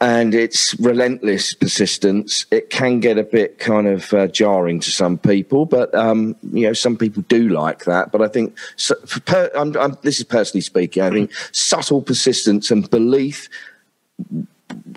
and 0.00 0.34
it's 0.34 0.78
relentless 0.78 1.54
persistence. 1.54 2.46
It 2.50 2.70
can 2.70 3.00
get 3.00 3.18
a 3.18 3.24
bit 3.24 3.58
kind 3.58 3.88
of 3.88 4.14
uh, 4.14 4.28
jarring 4.28 4.80
to 4.80 4.90
some 4.90 5.18
people, 5.18 5.66
but 5.66 5.92
um, 5.94 6.36
you 6.52 6.66
know, 6.66 6.72
some 6.72 6.96
people 6.96 7.22
do 7.22 7.48
like 7.48 7.84
that. 7.84 8.12
But 8.12 8.22
I 8.22 8.28
think, 8.28 8.56
so, 8.76 8.94
per, 9.26 9.50
I'm, 9.56 9.76
I'm, 9.76 9.98
this 10.02 10.18
is 10.18 10.24
personally 10.24 10.60
speaking, 10.60 11.02
I 11.02 11.10
think 11.10 11.34
subtle 11.52 12.00
persistence 12.00 12.70
and 12.70 12.88
belief 12.88 13.48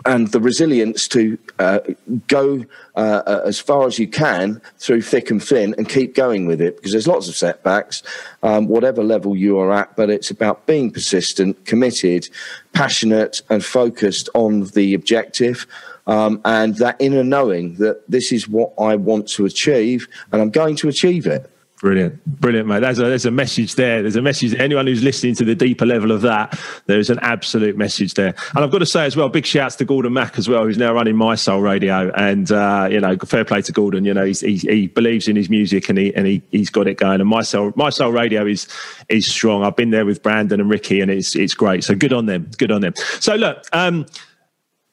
and 0.05 0.27
the 0.29 0.39
resilience 0.39 1.07
to 1.07 1.37
uh, 1.59 1.79
go 2.27 2.65
uh, 2.95 3.21
uh, 3.25 3.41
as 3.45 3.59
far 3.59 3.85
as 3.87 3.99
you 3.99 4.07
can 4.07 4.61
through 4.77 5.01
thick 5.01 5.29
and 5.29 5.43
thin 5.43 5.75
and 5.77 5.87
keep 5.87 6.15
going 6.15 6.45
with 6.45 6.61
it 6.61 6.75
because 6.75 6.91
there's 6.91 7.07
lots 7.07 7.27
of 7.27 7.35
setbacks, 7.35 8.03
um, 8.43 8.67
whatever 8.67 9.03
level 9.03 9.35
you 9.35 9.59
are 9.59 9.71
at, 9.71 9.95
but 9.95 10.09
it's 10.09 10.31
about 10.31 10.65
being 10.65 10.91
persistent, 10.91 11.65
committed, 11.65 12.27
passionate, 12.73 13.41
and 13.49 13.63
focused 13.63 14.29
on 14.33 14.63
the 14.67 14.93
objective. 14.93 15.67
Um, 16.07 16.41
and 16.45 16.75
that 16.77 16.95
inner 16.99 17.23
knowing 17.23 17.75
that 17.75 18.09
this 18.09 18.31
is 18.31 18.47
what 18.47 18.73
I 18.79 18.95
want 18.95 19.27
to 19.29 19.45
achieve 19.45 20.07
and 20.31 20.41
I'm 20.41 20.49
going 20.49 20.75
to 20.77 20.89
achieve 20.89 21.27
it. 21.27 21.50
Brilliant, 21.81 22.23
brilliant, 22.39 22.67
mate. 22.67 22.81
There's 22.81 22.99
a 22.99 23.05
there's 23.05 23.25
a 23.25 23.31
message 23.31 23.73
there. 23.73 24.03
There's 24.03 24.15
a 24.15 24.21
message. 24.21 24.53
Anyone 24.53 24.85
who's 24.85 25.01
listening 25.01 25.33
to 25.33 25.43
the 25.43 25.55
deeper 25.55 25.83
level 25.83 26.11
of 26.11 26.21
that, 26.21 26.59
there's 26.85 27.09
an 27.09 27.17
absolute 27.23 27.75
message 27.75 28.13
there. 28.13 28.35
And 28.53 28.63
I've 28.63 28.69
got 28.69 28.79
to 28.79 28.85
say 28.85 29.03
as 29.05 29.17
well, 29.17 29.29
big 29.29 29.47
shouts 29.47 29.77
to 29.77 29.85
Gordon 29.85 30.13
Mac 30.13 30.37
as 30.37 30.47
well, 30.47 30.63
who's 30.63 30.77
now 30.77 30.93
running 30.93 31.17
Mi-Soul 31.17 31.59
Radio. 31.59 32.11
And 32.11 32.51
uh, 32.51 32.87
you 32.91 32.99
know, 32.99 33.17
fair 33.25 33.43
play 33.45 33.63
to 33.63 33.71
Gordon. 33.71 34.05
You 34.05 34.13
know, 34.13 34.23
he's, 34.23 34.41
he, 34.41 34.57
he 34.57 34.87
believes 34.89 35.27
in 35.27 35.35
his 35.35 35.49
music 35.49 35.89
and 35.89 35.97
he 35.97 36.13
and 36.13 36.27
he 36.27 36.43
he's 36.51 36.69
got 36.69 36.85
it 36.85 36.97
going. 36.97 37.19
And 37.19 37.27
Mi-Soul 37.27 37.73
My 37.75 37.89
Soul 37.89 38.11
Radio 38.11 38.45
is 38.45 38.67
is 39.09 39.25
strong. 39.25 39.63
I've 39.63 39.75
been 39.75 39.89
there 39.89 40.05
with 40.05 40.21
Brandon 40.21 40.59
and 40.59 40.69
Ricky, 40.69 41.01
and 41.01 41.09
it's 41.09 41.35
it's 41.35 41.55
great. 41.55 41.83
So 41.83 41.95
good 41.95 42.13
on 42.13 42.27
them. 42.27 42.51
Good 42.59 42.71
on 42.71 42.81
them. 42.81 42.93
So 43.19 43.33
look. 43.33 43.65
um 43.73 44.05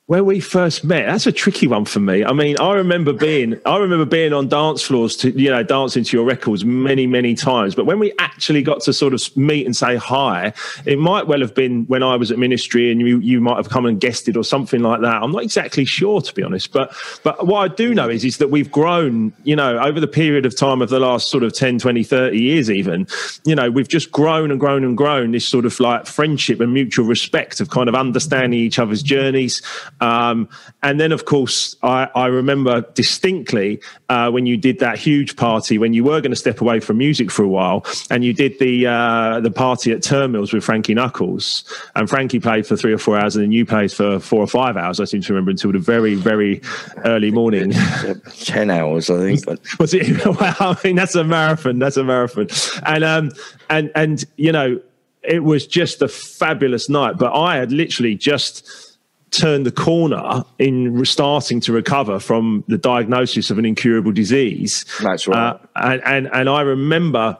where 0.08 0.24
we 0.24 0.40
first 0.40 0.84
met 0.84 1.04
that's 1.04 1.26
a 1.26 1.32
tricky 1.32 1.66
one 1.66 1.84
for 1.84 2.00
me. 2.00 2.24
I 2.24 2.32
mean 2.32 2.56
i 2.60 2.72
remember 2.72 3.12
being 3.12 3.60
i 3.66 3.76
remember 3.76 4.06
being 4.06 4.32
on 4.32 4.48
dance 4.48 4.82
floors 4.82 5.14
to 5.16 5.30
you 5.38 5.50
know 5.50 5.62
dancing 5.62 6.02
to 6.02 6.16
your 6.16 6.24
records 6.24 6.64
many 6.64 7.06
many 7.06 7.34
times. 7.34 7.74
But 7.74 7.84
when 7.84 7.98
we 7.98 8.12
actually 8.18 8.62
got 8.62 8.80
to 8.82 8.92
sort 8.94 9.12
of 9.12 9.36
meet 9.36 9.66
and 9.66 9.76
say 9.76 9.96
hi 9.96 10.54
it 10.86 10.98
might 10.98 11.26
well 11.26 11.40
have 11.40 11.54
been 11.54 11.84
when 11.86 12.02
i 12.02 12.16
was 12.16 12.30
at 12.30 12.38
ministry 12.38 12.90
and 12.90 13.02
you 13.02 13.18
you 13.18 13.38
might 13.38 13.58
have 13.58 13.68
come 13.68 13.84
and 13.84 14.00
guested 14.00 14.36
or 14.36 14.42
something 14.42 14.80
like 14.80 15.02
that. 15.02 15.22
I'm 15.22 15.30
not 15.30 15.42
exactly 15.42 15.84
sure 15.84 16.22
to 16.22 16.34
be 16.34 16.42
honest. 16.42 16.72
But 16.72 16.94
but 17.22 17.46
what 17.46 17.70
i 17.70 17.74
do 17.74 17.94
know 17.94 18.08
is 18.08 18.24
is 18.24 18.38
that 18.38 18.48
we've 18.48 18.72
grown 18.72 19.34
you 19.44 19.54
know 19.54 19.78
over 19.78 20.00
the 20.00 20.08
period 20.08 20.46
of 20.46 20.56
time 20.56 20.80
of 20.80 20.88
the 20.88 21.00
last 21.00 21.28
sort 21.30 21.42
of 21.44 21.52
10 21.52 21.80
20 21.80 22.02
30 22.02 22.38
years 22.38 22.70
even 22.70 23.06
you 23.44 23.54
know 23.54 23.70
we've 23.70 23.88
just 23.88 24.10
grown 24.10 24.50
and 24.50 24.58
grown 24.58 24.84
and 24.84 24.96
grown 24.96 25.32
this 25.32 25.46
sort 25.46 25.66
of 25.66 25.78
like 25.80 26.06
friendship 26.06 26.60
and 26.60 26.72
mutual 26.72 27.04
respect 27.04 27.60
of 27.60 27.68
kind 27.68 27.90
of 27.90 27.94
understanding 27.94 28.58
each 28.58 28.78
other's 28.78 29.02
journeys 29.02 29.60
um, 30.00 30.48
and 30.82 31.00
then, 31.00 31.12
of 31.12 31.24
course, 31.24 31.76
I, 31.82 32.08
I 32.14 32.26
remember 32.26 32.82
distinctly 32.94 33.80
uh, 34.08 34.30
when 34.30 34.46
you 34.46 34.56
did 34.56 34.78
that 34.78 34.98
huge 34.98 35.36
party 35.36 35.78
when 35.78 35.92
you 35.92 36.04
were 36.04 36.20
going 36.20 36.30
to 36.30 36.36
step 36.36 36.60
away 36.60 36.80
from 36.80 36.98
music 36.98 37.30
for 37.30 37.42
a 37.42 37.48
while, 37.48 37.84
and 38.10 38.24
you 38.24 38.32
did 38.32 38.58
the 38.58 38.86
uh, 38.86 39.40
the 39.40 39.50
party 39.50 39.92
at 39.92 40.00
Turnmills 40.00 40.52
with 40.52 40.64
Frankie 40.64 40.94
Knuckles, 40.94 41.64
and 41.94 42.08
Frankie 42.08 42.40
played 42.40 42.66
for 42.66 42.76
three 42.76 42.92
or 42.92 42.98
four 42.98 43.18
hours, 43.18 43.36
and 43.36 43.44
then 43.44 43.52
you 43.52 43.66
played 43.66 43.92
for 43.92 44.18
four 44.20 44.40
or 44.40 44.46
five 44.46 44.76
hours. 44.76 45.00
I 45.00 45.04
seem 45.04 45.20
to 45.22 45.32
remember 45.32 45.50
until 45.50 45.72
the 45.72 45.78
very 45.78 46.14
very 46.14 46.60
early 47.04 47.30
morning. 47.30 47.72
Ten 48.40 48.70
hours, 48.70 49.10
I 49.10 49.18
think. 49.18 49.60
Was 49.80 49.94
it? 49.94 50.08
Well, 50.38 50.54
I 50.60 50.76
mean, 50.84 50.94
that's 50.94 51.14
a 51.14 51.24
marathon. 51.24 51.78
That's 51.78 51.96
a 51.96 52.04
marathon, 52.04 52.48
and 52.86 53.02
um, 53.02 53.30
and 53.70 53.90
and 53.94 54.24
you 54.36 54.52
know, 54.52 54.80
it 55.22 55.42
was 55.42 55.66
just 55.66 56.02
a 56.02 56.08
fabulous 56.08 56.88
night. 56.88 57.18
But 57.18 57.32
I 57.34 57.56
had 57.56 57.72
literally 57.72 58.14
just 58.14 58.87
turned 59.30 59.66
the 59.66 59.72
corner 59.72 60.44
in 60.58 61.04
starting 61.04 61.60
to 61.60 61.72
recover 61.72 62.18
from 62.18 62.64
the 62.68 62.78
diagnosis 62.78 63.50
of 63.50 63.58
an 63.58 63.64
incurable 63.64 64.12
disease. 64.12 64.84
That's 65.02 65.28
right. 65.28 65.52
Uh, 65.52 65.58
and, 65.76 66.02
and, 66.04 66.30
and 66.32 66.48
I 66.48 66.62
remember 66.62 67.36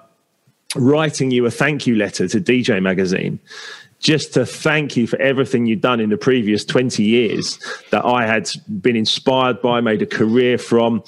writing 0.77 1.31
you 1.31 1.47
a 1.47 1.51
thank 1.51 1.87
you 1.87 1.97
letter 1.97 2.29
to 2.29 2.41
DJ 2.41 2.83
Magazine 2.83 3.41
just 4.01 4.33
to 4.35 4.47
thank 4.47 4.97
you 4.97 5.07
for 5.07 5.21
everything 5.21 5.67
you've 5.67 5.81
done 5.81 6.01
in 6.01 6.09
the 6.09 6.17
previous 6.17 6.65
20 6.65 7.03
years 7.03 7.59
that 7.91 8.05
I 8.05 8.27
had 8.27 8.49
been 8.81 8.95
inspired 8.97 9.61
by, 9.61 9.81
made 9.81 10.03
a 10.03 10.07
career 10.07 10.57
from. 10.57 11.03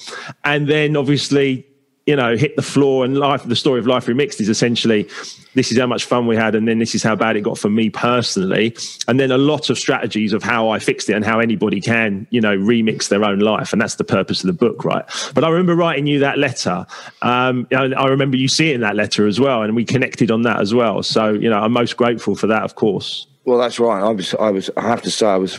And 0.45 0.69
then 0.69 0.97
obviously 0.97 1.67
you 2.07 2.17
know, 2.17 2.37
hit 2.37 2.57
the 2.57 2.63
floor 2.63 3.05
and 3.05 3.19
life. 3.19 3.45
The 3.45 3.57
story 3.57 3.79
of 3.79 3.87
life 3.87 4.07
remixed 4.07 4.41
is 4.41 4.49
essentially 4.49 5.09
this 5.55 5.71
is 5.71 5.79
how 5.79 5.87
much 5.87 6.05
fun 6.05 6.27
we 6.27 6.37
had, 6.37 6.55
and 6.55 6.67
then 6.67 6.79
this 6.79 6.95
is 6.95 7.03
how 7.03 7.17
bad 7.17 7.37
it 7.37 7.43
got 7.43 7.59
for 7.59 7.69
me 7.69 7.91
personally, 7.91 8.77
and 9.09 9.19
then 9.19 9.31
a 9.31 9.39
lot 9.39 9.69
of 9.71 9.79
strategies 9.79 10.33
of 10.33 10.43
how 10.43 10.71
I 10.71 10.79
fixed 10.79 11.11
it 11.11 11.15
and 11.15 11.25
how 11.25 11.41
anybody 11.41 11.81
can, 11.81 12.27
you 12.31 12.41
know, 12.41 12.57
remix 12.57 13.09
their 13.09 13.25
own 13.25 13.41
life, 13.41 13.73
and 13.73 13.81
that's 13.81 13.97
the 13.97 14.05
purpose 14.05 14.43
of 14.43 14.47
the 14.47 14.53
book, 14.53 14.85
right? 14.85 15.05
But 15.35 15.45
I 15.45 15.49
remember 15.49 15.75
writing 15.75 16.07
you 16.07 16.21
that 16.21 16.39
letter. 16.39 16.87
Um, 17.23 17.67
I 17.73 18.07
remember 18.07 18.37
you 18.37 18.49
seeing 18.49 18.81
that 18.81 18.97
letter 18.97 19.27
as 19.27 19.41
well, 19.41 19.63
and 19.63 19.75
we 19.75 19.85
connected 19.85 20.31
on 20.31 20.43
that 20.43 20.61
as 20.61 20.73
well. 20.73 21.03
So, 21.03 21.33
you 21.33 21.51
know, 21.51 21.59
I'm 21.59 21.73
most 21.73 21.97
grateful 21.97 22.35
for 22.37 22.47
that, 22.47 22.63
of 22.63 22.77
course. 22.77 23.27
Well, 23.45 23.59
that's 23.59 23.81
right. 23.81 24.03
I 24.03 24.11
was, 24.11 24.35
I 24.35 24.51
was, 24.51 24.71
I 24.77 24.83
have 24.83 25.03
to 25.03 25.11
say, 25.11 25.27
I 25.27 25.37
was 25.37 25.59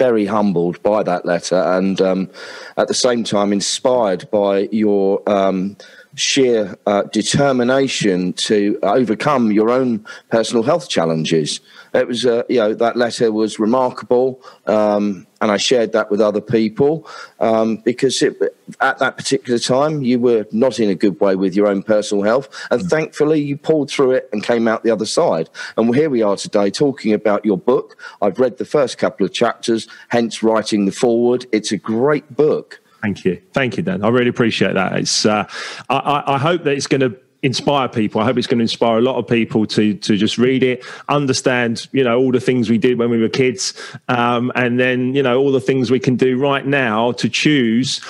very 0.00 0.24
humbled 0.24 0.82
by 0.82 1.02
that 1.02 1.26
letter, 1.26 1.60
and 1.76 2.00
um, 2.00 2.30
at 2.78 2.88
the 2.88 2.94
same 2.94 3.22
time 3.22 3.52
inspired 3.52 4.22
by 4.30 4.66
your 4.72 5.22
um, 5.28 5.76
sheer 6.14 6.74
uh, 6.86 7.02
determination 7.12 8.32
to 8.32 8.78
overcome 8.82 9.52
your 9.52 9.68
own 9.68 10.02
personal 10.30 10.62
health 10.62 10.88
challenges. 10.88 11.60
It 11.92 12.06
was, 12.06 12.24
uh, 12.24 12.44
you 12.48 12.58
know, 12.58 12.74
that 12.74 12.96
letter 12.96 13.32
was 13.32 13.58
remarkable, 13.58 14.42
um, 14.66 15.26
and 15.40 15.50
I 15.50 15.56
shared 15.56 15.92
that 15.92 16.10
with 16.10 16.20
other 16.20 16.40
people 16.40 17.08
um, 17.40 17.76
because 17.76 18.22
it, 18.22 18.36
at 18.80 18.98
that 18.98 19.16
particular 19.16 19.58
time 19.58 20.02
you 20.02 20.20
were 20.20 20.46
not 20.52 20.78
in 20.78 20.88
a 20.90 20.94
good 20.94 21.18
way 21.20 21.34
with 21.34 21.54
your 21.56 21.66
own 21.66 21.82
personal 21.82 22.22
health, 22.22 22.48
and 22.70 22.82
thankfully 22.82 23.40
you 23.40 23.56
pulled 23.56 23.90
through 23.90 24.12
it 24.12 24.28
and 24.32 24.42
came 24.42 24.68
out 24.68 24.84
the 24.84 24.90
other 24.90 25.06
side. 25.06 25.50
And 25.76 25.94
here 25.94 26.10
we 26.10 26.22
are 26.22 26.36
today 26.36 26.70
talking 26.70 27.12
about 27.12 27.44
your 27.44 27.58
book. 27.58 27.96
I've 28.22 28.38
read 28.38 28.58
the 28.58 28.64
first 28.64 28.98
couple 28.98 29.26
of 29.26 29.32
chapters, 29.32 29.88
hence 30.08 30.42
writing 30.42 30.84
the 30.84 30.92
foreword. 30.92 31.46
It's 31.52 31.72
a 31.72 31.76
great 31.76 32.36
book. 32.36 32.80
Thank 33.02 33.24
you, 33.24 33.40
thank 33.52 33.76
you, 33.76 33.82
Dan. 33.82 34.04
I 34.04 34.08
really 34.08 34.28
appreciate 34.28 34.74
that. 34.74 34.92
It's 34.98 35.24
uh, 35.24 35.48
I, 35.88 36.22
I 36.26 36.38
hope 36.38 36.64
that 36.64 36.74
it's 36.74 36.86
going 36.86 37.00
to 37.00 37.18
inspire 37.42 37.88
people. 37.88 38.20
I 38.20 38.24
hope 38.24 38.36
it's 38.36 38.46
going 38.46 38.58
to 38.58 38.64
inspire 38.64 38.98
a 38.98 39.02
lot 39.02 39.16
of 39.16 39.26
people 39.26 39.66
to 39.66 39.94
to 39.94 40.16
just 40.16 40.38
read 40.38 40.62
it, 40.62 40.84
understand, 41.08 41.88
you 41.92 42.04
know, 42.04 42.18
all 42.18 42.32
the 42.32 42.40
things 42.40 42.68
we 42.68 42.78
did 42.78 42.98
when 42.98 43.10
we 43.10 43.18
were 43.18 43.28
kids, 43.28 43.74
um, 44.08 44.52
and 44.54 44.78
then 44.78 45.14
you 45.14 45.22
know 45.22 45.38
all 45.38 45.52
the 45.52 45.60
things 45.60 45.90
we 45.90 46.00
can 46.00 46.16
do 46.16 46.38
right 46.38 46.66
now 46.66 47.12
to 47.12 47.28
choose. 47.28 48.00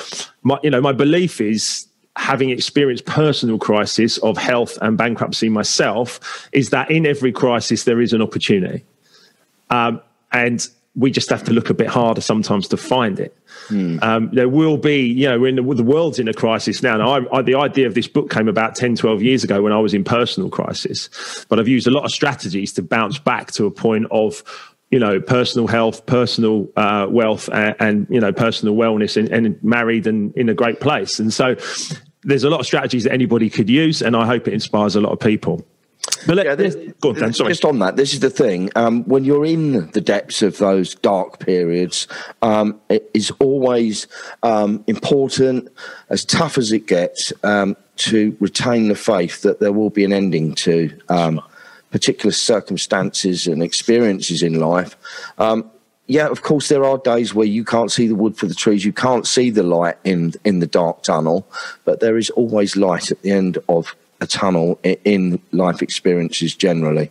My, 0.42 0.58
you 0.62 0.70
know, 0.70 0.80
my 0.80 0.92
belief 0.92 1.40
is 1.40 1.86
having 2.16 2.50
experienced 2.50 3.06
personal 3.06 3.58
crisis 3.58 4.18
of 4.18 4.36
health 4.36 4.76
and 4.82 4.98
bankruptcy 4.98 5.48
myself 5.48 6.48
is 6.52 6.70
that 6.70 6.90
in 6.90 7.06
every 7.06 7.32
crisis 7.32 7.84
there 7.84 8.00
is 8.00 8.12
an 8.12 8.20
opportunity, 8.20 8.84
um, 9.70 10.00
and 10.32 10.68
we 10.96 11.10
just 11.10 11.30
have 11.30 11.44
to 11.44 11.52
look 11.52 11.70
a 11.70 11.74
bit 11.74 11.86
harder 11.86 12.20
sometimes 12.20 12.66
to 12.68 12.76
find 12.76 13.20
it. 13.20 13.36
Mm. 13.68 14.02
Um, 14.02 14.30
there 14.32 14.48
will 14.48 14.76
be, 14.76 15.06
you 15.06 15.28
know, 15.28 15.44
in 15.44 15.56
the, 15.56 15.62
the 15.74 15.84
world's 15.84 16.18
in 16.18 16.26
a 16.26 16.34
crisis 16.34 16.82
now. 16.82 16.96
Now, 16.96 17.12
I, 17.12 17.38
I, 17.38 17.42
the 17.42 17.54
idea 17.54 17.86
of 17.86 17.94
this 17.94 18.08
book 18.08 18.30
came 18.30 18.48
about 18.48 18.74
10, 18.74 18.96
12 18.96 19.22
years 19.22 19.44
ago 19.44 19.62
when 19.62 19.72
I 19.72 19.78
was 19.78 19.94
in 19.94 20.02
personal 20.02 20.50
crisis. 20.50 21.46
But 21.48 21.60
I've 21.60 21.68
used 21.68 21.86
a 21.86 21.90
lot 21.90 22.04
of 22.04 22.10
strategies 22.10 22.72
to 22.72 22.82
bounce 22.82 23.18
back 23.18 23.52
to 23.52 23.66
a 23.66 23.70
point 23.70 24.06
of, 24.10 24.42
you 24.90 24.98
know, 24.98 25.20
personal 25.20 25.68
health, 25.68 26.06
personal 26.06 26.68
uh, 26.76 27.06
wealth, 27.08 27.48
and, 27.52 27.76
and, 27.78 28.06
you 28.10 28.20
know, 28.20 28.32
personal 28.32 28.74
wellness, 28.74 29.16
and, 29.16 29.28
and 29.30 29.62
married 29.62 30.08
and 30.08 30.36
in 30.36 30.48
a 30.48 30.54
great 30.54 30.80
place. 30.80 31.20
And 31.20 31.32
so, 31.32 31.54
there's 32.22 32.44
a 32.44 32.50
lot 32.50 32.60
of 32.60 32.66
strategies 32.66 33.04
that 33.04 33.12
anybody 33.12 33.48
could 33.48 33.70
use, 33.70 34.02
and 34.02 34.14
I 34.14 34.26
hope 34.26 34.46
it 34.46 34.54
inspires 34.54 34.96
a 34.96 35.00
lot 35.00 35.12
of 35.12 35.20
people. 35.20 35.64
But 36.26 36.36
let, 36.36 36.46
yeah, 36.46 36.92
go 37.00 37.10
on, 37.10 37.14
Dan, 37.14 37.32
sorry. 37.32 37.50
Just 37.50 37.64
on 37.64 37.78
that, 37.78 37.96
this 37.96 38.12
is 38.12 38.20
the 38.20 38.30
thing. 38.30 38.70
Um, 38.76 39.04
when 39.04 39.24
you're 39.24 39.44
in 39.44 39.90
the 39.90 40.00
depths 40.00 40.42
of 40.42 40.58
those 40.58 40.94
dark 40.96 41.38
periods, 41.38 42.06
um, 42.42 42.80
it 42.88 43.10
is 43.14 43.30
always 43.38 44.06
um, 44.42 44.84
important, 44.86 45.68
as 46.08 46.24
tough 46.24 46.58
as 46.58 46.72
it 46.72 46.86
gets, 46.86 47.32
um, 47.42 47.76
to 47.96 48.36
retain 48.40 48.88
the 48.88 48.94
faith 48.94 49.42
that 49.42 49.60
there 49.60 49.72
will 49.72 49.90
be 49.90 50.04
an 50.04 50.12
ending 50.12 50.54
to 50.54 50.90
um, 51.08 51.40
particular 51.90 52.32
circumstances 52.32 53.46
and 53.46 53.62
experiences 53.62 54.42
in 54.42 54.58
life. 54.58 54.96
Um, 55.38 55.70
yeah, 56.06 56.26
of 56.26 56.42
course, 56.42 56.68
there 56.68 56.84
are 56.84 56.98
days 56.98 57.34
where 57.34 57.46
you 57.46 57.64
can't 57.64 57.90
see 57.90 58.08
the 58.08 58.16
wood 58.16 58.36
for 58.36 58.46
the 58.46 58.54
trees, 58.54 58.84
you 58.84 58.92
can't 58.92 59.26
see 59.26 59.48
the 59.48 59.62
light 59.62 59.96
in 60.02 60.32
in 60.44 60.58
the 60.58 60.66
dark 60.66 61.02
tunnel, 61.02 61.46
but 61.84 62.00
there 62.00 62.16
is 62.16 62.30
always 62.30 62.74
light 62.74 63.12
at 63.12 63.22
the 63.22 63.30
end 63.30 63.58
of 63.68 63.94
a 64.20 64.26
tunnel 64.26 64.78
in 64.82 65.40
life 65.52 65.82
experiences 65.82 66.54
generally? 66.54 67.10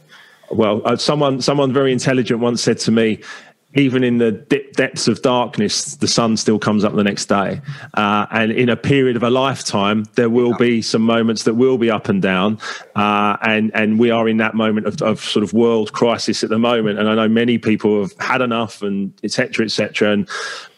Well, 0.52 0.82
uh, 0.86 0.96
someone 0.96 1.42
someone 1.42 1.72
very 1.74 1.92
intelligent 1.92 2.40
once 2.40 2.64
said 2.64 2.80
to 2.80 2.92
me, 2.92 3.22
even 3.76 4.04
in 4.04 4.18
the 4.18 4.32
depths 4.32 5.08
of 5.08 5.22
darkness, 5.22 5.96
the 5.98 6.08
sun 6.08 6.36
still 6.38 6.58
comes 6.58 6.84
up 6.84 6.96
the 6.96 7.04
next 7.04 7.28
day. 7.28 7.62
Uh, 7.94 8.26
and 8.32 8.52
in 8.52 8.68
a 8.68 8.76
period 8.76 9.16
of 9.16 9.22
a 9.22 9.30
lifetime, 9.30 10.06
there 10.16 10.30
will 10.30 10.56
be 10.56 10.82
some 10.82 11.04
moments 11.04 11.44
that 11.44 11.54
will 11.54 11.78
be 11.78 11.92
up 11.92 12.10
and 12.10 12.20
down. 12.20 12.58
Uh, 12.96 13.38
and, 13.44 13.72
and 13.76 14.00
we 14.00 14.10
are 14.10 14.28
in 14.28 14.38
that 14.38 14.56
moment 14.56 14.88
of, 14.88 15.00
of, 15.04 15.20
sort 15.20 15.44
of 15.44 15.54
world 15.54 15.94
crisis 15.94 16.44
at 16.44 16.50
the 16.50 16.58
moment. 16.58 16.98
And 16.98 17.08
I 17.08 17.14
know 17.14 17.28
many 17.28 17.60
people 17.60 18.02
have 18.02 18.14
had 18.20 18.42
enough 18.42 18.82
and 18.82 19.14
et 19.24 19.32
cetera, 19.32 19.66
et 19.66 19.72
cetera. 19.72 20.14
And, 20.14 20.28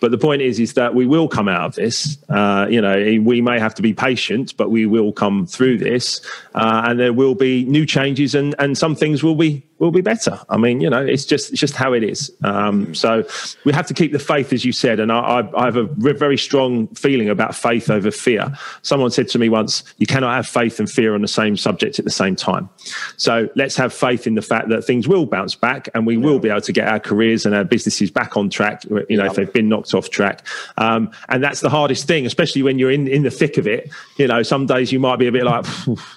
but 0.01 0.11
the 0.11 0.17
point 0.17 0.41
is, 0.41 0.59
is 0.59 0.73
that 0.73 0.93
we 0.93 1.05
will 1.05 1.29
come 1.29 1.47
out 1.47 1.65
of 1.67 1.75
this. 1.75 2.17
Uh, 2.27 2.67
you 2.69 2.81
know, 2.81 3.21
we 3.21 3.39
may 3.39 3.57
have 3.57 3.73
to 3.75 3.81
be 3.81 3.93
patient, 3.93 4.57
but 4.57 4.69
we 4.69 4.85
will 4.85 5.13
come 5.13 5.45
through 5.45 5.77
this. 5.77 6.19
Uh, 6.55 6.83
and 6.87 6.99
there 6.99 7.13
will 7.13 7.35
be 7.35 7.63
new 7.65 7.85
changes 7.85 8.35
and, 8.35 8.53
and 8.59 8.77
some 8.77 8.95
things 8.95 9.23
will 9.23 9.35
be 9.35 9.63
will 9.81 9.91
be 9.91 10.01
better. 10.01 10.39
I 10.47 10.57
mean, 10.57 10.79
you 10.79 10.89
know, 10.89 11.03
it's 11.03 11.25
just 11.25 11.51
it's 11.51 11.59
just 11.59 11.75
how 11.75 11.91
it 11.93 12.03
is. 12.03 12.31
Um, 12.43 12.93
so 12.93 13.25
we 13.65 13.73
have 13.73 13.87
to 13.87 13.95
keep 13.95 14.11
the 14.11 14.19
faith, 14.19 14.53
as 14.53 14.63
you 14.63 14.71
said, 14.71 14.99
and 14.99 15.11
I, 15.11 15.49
I, 15.57 15.65
have 15.65 15.75
a 15.75 15.85
very 15.85 16.37
strong 16.37 16.87
feeling 16.89 17.29
about 17.29 17.55
faith 17.55 17.89
over 17.89 18.11
fear. 18.11 18.55
Someone 18.83 19.09
said 19.09 19.27
to 19.29 19.39
me 19.39 19.49
once, 19.49 19.83
"You 19.97 20.05
cannot 20.05 20.35
have 20.35 20.47
faith 20.47 20.79
and 20.79 20.89
fear 20.89 21.15
on 21.15 21.21
the 21.21 21.27
same 21.27 21.57
subject 21.57 21.97
at 21.97 22.05
the 22.05 22.11
same 22.11 22.35
time." 22.35 22.69
So 23.17 23.49
let's 23.55 23.75
have 23.75 23.91
faith 23.91 24.27
in 24.27 24.35
the 24.35 24.43
fact 24.43 24.69
that 24.69 24.83
things 24.83 25.07
will 25.07 25.25
bounce 25.25 25.55
back, 25.55 25.89
and 25.95 26.05
we 26.05 26.15
will 26.15 26.37
be 26.37 26.49
able 26.49 26.61
to 26.61 26.71
get 26.71 26.87
our 26.87 26.99
careers 26.99 27.47
and 27.47 27.55
our 27.55 27.63
businesses 27.63 28.11
back 28.11 28.37
on 28.37 28.51
track. 28.51 28.83
You 29.09 29.17
know, 29.17 29.25
if 29.25 29.33
they've 29.33 29.51
been 29.51 29.67
knocked 29.67 29.95
off 29.95 30.11
track, 30.11 30.45
um, 30.77 31.09
and 31.27 31.43
that's 31.43 31.59
the 31.59 31.71
hardest 31.71 32.07
thing, 32.07 32.27
especially 32.27 32.61
when 32.61 32.77
you're 32.77 32.91
in 32.91 33.07
in 33.07 33.23
the 33.23 33.31
thick 33.31 33.57
of 33.57 33.67
it. 33.67 33.89
You 34.17 34.27
know, 34.27 34.43
some 34.43 34.67
days 34.67 34.91
you 34.91 34.99
might 34.99 35.17
be 35.17 35.25
a 35.25 35.31
bit 35.31 35.43
like, 35.43 35.65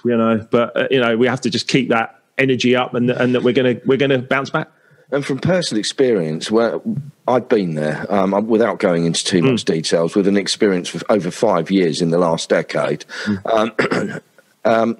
you 0.04 0.16
know, 0.18 0.46
but 0.50 0.76
uh, 0.76 0.88
you 0.90 1.00
know, 1.00 1.16
we 1.16 1.26
have 1.26 1.40
to 1.40 1.50
just 1.50 1.66
keep 1.66 1.88
that 1.88 2.20
energy 2.38 2.74
up 2.76 2.94
and, 2.94 3.10
and 3.10 3.34
that 3.34 3.42
we're 3.42 3.54
going 3.54 3.76
to 3.76 3.86
we're 3.86 3.98
going 3.98 4.10
to 4.10 4.18
bounce 4.18 4.50
back? 4.50 4.70
And 5.10 5.24
from 5.24 5.38
personal 5.38 5.78
experience, 5.78 6.50
where 6.50 6.80
I've 7.28 7.48
been 7.48 7.74
there, 7.74 8.06
um, 8.12 8.46
without 8.48 8.78
going 8.78 9.04
into 9.04 9.24
too 9.24 9.42
much 9.42 9.62
mm. 9.62 9.66
details, 9.66 10.16
with 10.16 10.26
an 10.26 10.36
experience 10.36 10.94
of 10.94 11.04
over 11.08 11.30
five 11.30 11.70
years 11.70 12.00
in 12.02 12.10
the 12.10 12.18
last 12.18 12.48
decade. 12.48 13.04
Mm. 13.24 14.12
Um, 14.12 14.20
um, 14.64 14.98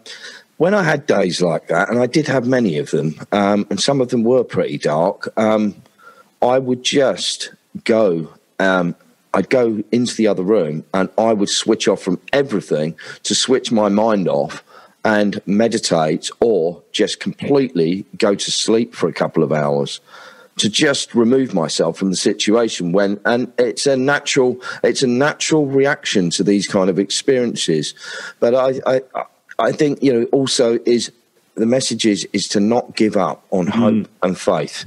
when 0.59 0.75
I 0.75 0.83
had 0.83 1.07
days 1.07 1.43
like 1.43 1.69
that, 1.69 1.89
and 1.89 1.99
I 1.99 2.07
did 2.07 2.29
have 2.29 2.47
many 2.47 2.79
of 2.79 2.91
them, 2.91 3.15
um, 3.33 3.67
and 3.71 3.81
some 3.81 4.01
of 4.01 4.11
them 4.11 4.23
were 4.23 4.45
pretty 4.45 4.79
dark, 4.79 5.33
um, 5.39 5.75
I 6.43 6.59
would 6.59 6.83
just 6.85 7.53
go. 7.85 8.33
Um, 8.61 8.95
I'd 9.33 9.51
go 9.51 9.83
into 9.91 10.15
the 10.15 10.29
other 10.29 10.45
room 10.45 10.85
and 10.95 11.09
I 11.19 11.33
would 11.33 11.49
switch 11.49 11.89
off 11.89 12.01
from 12.01 12.21
everything 12.33 12.95
to 13.25 13.35
switch 13.35 13.73
my 13.73 13.89
mind 13.89 14.29
off 14.29 14.63
and 15.05 15.41
meditate 15.47 16.31
or 16.41 16.83
just 16.93 17.21
completely 17.21 18.07
go 18.17 18.35
to 18.35 18.51
sleep 18.51 18.95
for 18.95 19.09
a 19.09 19.13
couple 19.13 19.43
of 19.43 19.53
hours 19.53 20.01
to 20.57 20.69
just 20.69 21.15
remove 21.15 21.53
myself 21.53 21.99
from 21.99 22.11
the 22.11 22.17
situation 22.17 22.93
when 22.93 23.21
and 23.25 23.53
it's 23.59 23.87
a 23.87 23.97
natural 23.97 24.61
it's 24.83 25.03
a 25.03 25.07
natural 25.07 25.67
reaction 25.67 26.31
to 26.31 26.45
these 26.45 26.67
kind 26.67 26.89
of 26.89 26.99
experiences. 26.99 27.95
But 28.41 28.55
i 28.55 28.81
i 28.87 29.01
i 29.59 29.73
think 29.73 30.03
you 30.03 30.13
know 30.13 30.25
also 30.27 30.79
is 30.87 31.11
the 31.57 31.67
message 31.67 32.07
is 32.07 32.27
is 32.33 32.49
to 32.49 32.61
not 32.61 32.97
give 32.97 33.17
up 33.17 33.45
on 33.51 33.67
mm. 33.67 33.71
hope 33.71 34.09
and 34.23 34.39
faith. 34.39 34.85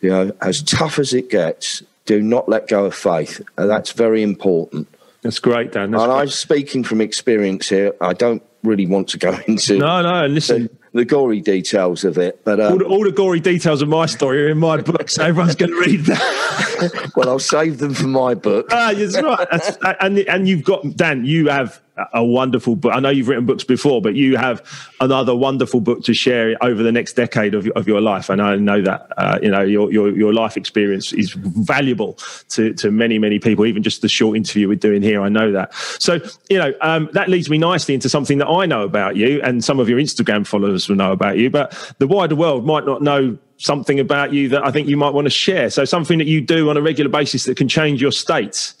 You 0.00 0.10
know 0.10 0.32
as 0.40 0.62
tough 0.62 0.98
as 0.98 1.12
it 1.12 1.30
gets 1.30 1.82
do 2.04 2.22
not 2.22 2.48
let 2.48 2.68
go 2.68 2.84
of 2.84 2.94
faith. 2.94 3.42
And 3.58 3.68
that's 3.68 3.90
very 3.90 4.22
important. 4.22 4.86
That's 5.22 5.40
great 5.40 5.72
dan. 5.72 5.90
That's 5.90 6.02
and 6.04 6.12
great. 6.12 6.20
i'm 6.20 6.28
speaking 6.28 6.84
from 6.84 7.00
experience 7.00 7.68
here. 7.68 7.92
I 8.00 8.12
don't 8.12 8.42
really 8.66 8.86
want 8.86 9.08
to 9.08 9.18
go 9.18 9.38
into. 9.46 9.78
No, 9.78 10.02
no. 10.02 10.26
Listen, 10.26 10.68
the, 10.92 11.00
the 11.00 11.04
gory 11.04 11.40
details 11.40 12.04
of 12.04 12.18
it, 12.18 12.44
but 12.44 12.60
um, 12.60 12.72
all, 12.72 12.78
the, 12.78 12.84
all, 12.84 13.04
the, 13.04 13.12
gory 13.12 13.40
details 13.40 13.82
of 13.82 13.88
my 13.88 14.06
story 14.06 14.44
are 14.44 14.48
in 14.48 14.58
my 14.58 14.78
book, 14.78 15.08
so 15.08 15.24
everyone's 15.24 15.54
going 15.54 15.70
to 15.70 15.80
read 15.80 16.00
that. 16.06 17.12
well, 17.16 17.28
I'll 17.28 17.38
save 17.38 17.78
them 17.78 17.94
for 17.94 18.06
my 18.06 18.34
book. 18.34 18.68
Ah, 18.70 18.92
that's 18.94 19.20
right. 19.20 19.48
That's, 19.50 19.76
and 20.00 20.18
and 20.20 20.48
you've 20.48 20.64
got 20.64 20.96
Dan. 20.96 21.24
You 21.24 21.48
have 21.48 21.80
a 22.12 22.24
wonderful 22.24 22.76
book. 22.76 22.92
I 22.94 23.00
know 23.00 23.08
you've 23.08 23.28
written 23.28 23.46
books 23.46 23.64
before, 23.64 24.02
but 24.02 24.14
you 24.14 24.36
have 24.36 24.62
another 25.00 25.34
wonderful 25.34 25.80
book 25.80 26.04
to 26.04 26.14
share 26.14 26.56
over 26.60 26.82
the 26.82 26.92
next 26.92 27.14
decade 27.14 27.54
of, 27.54 27.66
of 27.68 27.88
your 27.88 28.00
life. 28.00 28.28
And 28.28 28.42
I 28.42 28.56
know 28.56 28.82
that 28.82 29.12
uh, 29.16 29.38
you 29.42 29.50
know 29.50 29.62
your, 29.62 29.92
your 29.92 30.16
your 30.16 30.32
life 30.34 30.56
experience 30.56 31.12
is 31.12 31.32
valuable 31.32 32.18
to 32.50 32.74
to 32.74 32.90
many 32.90 33.18
many 33.18 33.38
people. 33.38 33.66
Even 33.66 33.82
just 33.82 34.02
the 34.02 34.08
short 34.08 34.36
interview 34.36 34.68
we're 34.68 34.74
doing 34.76 35.02
here, 35.02 35.22
I 35.22 35.28
know 35.28 35.52
that. 35.52 35.74
So 35.74 36.20
you 36.50 36.58
know 36.58 36.74
um, 36.80 37.08
that 37.12 37.28
leads 37.28 37.48
me 37.48 37.58
nicely 37.58 37.94
into 37.94 38.08
something 38.08 38.38
that 38.38 38.48
I 38.48 38.66
know 38.66 38.82
about 38.82 39.16
you, 39.16 39.40
and 39.42 39.64
some 39.64 39.80
of 39.80 39.88
your 39.88 39.98
Instagram 39.98 40.46
followers 40.46 40.88
will 40.88 40.96
know 40.96 41.12
about 41.12 41.38
you, 41.38 41.50
but 41.50 41.94
the 41.98 42.06
wider 42.06 42.36
world 42.36 42.66
might 42.66 42.84
not 42.84 43.02
know 43.02 43.38
something 43.58 43.98
about 43.98 44.32
you 44.32 44.48
that 44.50 44.64
I 44.64 44.70
think 44.70 44.88
you 44.88 44.96
might 44.96 45.14
want 45.14 45.24
to 45.26 45.30
share. 45.30 45.70
So 45.70 45.84
something 45.84 46.18
that 46.18 46.26
you 46.26 46.40
do 46.40 46.68
on 46.68 46.76
a 46.76 46.82
regular 46.82 47.10
basis 47.10 47.44
that 47.44 47.56
can 47.56 47.68
change 47.68 48.02
your 48.02 48.12
state. 48.12 48.74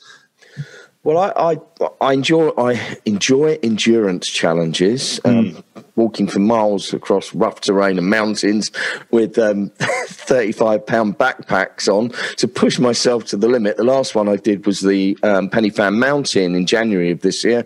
Well, 1.06 1.18
I, 1.18 1.52
I, 1.52 1.88
I 2.00 2.12
enjoy 2.14 2.48
I 2.58 2.98
enjoy 3.04 3.60
endurance 3.62 4.26
challenges, 4.28 5.20
um, 5.24 5.52
mm. 5.52 5.84
walking 5.94 6.26
for 6.26 6.40
miles 6.40 6.92
across 6.92 7.32
rough 7.32 7.60
terrain 7.60 7.96
and 7.96 8.10
mountains 8.10 8.72
with 9.12 9.38
um, 9.38 9.70
thirty 9.78 10.50
five 10.50 10.84
pound 10.84 11.16
backpacks 11.16 11.86
on 11.86 12.08
to 12.38 12.48
push 12.48 12.80
myself 12.80 13.24
to 13.26 13.36
the 13.36 13.46
limit. 13.46 13.76
The 13.76 13.84
last 13.84 14.16
one 14.16 14.28
I 14.28 14.34
did 14.34 14.66
was 14.66 14.80
the 14.80 15.16
um, 15.22 15.48
Pen 15.48 15.62
y 15.62 15.70
Fan 15.70 15.96
Mountain 15.96 16.56
in 16.56 16.66
January 16.66 17.12
of 17.12 17.20
this 17.20 17.44
year. 17.44 17.60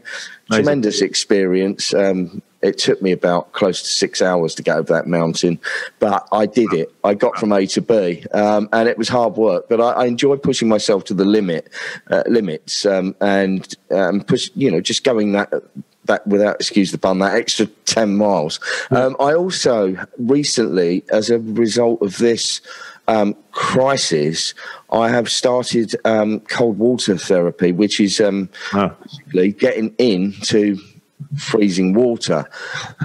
Amazing. 0.50 0.64
Tremendous 0.64 1.00
experience. 1.00 1.94
Um, 1.94 2.42
it 2.62 2.78
took 2.78 3.00
me 3.00 3.12
about 3.12 3.52
close 3.52 3.80
to 3.82 3.88
six 3.88 4.20
hours 4.20 4.54
to 4.56 4.62
get 4.62 4.76
over 4.76 4.92
that 4.92 5.06
mountain, 5.06 5.58
but 5.98 6.28
I 6.32 6.46
did 6.46 6.72
it. 6.72 6.92
I 7.04 7.14
got 7.14 7.38
from 7.38 7.52
A 7.52 7.66
to 7.68 7.80
B, 7.80 8.24
um, 8.32 8.68
and 8.72 8.88
it 8.88 8.98
was 8.98 9.08
hard 9.08 9.36
work. 9.36 9.68
But 9.68 9.80
I, 9.80 9.90
I 9.92 10.06
enjoy 10.06 10.36
pushing 10.36 10.68
myself 10.68 11.04
to 11.04 11.14
the 11.14 11.24
limit, 11.24 11.70
uh, 12.10 12.22
limits, 12.26 12.84
um, 12.84 13.16
and 13.20 13.76
um, 13.90 14.20
push. 14.22 14.50
You 14.54 14.70
know, 14.70 14.80
just 14.80 15.04
going 15.04 15.32
that 15.32 15.52
that 16.04 16.26
without 16.26 16.56
excuse 16.56 16.92
the 16.92 16.98
pun 16.98 17.18
that 17.18 17.34
extra 17.34 17.66
10 17.66 18.16
miles 18.16 18.58
um, 18.90 19.14
i 19.20 19.34
also 19.34 19.94
recently 20.18 21.04
as 21.12 21.28
a 21.28 21.38
result 21.38 22.00
of 22.00 22.16
this 22.18 22.62
um, 23.06 23.36
crisis 23.52 24.54
i 24.90 25.08
have 25.10 25.30
started 25.30 25.94
um, 26.06 26.40
cold 26.40 26.78
water 26.78 27.16
therapy 27.18 27.70
which 27.70 28.00
is 28.00 28.18
um, 28.18 28.48
oh. 28.72 28.88
basically 29.02 29.52
getting 29.52 29.94
into 29.98 30.78
freezing 31.36 31.94
water. 31.94 32.44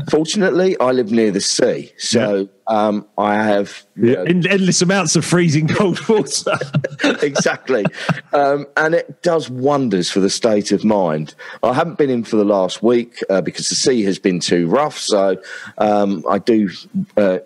Fortunately, 0.10 0.78
I 0.80 0.92
live 0.92 1.12
near 1.12 1.32
the 1.32 1.42
sea, 1.42 1.92
so 1.98 2.36
yeah. 2.38 2.48
um, 2.68 3.08
I 3.18 3.36
have 3.36 3.86
yeah, 3.96 4.24
endless 4.28 4.82
amounts 4.82 5.16
of 5.16 5.26
freezing 5.26 5.68
cold 5.68 6.00
water. 6.10 6.58
exactly, 7.22 7.86
um, 8.34 8.66
and 8.78 8.96
it 8.96 9.22
does 9.22 9.50
wonders 9.50 10.10
for 10.10 10.20
the 10.20 10.30
state 10.30 10.72
of 10.72 10.84
mind. 10.84 11.36
I 11.64 11.74
haven't 11.74 11.98
been 11.98 12.10
in 12.10 12.24
for 12.24 12.38
the 12.38 12.46
last 12.46 12.82
week 12.84 13.24
uh, 13.30 13.42
because 13.42 13.70
the 13.70 13.76
sea 13.76 14.04
has 14.04 14.20
been 14.20 14.40
too 14.40 14.68
rough, 14.68 14.98
so 14.98 15.42
um, 15.78 16.24
I 16.30 16.40
do. 16.40 16.70
Uh, 17.18 17.40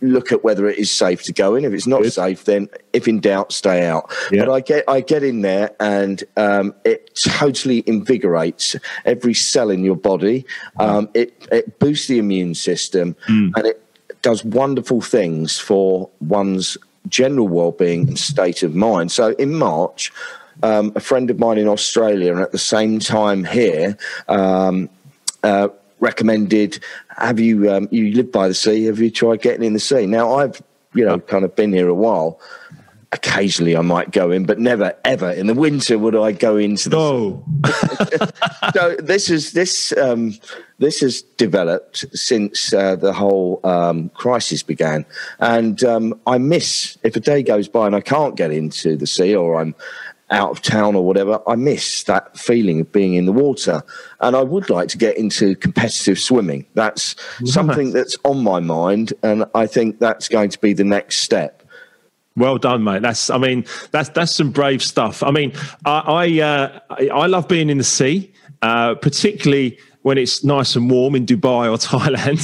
look 0.00 0.32
at 0.32 0.44
whether 0.44 0.68
it 0.68 0.78
is 0.78 0.90
safe 0.90 1.22
to 1.24 1.32
go 1.32 1.54
in. 1.54 1.64
If 1.64 1.72
it's 1.72 1.86
not 1.86 2.02
Good. 2.02 2.12
safe, 2.12 2.44
then 2.44 2.68
if 2.92 3.08
in 3.08 3.20
doubt, 3.20 3.52
stay 3.52 3.86
out. 3.86 4.12
Yeah. 4.30 4.44
But 4.44 4.52
I 4.52 4.60
get 4.60 4.84
I 4.88 5.00
get 5.00 5.22
in 5.22 5.42
there, 5.42 5.70
and 5.80 6.22
um, 6.36 6.74
it 6.84 7.18
totally 7.24 7.82
invigorates 7.86 8.76
every 9.04 9.34
cell 9.34 9.70
in 9.70 9.84
your 9.84 9.96
body. 9.96 10.44
Um, 10.78 11.08
it 11.14 11.46
it 11.50 11.78
boosts 11.78 12.08
the 12.08 12.18
immune 12.18 12.54
system, 12.54 13.16
mm. 13.28 13.52
and 13.56 13.66
it 13.66 13.82
does 14.22 14.44
wonderful 14.44 15.00
things 15.00 15.58
for 15.58 16.10
one's 16.20 16.76
general 17.08 17.46
well-being 17.46 18.08
and 18.08 18.18
state 18.18 18.62
of 18.62 18.74
mind. 18.74 19.12
So 19.12 19.28
in 19.30 19.54
March. 19.54 20.12
Um, 20.62 20.92
a 20.96 21.00
friend 21.00 21.28
of 21.28 21.38
mine 21.38 21.58
in 21.58 21.68
Australia, 21.68 22.32
and 22.32 22.40
at 22.40 22.50
the 22.50 22.56
same 22.56 22.98
time 22.98 23.44
here, 23.44 23.98
um, 24.26 24.88
uh, 25.42 25.68
recommended 26.00 26.82
have 27.16 27.40
you 27.40 27.70
um, 27.70 27.88
you 27.90 28.12
live 28.12 28.30
by 28.30 28.48
the 28.48 28.54
sea 28.54 28.84
have 28.84 28.98
you 28.98 29.10
tried 29.10 29.42
getting 29.42 29.64
in 29.64 29.72
the 29.72 29.80
sea? 29.80 30.06
Now 30.06 30.34
i've 30.36 30.62
you 30.94 31.04
know 31.04 31.18
kind 31.18 31.44
of 31.44 31.54
been 31.56 31.72
here 31.72 31.88
a 31.88 31.94
while. 31.94 32.40
Occasionally 33.12 33.76
i 33.76 33.80
might 33.80 34.10
go 34.10 34.30
in 34.30 34.44
but 34.44 34.58
never 34.58 34.94
ever. 35.04 35.30
In 35.30 35.46
the 35.46 35.54
winter 35.54 35.98
would 35.98 36.16
i 36.16 36.32
go 36.32 36.56
into 36.56 36.88
the 36.88 36.96
no. 36.96 37.44
so 38.74 38.96
this 38.98 39.30
is 39.30 39.52
this 39.52 39.96
um, 39.96 40.34
this 40.78 41.00
has 41.00 41.22
developed 41.22 42.04
since 42.12 42.74
uh, 42.74 42.96
the 42.96 43.12
whole 43.12 43.60
um, 43.64 44.10
crisis 44.10 44.62
began. 44.62 45.06
And 45.38 45.82
um, 45.84 46.20
i 46.26 46.36
miss 46.36 46.98
if 47.04 47.16
a 47.16 47.20
day 47.20 47.42
goes 47.42 47.68
by 47.68 47.86
and 47.86 47.96
i 47.96 48.00
can't 48.00 48.36
get 48.36 48.50
into 48.50 48.96
the 48.96 49.06
sea 49.06 49.34
or 49.34 49.60
i'm 49.60 49.74
out 50.30 50.50
of 50.50 50.60
town 50.60 50.96
or 50.96 51.04
whatever, 51.04 51.40
I 51.46 51.54
miss 51.54 52.02
that 52.04 52.36
feeling 52.36 52.80
of 52.80 52.92
being 52.92 53.14
in 53.14 53.26
the 53.26 53.32
water. 53.32 53.82
And 54.20 54.34
I 54.34 54.42
would 54.42 54.68
like 54.70 54.88
to 54.88 54.98
get 54.98 55.16
into 55.16 55.54
competitive 55.56 56.18
swimming. 56.18 56.66
That's 56.74 57.14
nice. 57.40 57.52
something 57.52 57.92
that's 57.92 58.16
on 58.24 58.42
my 58.42 58.60
mind. 58.60 59.12
And 59.22 59.44
I 59.54 59.66
think 59.66 60.00
that's 60.00 60.28
going 60.28 60.50
to 60.50 60.58
be 60.58 60.72
the 60.72 60.84
next 60.84 61.20
step. 61.20 61.62
Well 62.36 62.58
done, 62.58 62.84
mate. 62.84 63.02
That's, 63.02 63.30
I 63.30 63.38
mean, 63.38 63.64
that's 63.92 64.10
that's 64.10 64.34
some 64.34 64.50
brave 64.50 64.82
stuff. 64.82 65.22
I 65.22 65.30
mean, 65.30 65.52
I 65.86 66.00
I, 66.00 66.40
uh, 66.40 66.80
I 66.90 67.26
love 67.26 67.48
being 67.48 67.70
in 67.70 67.78
the 67.78 67.84
sea, 67.84 68.30
uh, 68.60 68.94
particularly 68.96 69.78
when 70.06 70.18
it's 70.18 70.44
nice 70.44 70.76
and 70.76 70.88
warm 70.88 71.16
in 71.16 71.26
Dubai 71.26 71.68
or 71.68 71.76
Thailand. 71.90 72.38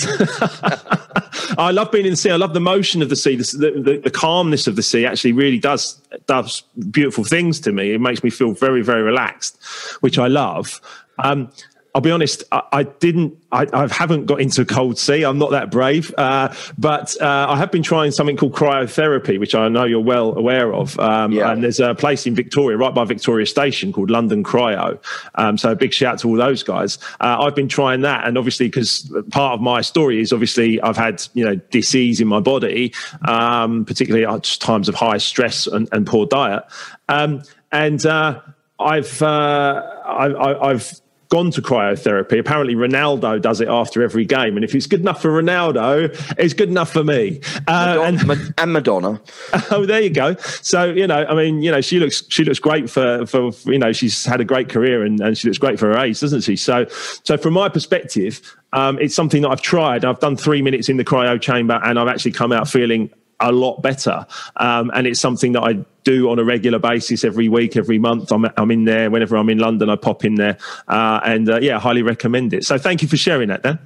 I 1.56 1.70
love 1.70 1.92
being 1.92 2.06
in 2.06 2.10
the 2.10 2.16
sea. 2.16 2.32
I 2.32 2.36
love 2.36 2.54
the 2.54 2.60
motion 2.60 3.02
of 3.02 3.08
the 3.08 3.14
sea. 3.14 3.36
The, 3.36 3.80
the, 3.84 4.00
the, 4.02 4.10
calmness 4.10 4.66
of 4.66 4.74
the 4.74 4.82
sea 4.82 5.06
actually 5.06 5.32
really 5.32 5.60
does 5.60 6.02
does 6.26 6.62
beautiful 6.90 7.22
things 7.22 7.60
to 7.60 7.70
me. 7.70 7.94
It 7.94 8.00
makes 8.00 8.24
me 8.24 8.30
feel 8.30 8.50
very 8.50 8.82
very 8.82 9.02
relaxed, 9.02 9.62
which 10.00 10.18
I 10.18 10.26
love. 10.26 10.80
Um, 11.20 11.52
I'll 11.94 12.00
be 12.00 12.10
honest, 12.10 12.42
I, 12.50 12.62
I 12.72 12.82
didn't, 12.84 13.36
I, 13.52 13.66
I, 13.72 13.86
haven't 13.86 14.24
got 14.24 14.40
into 14.40 14.64
cold 14.64 14.98
sea. 14.98 15.24
I'm 15.24 15.38
not 15.38 15.50
that 15.50 15.70
brave, 15.70 16.12
uh, 16.16 16.54
but 16.78 17.14
uh, 17.20 17.46
I 17.50 17.58
have 17.58 17.70
been 17.70 17.82
trying 17.82 18.12
something 18.12 18.36
called 18.36 18.54
cryotherapy, 18.54 19.38
which 19.38 19.54
I 19.54 19.68
know 19.68 19.84
you're 19.84 20.00
well 20.00 20.34
aware 20.34 20.72
of. 20.72 20.98
Um, 20.98 21.32
yeah. 21.32 21.52
And 21.52 21.62
there's 21.62 21.80
a 21.80 21.94
place 21.94 22.26
in 22.26 22.34
Victoria, 22.34 22.78
right 22.78 22.94
by 22.94 23.04
Victoria 23.04 23.44
Station, 23.44 23.92
called 23.92 24.10
London 24.10 24.42
Cryo. 24.42 24.98
Um, 25.34 25.58
so 25.58 25.72
a 25.72 25.76
big 25.76 25.92
shout 25.92 26.18
to 26.20 26.28
all 26.28 26.36
those 26.36 26.62
guys. 26.62 26.98
Uh, 27.20 27.36
I've 27.40 27.54
been 27.54 27.68
trying 27.68 28.00
that, 28.02 28.26
and 28.26 28.38
obviously, 28.38 28.68
because 28.68 29.12
part 29.30 29.54
of 29.54 29.60
my 29.60 29.82
story 29.82 30.20
is 30.20 30.32
obviously 30.32 30.80
I've 30.80 30.96
had 30.96 31.22
you 31.34 31.44
know 31.44 31.56
disease 31.56 32.22
in 32.22 32.28
my 32.28 32.40
body, 32.40 32.94
um, 33.28 33.84
particularly 33.84 34.24
at 34.24 34.44
times 34.60 34.88
of 34.88 34.94
high 34.94 35.18
stress 35.18 35.66
and, 35.66 35.90
and 35.92 36.06
poor 36.06 36.24
diet, 36.24 36.64
um, 37.10 37.42
and 37.70 38.04
uh, 38.06 38.40
I've, 38.80 39.20
uh, 39.20 39.82
I, 40.06 40.70
I've 40.70 41.02
gone 41.32 41.50
to 41.50 41.62
cryotherapy. 41.62 42.38
Apparently, 42.38 42.74
Ronaldo 42.74 43.40
does 43.40 43.62
it 43.62 43.68
after 43.68 44.02
every 44.02 44.26
game, 44.26 44.54
and 44.54 44.62
if 44.62 44.74
it's 44.74 44.86
good 44.86 45.00
enough 45.00 45.22
for 45.22 45.30
Ronaldo, 45.30 46.14
it's 46.38 46.52
good 46.52 46.68
enough 46.68 46.92
for 46.92 47.02
me. 47.02 47.40
Uh, 47.66 47.96
Madonna, 47.96 48.32
and, 48.34 48.54
and, 48.58 48.72
Madonna. 48.74 49.20
Oh, 49.70 49.86
there 49.86 50.02
you 50.02 50.10
go. 50.10 50.36
So 50.60 50.84
you 50.84 51.06
know, 51.06 51.24
I 51.24 51.34
mean, 51.34 51.62
you 51.62 51.70
know, 51.70 51.80
she 51.80 51.98
looks 51.98 52.22
she 52.28 52.44
looks 52.44 52.58
great 52.58 52.90
for 52.90 53.24
for 53.24 53.52
you 53.64 53.78
know 53.78 53.92
she's 53.92 54.26
had 54.26 54.42
a 54.42 54.44
great 54.44 54.68
career 54.68 55.02
and, 55.02 55.18
and 55.20 55.38
she 55.38 55.48
looks 55.48 55.56
great 55.56 55.78
for 55.78 55.86
her 55.86 55.98
age, 55.98 56.20
doesn't 56.20 56.42
she? 56.42 56.54
So 56.56 56.86
so 57.24 57.38
from 57.38 57.54
my 57.54 57.68
perspective. 57.68 58.56
Um, 58.74 58.98
it's 59.00 59.14
something 59.14 59.42
that 59.42 59.50
I've 59.50 59.60
tried. 59.60 60.02
I've 60.02 60.20
done 60.20 60.34
three 60.34 60.62
minutes 60.62 60.88
in 60.88 60.96
the 60.96 61.04
cryo 61.04 61.38
chamber, 61.38 61.78
and 61.84 61.98
I've 61.98 62.08
actually 62.08 62.32
come 62.32 62.52
out 62.52 62.66
feeling 62.66 63.10
a 63.38 63.52
lot 63.52 63.82
better. 63.82 64.26
Um, 64.56 64.90
and 64.94 65.06
it's 65.06 65.20
something 65.20 65.52
that 65.52 65.62
I 65.62 65.84
do 66.04 66.30
on 66.30 66.38
a 66.38 66.44
regular 66.44 66.78
basis 66.78 67.24
every 67.24 67.48
week, 67.48 67.76
every 67.76 67.98
month. 67.98 68.32
I'm, 68.32 68.46
I'm 68.56 68.70
in 68.70 68.84
there 68.84 69.10
whenever 69.10 69.36
I'm 69.36 69.48
in 69.48 69.58
London. 69.58 69.90
I 69.90 69.96
pop 69.96 70.24
in 70.24 70.36
there, 70.36 70.58
uh, 70.88 71.20
and 71.24 71.48
uh, 71.48 71.60
yeah, 71.60 71.78
highly 71.78 72.02
recommend 72.02 72.52
it. 72.54 72.64
So 72.64 72.78
thank 72.78 73.02
you 73.02 73.08
for 73.08 73.16
sharing 73.16 73.48
that, 73.48 73.62
Dan. 73.62 73.78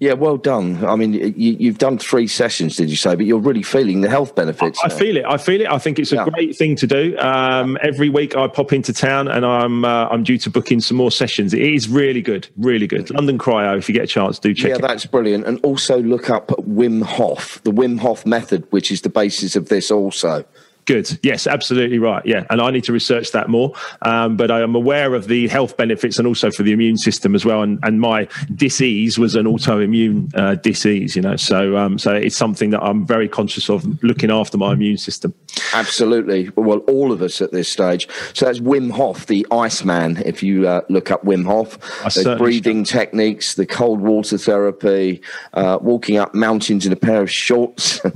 Yeah, 0.00 0.14
well 0.14 0.36
done. 0.36 0.84
I 0.84 0.96
mean, 0.96 1.14
you, 1.14 1.70
have 1.70 1.78
done 1.78 1.98
three 1.98 2.26
sessions, 2.26 2.76
did 2.76 2.90
you 2.90 2.96
say? 2.96 3.14
But 3.14 3.26
you're 3.26 3.38
really 3.38 3.62
feeling 3.62 4.00
the 4.00 4.10
health 4.10 4.34
benefits. 4.34 4.78
I, 4.82 4.86
I 4.86 4.88
feel 4.90 5.16
it. 5.16 5.24
I 5.24 5.38
feel 5.38 5.60
it. 5.60 5.68
I 5.68 5.78
think 5.78 5.98
it's 5.98 6.12
a 6.12 6.16
yeah. 6.16 6.28
great 6.28 6.56
thing 6.56 6.76
to 6.76 6.86
do. 6.86 7.16
Um, 7.18 7.78
every 7.80 8.08
week 8.08 8.36
I 8.36 8.48
pop 8.48 8.72
into 8.72 8.92
town, 8.92 9.28
and 9.28 9.46
I'm 9.46 9.84
uh, 9.84 10.08
I'm 10.08 10.24
due 10.24 10.38
to 10.38 10.50
book 10.50 10.70
in 10.72 10.80
some 10.80 10.96
more 10.96 11.10
sessions. 11.10 11.54
It 11.54 11.62
is 11.62 11.88
really 11.88 12.22
good, 12.22 12.48
really 12.56 12.86
good. 12.86 13.10
London 13.10 13.38
Cryo, 13.38 13.78
if 13.78 13.88
you 13.88 13.94
get 13.94 14.04
a 14.04 14.08
chance, 14.08 14.38
do 14.38 14.52
check. 14.52 14.70
Yeah, 14.72 14.78
that's 14.78 15.06
brilliant. 15.06 15.46
And 15.46 15.58
also 15.64 16.02
look 16.02 16.28
up 16.28 16.48
Wim 16.48 17.02
Hof, 17.02 17.62
the 17.62 17.70
Wim 17.70 17.98
Hof 18.00 18.26
method, 18.26 18.66
which 18.70 18.90
is 18.90 19.02
the 19.02 19.08
basis 19.08 19.56
of 19.56 19.68
this 19.68 19.90
also. 19.90 20.44
Good. 20.86 21.18
Yes, 21.22 21.46
absolutely 21.46 21.98
right. 21.98 22.24
Yeah, 22.26 22.44
and 22.50 22.60
I 22.60 22.70
need 22.70 22.84
to 22.84 22.92
research 22.92 23.32
that 23.32 23.48
more. 23.48 23.72
Um, 24.02 24.36
but 24.36 24.50
I 24.50 24.60
am 24.60 24.74
aware 24.74 25.14
of 25.14 25.28
the 25.28 25.48
health 25.48 25.76
benefits 25.76 26.18
and 26.18 26.26
also 26.26 26.50
for 26.50 26.62
the 26.62 26.72
immune 26.72 26.98
system 26.98 27.34
as 27.34 27.44
well. 27.44 27.62
And, 27.62 27.78
and 27.82 28.00
my 28.00 28.28
disease 28.54 29.18
was 29.18 29.34
an 29.34 29.46
autoimmune 29.46 30.30
uh, 30.36 30.56
disease, 30.56 31.16
you 31.16 31.22
know. 31.22 31.36
So 31.36 31.76
um, 31.76 31.98
so 31.98 32.12
it's 32.12 32.36
something 32.36 32.70
that 32.70 32.82
I'm 32.82 33.06
very 33.06 33.28
conscious 33.28 33.70
of 33.70 34.02
looking 34.02 34.30
after 34.30 34.58
my 34.58 34.72
immune 34.72 34.98
system. 34.98 35.32
Absolutely. 35.72 36.50
Well, 36.56 36.78
all 36.80 37.12
of 37.12 37.22
us 37.22 37.40
at 37.40 37.52
this 37.52 37.68
stage. 37.68 38.08
So 38.34 38.44
that's 38.44 38.60
Wim 38.60 38.90
Hof, 38.90 39.26
the 39.26 39.46
Iceman. 39.50 40.18
If 40.26 40.42
you 40.42 40.68
uh, 40.68 40.82
look 40.90 41.10
up 41.10 41.24
Wim 41.24 41.46
Hof, 41.46 41.78
the 42.14 42.36
breathing 42.36 42.84
should. 42.84 42.98
techniques, 42.98 43.54
the 43.54 43.66
cold 43.66 44.00
water 44.00 44.36
therapy, 44.36 45.22
uh, 45.54 45.78
walking 45.80 46.18
up 46.18 46.34
mountains 46.34 46.84
in 46.84 46.92
a 46.92 46.96
pair 46.96 47.22
of 47.22 47.30
shorts. 47.30 48.00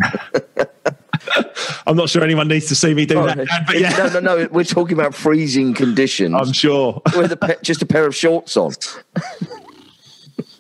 I'm 1.87 1.97
not 1.97 2.09
sure 2.09 2.23
anyone 2.23 2.49
needs 2.49 2.67
to 2.67 2.75
see 2.75 2.95
me 2.95 3.07
do 3.07 3.19
oh, 3.19 3.27
that. 3.27 3.65
But 3.67 3.81
yeah. 3.81 3.91
No, 3.91 4.21
no, 4.21 4.21
no. 4.21 4.49
We're 4.51 4.65
talking 4.65 4.99
about 4.99 5.15
freezing 5.15 5.75
conditions. 5.75 6.35
I'm 6.35 6.53
sure. 6.53 7.03
With 7.17 7.33
a 7.33 7.59
just 7.63 7.83
a 7.83 7.87
pair 7.87 8.07
of 8.07 8.15
shorts 8.15 8.57
on. 8.57 8.73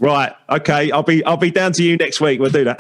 Right. 0.01 0.33
Okay. 0.49 0.93
I'll 0.93 1.03
be 1.03 1.25
I'll 1.25 1.37
be 1.37 1.51
down 1.51 1.73
to 1.73 1.83
you 1.83 1.97
next 1.97 2.21
week. 2.21 2.41
We'll 2.41 2.51
do 2.51 2.65
that. 2.65 2.79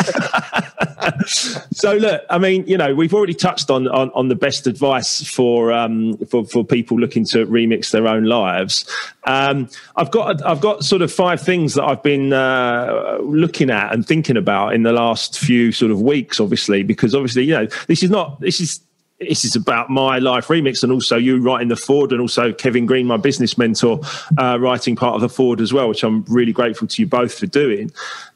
so 1.73 1.95
look, 1.95 2.23
I 2.31 2.39
mean, 2.39 2.67
you 2.67 2.77
know, 2.77 2.95
we've 2.95 3.13
already 3.13 3.35
touched 3.35 3.71
on 3.71 3.89
on, 3.89 4.11
on 4.15 4.29
the 4.29 4.37
best 4.37 4.67
advice 4.67 5.29
for 5.29 5.73
um 5.73 6.17
for, 6.29 6.45
for 6.45 6.65
people 6.65 6.99
looking 6.99 7.25
to 7.27 7.47
remix 7.47 7.91
their 7.91 8.07
own 8.07 8.25
lives. 8.25 8.89
Um, 9.25 9.69
I've 9.97 10.11
got 10.11 10.45
I've 10.47 10.61
got 10.61 10.85
sort 10.85 11.03
of 11.03 11.13
five 11.13 11.41
things 11.41 11.75
that 11.75 11.85
I've 11.85 12.03
been 12.03 12.33
uh, 12.33 13.19
looking 13.21 13.71
at 13.71 13.93
and 13.93 14.07
thinking 14.07 14.37
about 14.37 14.75
in 14.75 14.85
the 14.85 14.93
last 14.93 15.39
few 15.39 15.73
sort 15.73 15.91
of 15.91 16.01
weeks. 16.01 16.39
Obviously, 16.41 16.83
because 16.83 17.15
obviously, 17.15 17.45
you 17.45 17.55
know, 17.55 17.67
this 17.89 18.03
is 18.03 18.11
not 18.11 18.41
this 18.41 18.61
is 18.61 18.81
this 19.21 19.45
is 19.45 19.57
about 19.57 19.91
my 19.91 20.19
life 20.19 20.47
remix 20.49 20.83
and 20.83 20.93
also 20.93 21.17
you 21.17 21.41
writing 21.41 21.69
the 21.69 21.77
foreword 21.77 22.13
and 22.13 22.21
also 22.21 22.53
Kevin 22.53 22.87
Green, 22.87 23.07
my 23.07 23.17
business 23.17 23.59
mentor, 23.59 24.01
uh, 24.39 24.59
writing 24.61 24.95
part 24.95 25.17
of 25.17 25.21
the 25.21 25.29
foreword 25.29 25.61
as 25.61 25.73
well, 25.73 25.89
which 25.89 26.05
I'm 26.05 26.25
really 26.29 26.53
grateful 26.53 26.87
to 26.87 27.03
you 27.03 27.09
both 27.09 27.35
for 27.35 27.47
doing. 27.47 27.91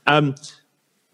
Um, 0.07 0.35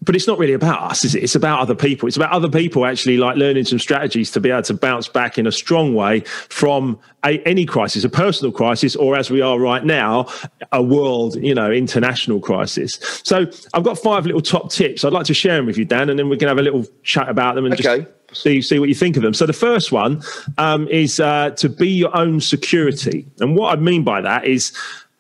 but 0.03 0.15
it's 0.15 0.27
not 0.27 0.39
really 0.39 0.53
about 0.53 0.81
us, 0.91 1.05
is 1.05 1.15
it? 1.15 1.25
It's 1.25 1.35
about 1.35 1.59
other 1.59 1.75
people. 1.75 2.07
It's 2.07 2.17
about 2.17 2.31
other 2.31 2.49
people 2.49 2.87
actually 2.87 3.17
like 3.17 3.37
learning 3.37 3.65
some 3.65 3.81
strategies 3.81 4.31
to 4.31 4.41
be 4.41 4.51
able 4.51 4.63
to 4.63 4.75
bounce 4.75 5.09
back 5.09 5.39
in 5.39 5.47
a 5.47 5.53
strong 5.53 5.95
way 5.95 6.21
from 6.21 6.99
a, 7.25 7.41
any 7.41 7.67
crisis, 7.67 8.05
a 8.05 8.09
personal 8.09 8.53
crisis, 8.53 8.95
or 8.95 9.17
as 9.17 9.29
we 9.29 9.41
are 9.41 9.59
right 9.59 9.85
now, 9.85 10.29
a 10.71 10.83
world, 10.83 11.35
you 11.37 11.55
know, 11.55 11.71
international 11.71 12.39
crisis. 12.39 13.01
So 13.25 13.47
I've 13.75 13.83
got 13.83 13.99
five 13.99 14.25
little 14.25 14.41
top 14.41 14.71
tips. 14.71 15.05
I'd 15.05 15.13
like 15.13 15.27
to 15.27 15.35
share 15.35 15.57
them 15.57 15.67
with 15.67 15.77
you, 15.77 15.85
Dan, 15.85 16.11
and 16.11 16.19
then 16.19 16.29
we 16.29 16.37
can 16.37 16.47
have 16.47 16.59
a 16.59 16.63
little 16.63 16.87
chat 17.03 17.29
about 17.29 17.57
them 17.57 17.65
and 17.65 17.75
okay. 17.75 18.07
just 18.29 18.43
see 18.43 18.63
see 18.63 18.79
what 18.79 18.89
you 18.89 18.95
think 18.95 19.17
of 19.17 19.23
them. 19.23 19.35
So 19.35 19.47
the 19.47 19.53
first 19.53 19.91
one 19.91 20.23
um, 20.59 20.87
is 20.89 21.19
uh, 21.19 21.51
to 21.51 21.69
be 21.69 21.89
your 21.89 22.17
own 22.17 22.41
security, 22.41 23.27
and 23.41 23.57
what 23.57 23.77
I 23.77 23.81
mean 23.81 24.05
by 24.05 24.21
that 24.21 24.47
is. 24.47 24.73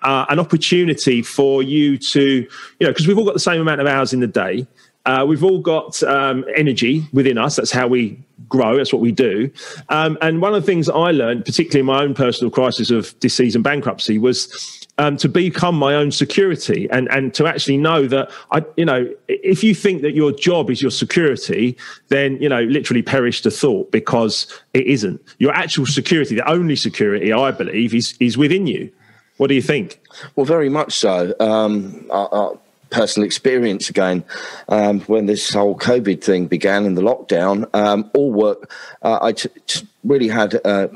Uh, 0.02 0.24
an 0.28 0.38
opportunity 0.38 1.22
for 1.22 1.60
you 1.62 1.98
to, 1.98 2.20
you 2.20 2.48
know, 2.80 2.88
because 2.88 3.08
we've 3.08 3.18
all 3.18 3.24
got 3.24 3.34
the 3.34 3.40
same 3.40 3.60
amount 3.60 3.80
of 3.80 3.86
hours 3.86 4.12
in 4.12 4.20
the 4.20 4.28
day. 4.28 4.66
Uh, 5.06 5.24
we've 5.26 5.42
all 5.42 5.58
got 5.58 6.02
um, 6.02 6.44
energy 6.54 7.02
within 7.12 7.38
us. 7.38 7.56
That's 7.56 7.70
how 7.70 7.88
we 7.88 8.22
grow. 8.48 8.76
That's 8.76 8.92
what 8.92 9.00
we 9.00 9.10
do. 9.10 9.50
Um, 9.88 10.18
and 10.20 10.42
one 10.42 10.54
of 10.54 10.62
the 10.62 10.66
things 10.66 10.88
I 10.88 11.12
learned, 11.12 11.46
particularly 11.46 11.80
in 11.80 11.86
my 11.86 12.02
own 12.02 12.14
personal 12.14 12.50
crisis 12.50 12.90
of 12.90 13.18
disease 13.18 13.54
and 13.54 13.64
bankruptcy, 13.64 14.18
was 14.18 14.86
um, 14.98 15.16
to 15.16 15.28
become 15.28 15.76
my 15.76 15.94
own 15.94 16.10
security 16.10 16.88
and, 16.90 17.08
and 17.10 17.32
to 17.34 17.46
actually 17.46 17.78
know 17.78 18.06
that 18.06 18.30
I, 18.50 18.64
you 18.76 18.84
know, 18.84 19.10
if 19.28 19.64
you 19.64 19.74
think 19.74 20.02
that 20.02 20.14
your 20.14 20.32
job 20.32 20.70
is 20.70 20.82
your 20.82 20.90
security, 20.90 21.76
then, 22.08 22.36
you 22.42 22.48
know, 22.48 22.62
literally 22.64 23.02
perish 23.02 23.42
the 23.42 23.50
thought 23.50 23.90
because 23.90 24.46
it 24.74 24.86
isn't. 24.86 25.20
Your 25.38 25.54
actual 25.54 25.86
security, 25.86 26.34
the 26.34 26.48
only 26.50 26.76
security 26.76 27.32
I 27.32 27.50
believe 27.50 27.94
is, 27.94 28.14
is 28.20 28.36
within 28.36 28.66
you. 28.66 28.92
What 29.38 29.48
do 29.48 29.54
you 29.54 29.62
think? 29.62 30.00
Well, 30.36 30.46
very 30.46 30.68
much 30.68 30.92
so. 30.92 31.34
Um, 31.40 32.06
our, 32.10 32.58
personal 32.90 33.26
experience 33.26 33.90
again 33.90 34.24
um, 34.68 35.00
when 35.00 35.26
this 35.26 35.52
whole 35.52 35.76
COVID 35.76 36.22
thing 36.24 36.46
began 36.46 36.86
in 36.86 36.94
the 36.94 37.02
lockdown. 37.02 37.68
Um, 37.74 38.10
all 38.14 38.32
work, 38.32 38.70
uh, 39.02 39.18
I 39.20 39.32
t- 39.32 39.50
t- 39.66 39.86
really 40.04 40.28
had 40.28 40.58
uh, 40.64 40.88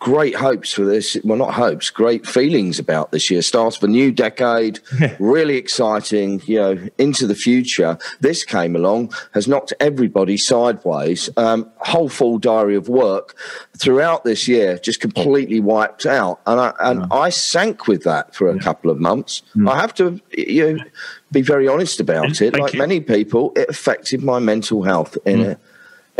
great 0.00 0.34
hopes 0.34 0.72
for 0.72 0.84
this. 0.84 1.16
Well, 1.22 1.38
not 1.38 1.54
hopes, 1.54 1.90
great 1.90 2.26
feelings 2.26 2.78
about 2.78 3.12
this 3.12 3.30
year. 3.30 3.42
Starts 3.42 3.76
of 3.76 3.84
a 3.84 3.88
new 3.88 4.10
decade, 4.10 4.80
really 5.20 5.56
exciting, 5.56 6.42
you 6.46 6.58
know, 6.58 6.88
into 6.98 7.26
the 7.26 7.34
future. 7.34 7.98
This 8.18 8.42
came 8.42 8.74
along, 8.74 9.12
has 9.32 9.46
knocked 9.46 9.72
everybody 9.78 10.36
sideways. 10.36 11.30
Um, 11.36 11.70
whole 11.76 12.08
full 12.08 12.38
diary 12.38 12.74
of 12.74 12.88
work 12.88 13.36
throughout 13.78 14.24
this 14.24 14.48
year 14.48 14.78
just 14.78 15.00
completely 15.00 15.60
wiped 15.60 16.06
out. 16.06 16.40
And 16.46 16.58
I, 16.58 16.72
and 16.80 17.06
I 17.12 17.28
sank 17.28 17.86
with 17.86 18.02
that 18.04 18.34
for 18.34 18.48
a 18.48 18.54
yeah. 18.54 18.62
couple 18.62 18.90
of 18.90 18.98
months. 18.98 19.42
Mm. 19.54 19.70
I 19.70 19.76
have 19.80 19.94
to, 19.94 20.18
you 20.36 20.72
know, 20.72 20.84
be 21.30 21.42
very 21.42 21.68
honest 21.68 22.00
about 22.00 22.40
it. 22.40 22.52
Thank 22.52 22.58
like 22.58 22.72
you. 22.72 22.78
many 22.78 23.00
people, 23.00 23.52
it 23.54 23.68
affected 23.68 24.22
my 24.22 24.38
mental 24.38 24.82
health 24.82 25.16
in 25.26 25.40
mm. 25.40 25.50
a 25.52 25.58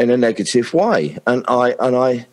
in 0.00 0.08
a 0.08 0.16
negative 0.16 0.72
way. 0.72 1.18
And 1.26 1.44
I 1.48 1.74
and 1.78 1.96
I 1.96 2.26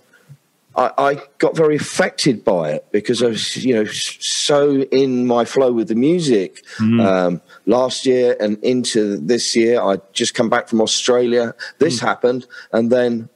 I, 0.77 0.91
I, 0.97 1.21
got 1.39 1.55
very 1.55 1.75
affected 1.75 2.45
by 2.45 2.71
it 2.71 2.85
because 2.91 3.23
I 3.23 3.27
was, 3.27 3.57
you 3.57 3.73
know, 3.73 3.85
so 3.85 4.83
in 4.83 5.25
my 5.25 5.43
flow 5.43 5.71
with 5.71 5.87
the 5.87 5.95
music. 5.95 6.63
Mm. 6.77 7.03
Um, 7.03 7.41
last 7.65 8.05
year 8.05 8.37
and 8.39 8.63
into 8.63 9.17
this 9.17 9.55
year, 9.55 9.81
I 9.81 9.97
just 10.13 10.35
come 10.35 10.49
back 10.49 10.67
from 10.67 10.81
Australia. 10.81 11.55
This 11.79 11.97
mm. 11.97 12.01
happened, 12.01 12.45
and 12.71 12.91
then 12.91 13.29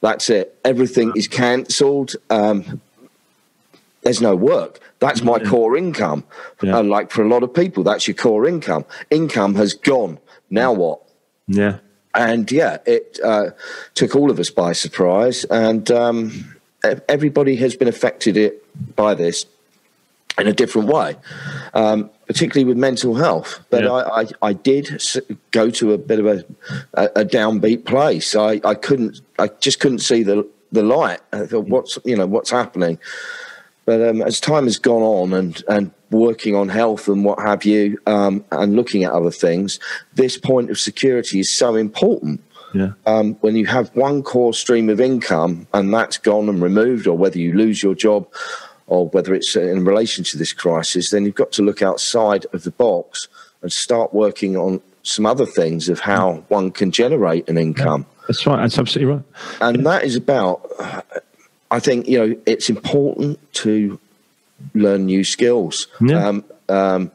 that's 0.00 0.30
it. 0.30 0.58
Everything 0.64 1.12
is 1.14 1.28
cancelled. 1.28 2.16
Um, 2.30 2.80
there's 4.02 4.22
no 4.22 4.34
work. 4.34 4.80
That's 5.00 5.22
my 5.22 5.36
yeah. 5.36 5.50
core 5.50 5.76
income. 5.76 6.24
Yeah. 6.62 6.78
And 6.78 6.88
like 6.88 7.10
for 7.10 7.22
a 7.22 7.28
lot 7.28 7.42
of 7.42 7.52
people, 7.52 7.82
that's 7.82 8.08
your 8.08 8.14
core 8.14 8.46
income. 8.46 8.84
Income 9.10 9.56
has 9.56 9.74
gone. 9.74 10.18
Now 10.48 10.72
what? 10.72 11.02
Yeah. 11.46 11.78
And 12.14 12.50
yeah, 12.50 12.78
it 12.86 13.18
uh, 13.22 13.50
took 13.94 14.16
all 14.16 14.30
of 14.30 14.38
us 14.38 14.48
by 14.48 14.72
surprise. 14.72 15.44
And 15.44 15.90
um, 15.90 16.55
everybody 17.08 17.56
has 17.56 17.76
been 17.76 17.88
affected 17.88 18.36
it 18.36 18.52
by 18.96 19.14
this. 19.14 19.46
in 20.38 20.46
a 20.46 20.52
different 20.52 20.88
way, 20.88 21.16
um, 21.72 22.10
particularly 22.26 22.66
with 22.66 22.76
mental 22.76 23.14
health. 23.14 23.60
But 23.70 23.84
Yeah. 23.84 23.92
I, 23.92 24.20
I, 24.20 24.26
I 24.42 24.52
did 24.52 25.02
go 25.50 25.70
to 25.70 25.94
a 25.94 25.98
bit 25.98 26.18
of 26.18 26.26
a, 26.26 26.44
a, 26.92 27.04
a 27.22 27.24
downbeat 27.24 27.86
place. 27.86 28.36
I, 28.36 28.60
I 28.62 28.74
couldn't, 28.74 29.22
I 29.38 29.48
just 29.60 29.80
couldn't 29.80 30.00
see 30.00 30.22
the 30.22 30.46
the 30.72 30.82
light. 30.82 31.20
I 31.32 31.46
thought, 31.46 31.68
what's 31.68 31.98
you 32.04 32.16
know 32.16 32.26
what's 32.26 32.50
happening? 32.50 32.98
But 33.86 34.06
um, 34.06 34.20
as 34.20 34.40
time 34.40 34.64
has 34.64 34.78
gone 34.78 35.02
on 35.02 35.32
and, 35.32 35.62
and 35.68 35.90
working 36.10 36.54
on 36.56 36.68
health 36.68 37.08
and 37.08 37.24
what 37.24 37.38
have 37.38 37.64
you, 37.64 37.98
um, 38.06 38.44
and 38.50 38.74
looking 38.74 39.04
at 39.04 39.12
other 39.12 39.30
things, 39.30 39.78
this 40.14 40.36
point 40.36 40.70
of 40.70 40.78
security 40.78 41.38
is 41.38 41.50
so 41.50 41.76
important. 41.76 42.42
Yeah. 42.74 42.92
Um, 43.06 43.34
when 43.40 43.56
you 43.56 43.66
have 43.66 43.88
one 43.96 44.22
core 44.22 44.52
stream 44.54 44.88
of 44.88 45.00
income 45.00 45.66
and 45.72 45.92
that's 45.94 46.18
gone 46.18 46.48
and 46.48 46.60
removed, 46.62 47.06
or 47.06 47.16
whether 47.16 47.38
you 47.38 47.52
lose 47.54 47.82
your 47.82 47.94
job, 47.94 48.26
or 48.88 49.08
whether 49.08 49.34
it's 49.34 49.56
in 49.56 49.84
relation 49.84 50.24
to 50.24 50.38
this 50.38 50.52
crisis, 50.52 51.10
then 51.10 51.24
you've 51.24 51.34
got 51.34 51.52
to 51.52 51.62
look 51.62 51.82
outside 51.82 52.46
of 52.52 52.62
the 52.64 52.70
box 52.70 53.28
and 53.62 53.72
start 53.72 54.12
working 54.14 54.56
on 54.56 54.80
some 55.02 55.24
other 55.26 55.46
things 55.46 55.88
of 55.88 56.00
how 56.00 56.44
one 56.48 56.70
can 56.70 56.90
generate 56.90 57.48
an 57.48 57.56
income 57.56 58.04
That's 58.26 58.44
right. 58.46 58.60
That's 58.60 58.76
absolutely 58.78 59.14
right. 59.14 59.22
and 59.60 59.86
that 59.86 60.02
is 60.02 60.16
about 60.16 60.68
i 61.70 61.78
think 61.78 62.08
you 62.08 62.18
know 62.18 62.36
it's 62.44 62.68
important 62.68 63.38
to 63.54 64.00
learn 64.74 65.06
new 65.06 65.22
skills 65.22 65.86
Yeah. 66.00 66.26
um, 66.28 66.44
um, 66.68 67.12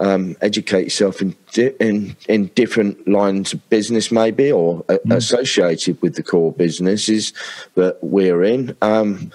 um, 0.00 0.36
educate 0.40 0.84
yourself 0.84 1.20
in, 1.20 1.34
di- 1.52 1.74
in 1.80 2.16
in 2.28 2.46
different 2.54 3.08
lines 3.08 3.52
of 3.52 3.68
business 3.68 4.10
maybe 4.10 4.50
or 4.52 4.84
uh, 4.88 4.98
associated 5.10 6.00
with 6.02 6.14
the 6.14 6.22
core 6.22 6.52
businesses 6.52 7.32
that 7.74 7.98
we're 8.02 8.42
in 8.42 8.76
um, 8.82 9.30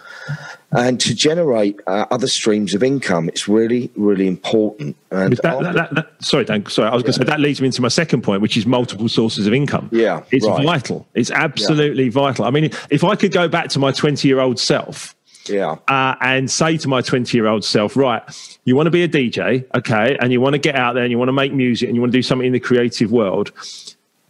and 0.71 0.99
to 0.99 1.13
generate 1.13 1.79
uh, 1.85 2.05
other 2.11 2.27
streams 2.27 2.73
of 2.73 2.81
income 2.81 3.27
it's 3.27 3.47
really 3.47 3.91
really 3.95 4.27
important 4.27 4.95
and 5.11 5.33
that, 5.37 5.45
after- 5.45 5.73
that, 5.73 5.95
that, 5.95 6.07
sorry, 6.19 6.45
Dan. 6.45 6.65
Sorry, 6.65 6.89
I 6.89 6.93
was 6.93 7.03
going 7.03 7.13
to 7.13 7.19
say 7.19 7.25
that 7.25 7.39
leads 7.39 7.61
me 7.61 7.67
into 7.67 7.81
my 7.81 7.87
second 7.87 8.23
point, 8.23 8.41
which 8.41 8.57
is 8.57 8.65
multiple 8.65 9.07
sources 9.07 9.45
of 9.45 9.53
income. 9.53 9.89
Yeah, 9.91 10.23
it's 10.31 10.47
right. 10.47 10.65
vital. 10.65 11.05
It's 11.13 11.29
absolutely 11.29 12.09
vital. 12.09 12.45
I 12.45 12.49
mean, 12.49 12.71
if 12.89 13.03
I 13.03 13.15
could 13.15 13.31
go 13.31 13.47
back 13.47 13.69
to 13.69 13.79
my 13.79 13.91
twenty-year-old 13.91 14.59
self 14.59 15.15
yeah 15.47 15.75
uh, 15.87 16.15
and 16.21 16.49
say 16.49 16.77
to 16.77 16.87
my 16.87 17.01
twenty-year-old 17.01 17.65
self, 17.65 17.95
right, 17.95 18.23
you 18.65 18.75
want 18.75 18.87
to 18.87 18.91
be 18.91 19.03
a 19.03 19.07
DJ, 19.07 19.65
okay, 19.75 20.17
and 20.19 20.31
you 20.31 20.41
want 20.41 20.53
to 20.53 20.59
get 20.59 20.75
out 20.75 20.93
there 20.93 21.03
and 21.03 21.11
you 21.11 21.17
want 21.17 21.29
to 21.29 21.33
make 21.33 21.53
music 21.53 21.87
and 21.87 21.95
you 21.95 22.01
want 22.01 22.11
to 22.11 22.17
do 22.17 22.23
something 22.23 22.47
in 22.47 22.53
the 22.53 22.59
creative 22.59 23.11
world. 23.11 23.51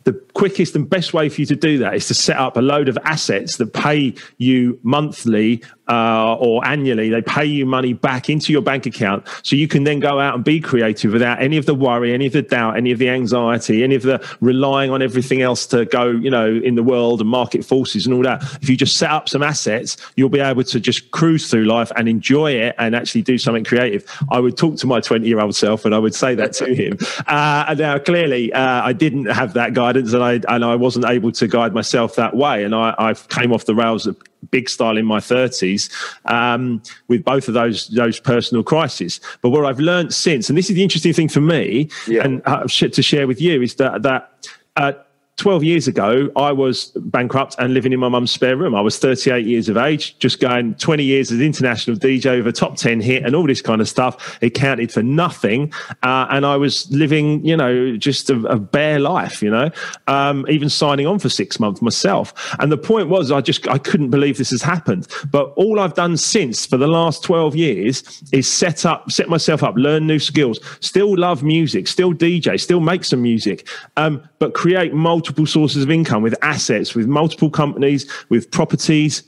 The 0.06 0.14
quickest 0.34 0.76
and 0.76 0.90
best 0.90 1.14
way 1.14 1.30
for 1.30 1.42
you 1.42 1.48
to 1.48 1.56
do 1.56 1.78
that 1.80 1.96
is 1.96 2.08
to 2.08 2.14
set 2.14 2.38
up 2.38 2.58
a 2.58 2.62
load 2.62 2.90
of 2.90 2.98
assets 3.04 3.58
that 3.58 3.74
pay 3.74 4.14
you 4.38 4.80
monthly 4.84 5.64
uh, 5.88 6.36
or 6.36 6.66
annually. 6.66 7.10
They 7.10 7.22
pay 7.22 7.46
you 7.46 7.66
money 7.66 7.94
back 7.94 8.30
into 8.30 8.54
your 8.54 8.62
bank 8.62 8.86
account, 8.86 9.28
so 9.44 9.56
you 9.56 9.68
can 9.68 9.84
then 9.84 10.00
go 10.00 10.20
out 10.20 10.36
and 10.36 10.44
be 10.44 10.60
creative 10.60 11.14
without 11.14 11.42
any 11.42 11.58
of 11.58 11.66
the 11.66 11.76
worry, 11.76 12.14
any 12.14 12.26
of 12.26 12.34
the 12.34 12.42
doubt, 12.42 12.78
any 12.78 12.92
of 12.92 13.00
the 13.00 13.10
anxiety, 13.10 13.84
any 13.84 13.96
of 13.96 14.04
the 14.04 14.26
relying 14.40 14.92
on 14.92 15.02
everything 15.02 15.42
else 15.42 15.68
to 15.68 15.86
go, 15.86 16.10
you 16.10 16.30
know, 16.30 16.48
in 16.48 16.76
the 16.76 16.84
world 16.84 17.22
and 17.22 17.30
market 17.30 17.66
forces 17.66 18.06
and 18.06 18.16
all 18.16 18.24
that. 18.24 18.42
If 18.62 18.70
you 18.70 18.78
just 18.78 18.98
set 18.98 19.12
up 19.12 19.28
some 19.28 19.44
assets, 19.44 19.98
you'll 20.16 20.30
be 20.30 20.40
able 20.40 20.64
to 20.64 20.80
just 20.80 21.12
cruise 21.12 21.50
through 21.50 21.66
life 21.66 21.92
and 21.96 22.08
enjoy 22.08 22.54
it 22.54 22.76
and 22.78 22.96
actually 22.96 23.22
do 23.22 23.38
something 23.38 23.64
creative. 23.64 24.06
I 24.32 24.40
would 24.40 24.58
talk 24.58 24.78
to 24.78 24.88
my 24.88 25.02
20 25.02 25.28
year 25.28 25.40
old 25.40 25.56
self 25.56 25.86
and 25.86 25.94
I 25.94 26.00
would 26.00 26.16
say 26.16 26.36
that 26.36 26.54
to 26.54 26.74
him. 26.74 26.98
Uh, 27.28 27.76
now, 27.78 28.00
clearly, 28.00 28.54
uh, 28.54 28.84
I 28.84 28.94
didn't 28.94 29.26
have 29.26 29.54
that 29.54 29.74
guidance 29.74 30.14
and 30.14 30.23
I, 30.24 30.34
and 30.56 30.64
I 30.66 30.76
wasn't 30.76 31.06
able 31.06 31.32
to 31.34 31.48
guide 31.48 31.74
myself 31.74 32.16
that 32.16 32.36
way. 32.36 32.64
And 32.64 32.74
I, 32.74 32.96
I 32.98 33.14
came 33.14 33.52
off 33.54 33.66
the 33.66 33.76
rails 33.76 34.08
big 34.52 34.68
style 34.70 34.98
in 34.98 35.06
my 35.06 35.20
30s 35.20 35.90
um, 36.26 36.82
with 37.08 37.24
both 37.24 37.48
of 37.48 37.54
those 37.54 37.88
those 37.90 38.20
personal 38.20 38.64
crises. 38.64 39.20
But 39.42 39.50
what 39.50 39.66
I've 39.66 39.80
learned 39.80 40.14
since, 40.14 40.50
and 40.50 40.58
this 40.58 40.70
is 40.70 40.76
the 40.76 40.84
interesting 40.84 41.14
thing 41.14 41.30
for 41.30 41.42
me, 41.42 41.90
Yeah. 42.08 42.24
and 42.26 42.42
uh, 42.46 42.68
to 42.68 43.02
share 43.02 43.28
with 43.28 43.40
you, 43.42 43.62
is 43.62 43.76
that 43.76 44.02
that. 44.04 44.30
Uh, 44.76 44.94
12 45.38 45.64
years 45.64 45.88
ago, 45.88 46.30
I 46.36 46.52
was 46.52 46.92
bankrupt 46.96 47.56
and 47.58 47.74
living 47.74 47.92
in 47.92 48.00
my 48.00 48.08
mum's 48.08 48.30
spare 48.30 48.56
room. 48.56 48.76
I 48.76 48.82
was 48.82 49.00
38 49.00 49.46
years 49.46 49.68
of 49.68 49.78
age, 49.78 50.18
just 50.20 50.40
going 50.40 50.76
20 50.76 51.04
years 51.04 51.32
as 51.32 51.42
international 51.42 51.98
DJ 51.98 52.38
with 52.38 52.48
a 52.48 52.52
top 52.52 52.78
10 52.78 53.02
hit 53.02 53.24
and 53.26 53.36
all 53.36 53.48
this 53.48 53.62
kind 53.62 53.82
of 53.82 53.90
stuff. 53.90 54.38
It 54.42 54.52
counted 54.52 54.92
for 54.92 55.02
nothing. 55.02 55.74
Uh, 56.04 56.28
and 56.30 56.46
I 56.46 56.56
was 56.56 56.90
living, 56.92 57.44
you 57.44 57.58
know, 57.58 57.98
just 57.98 58.30
a, 58.30 58.40
a 58.46 58.58
bare 58.58 59.00
life, 59.00 59.42
you 59.42 59.50
know, 59.50 59.72
um, 60.06 60.46
even 60.50 60.70
signing 60.70 61.08
on 61.08 61.18
for 61.18 61.30
six 61.30 61.60
months 61.60 61.82
myself. 61.82 62.34
And 62.60 62.72
the 62.72 62.78
point 62.78 63.10
was, 63.10 63.32
I 63.32 63.42
just, 63.42 63.68
I 63.68 63.80
couldn't 63.80 64.12
believe 64.12 64.38
this 64.38 64.52
has 64.52 64.62
happened. 64.62 65.08
But 65.32 65.52
all 65.56 65.80
I've 65.80 65.96
done 65.96 66.16
since 66.16 66.66
for 66.66 66.78
the 66.78 66.88
last 66.88 67.24
12 67.24 67.56
years 67.56 68.24
is 68.32 68.48
set 68.48 68.86
up, 68.86 69.12
set 69.12 69.30
myself 69.30 69.64
up, 69.64 69.76
learn 69.78 70.06
new 70.06 70.20
skills, 70.20 70.60
still 70.80 71.18
love 71.18 71.42
music, 71.42 71.88
still 71.88 72.14
DJ, 72.14 72.62
still 72.62 72.80
make 72.80 73.04
some 73.04 73.24
music, 73.24 73.68
um, 73.98 74.24
but 74.38 74.54
create 74.54 74.94
multiple 74.94 75.23
sources 75.46 75.84
of 75.84 75.92
income 75.92 76.22
with 76.22 76.36
assets, 76.42 76.96
with 76.96 77.08
multiple 77.08 77.50
companies, 77.50 78.10
with 78.30 78.50
properties, 78.52 79.24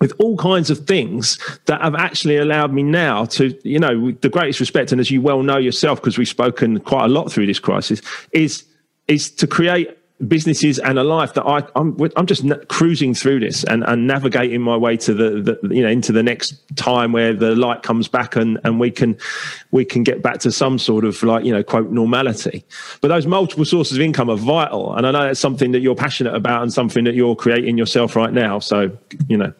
with 0.00 0.12
all 0.18 0.36
kinds 0.36 0.68
of 0.68 0.86
things 0.86 1.38
that 1.66 1.80
have 1.80 1.94
actually 1.94 2.36
allowed 2.36 2.72
me 2.72 2.82
now 2.82 3.24
to, 3.24 3.56
you 3.62 3.78
know, 3.78 3.98
with 3.98 4.20
the 4.20 4.28
greatest 4.28 4.58
respect, 4.58 4.90
and 4.90 5.00
as 5.00 5.10
you 5.10 5.20
well 5.20 5.42
know 5.42 5.58
yourself, 5.58 6.00
because 6.00 6.18
we've 6.18 6.28
spoken 6.28 6.80
quite 6.80 7.04
a 7.04 7.08
lot 7.08 7.30
through 7.30 7.46
this 7.46 7.60
crisis, 7.60 8.02
is 8.32 8.64
is 9.08 9.30
to 9.30 9.46
create 9.46 9.96
businesses 10.26 10.78
and 10.78 10.98
a 10.98 11.04
life 11.04 11.34
that 11.34 11.44
I, 11.44 11.66
I'm, 11.74 11.96
I'm 12.16 12.26
just 12.26 12.44
n- 12.44 12.62
cruising 12.68 13.14
through 13.14 13.40
this 13.40 13.64
and, 13.64 13.82
and 13.84 14.06
navigating 14.06 14.60
my 14.60 14.76
way 14.76 14.96
to 14.98 15.14
the, 15.14 15.58
the, 15.62 15.74
you 15.74 15.82
know, 15.82 15.88
into 15.88 16.12
the 16.12 16.22
next 16.22 16.54
time 16.76 17.12
where 17.12 17.34
the 17.34 17.56
light 17.56 17.82
comes 17.82 18.08
back 18.08 18.36
and, 18.36 18.58
and 18.64 18.78
we 18.78 18.90
can, 18.90 19.16
we 19.70 19.84
can 19.84 20.02
get 20.02 20.22
back 20.22 20.38
to 20.40 20.52
some 20.52 20.78
sort 20.78 21.04
of 21.04 21.22
like, 21.22 21.44
you 21.44 21.52
know, 21.52 21.62
quote 21.62 21.90
normality. 21.90 22.64
But 23.00 23.08
those 23.08 23.26
multiple 23.26 23.64
sources 23.64 23.98
of 23.98 24.02
income 24.02 24.30
are 24.30 24.36
vital. 24.36 24.94
And 24.94 25.06
I 25.06 25.10
know 25.10 25.24
that's 25.24 25.40
something 25.40 25.72
that 25.72 25.80
you're 25.80 25.96
passionate 25.96 26.34
about 26.34 26.62
and 26.62 26.72
something 26.72 27.04
that 27.04 27.14
you're 27.14 27.36
creating 27.36 27.76
yourself 27.76 28.14
right 28.14 28.32
now. 28.32 28.58
So, 28.58 28.96
you 29.28 29.36
know, 29.36 29.52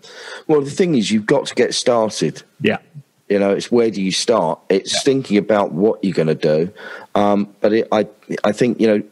well 0.47 0.61
the 0.61 0.71
thing 0.71 0.95
is 0.95 1.11
you've 1.11 1.27
got 1.27 1.47
to 1.47 1.55
get 1.55 1.75
started 1.75 2.43
yeah. 2.61 2.79
You 3.29 3.39
know, 3.39 3.51
it's 3.51 3.73
where 3.73 3.91
do 3.91 4.03
you 4.03 4.13
start? 4.13 4.61
It's 4.69 5.03
thinking 5.03 5.39
about 5.39 5.73
what 5.73 6.03
you're 6.05 6.13
going 6.13 6.29
to 6.29 6.35
do. 6.35 6.73
Um, 7.15 7.55
but 7.61 7.73
it, 7.73 7.89
I, 7.91 8.07
I 8.45 8.53
think 8.53 8.79
you 8.79 8.87
know, 8.87 9.03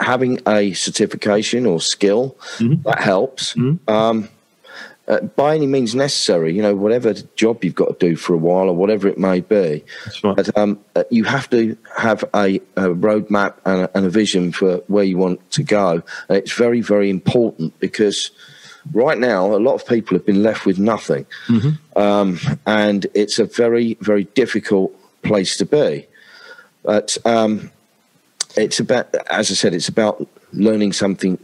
having 0.00 0.40
a 0.46 0.72
certification 0.72 1.66
or 1.66 1.80
skill 1.80 2.36
that 2.84 3.00
helps. 3.00 3.54
Um, 3.88 4.28
uh, 5.10 5.20
by 5.20 5.56
any 5.56 5.66
means 5.66 5.92
necessary, 5.92 6.54
you 6.54 6.62
know, 6.62 6.74
whatever 6.74 7.12
job 7.34 7.64
you've 7.64 7.74
got 7.74 7.98
to 7.98 8.08
do 8.08 8.14
for 8.14 8.32
a 8.32 8.36
while 8.36 8.68
or 8.68 8.76
whatever 8.76 9.08
it 9.08 9.18
may 9.18 9.40
be, 9.40 9.84
right. 10.22 10.36
but 10.36 10.56
um, 10.56 10.78
uh, 10.94 11.02
you 11.10 11.24
have 11.24 11.50
to 11.50 11.76
have 11.96 12.22
a, 12.32 12.60
a 12.76 12.94
roadmap 12.94 13.54
and 13.64 13.82
a, 13.82 13.96
and 13.96 14.06
a 14.06 14.10
vision 14.10 14.52
for 14.52 14.76
where 14.86 15.02
you 15.02 15.18
want 15.18 15.50
to 15.50 15.64
go. 15.64 16.00
And 16.28 16.38
it's 16.38 16.52
very, 16.52 16.80
very 16.80 17.10
important 17.10 17.76
because 17.80 18.30
right 18.92 19.18
now 19.18 19.52
a 19.52 19.58
lot 19.58 19.74
of 19.74 19.84
people 19.84 20.16
have 20.16 20.24
been 20.24 20.44
left 20.44 20.64
with 20.64 20.78
nothing, 20.78 21.26
um, 21.96 22.38
and 22.66 23.06
it's 23.12 23.40
a 23.40 23.46
very, 23.46 23.96
very 24.00 24.24
difficult 24.24 24.94
place 25.22 25.56
to 25.56 25.66
be. 25.66 26.06
But 26.84 27.18
um, 27.24 27.72
it's 28.56 28.80
about, 28.80 29.14
as 29.30 29.50
I 29.50 29.54
said, 29.54 29.74
it's 29.74 29.88
about 29.88 30.26
learning 30.52 30.92
something 30.92 31.38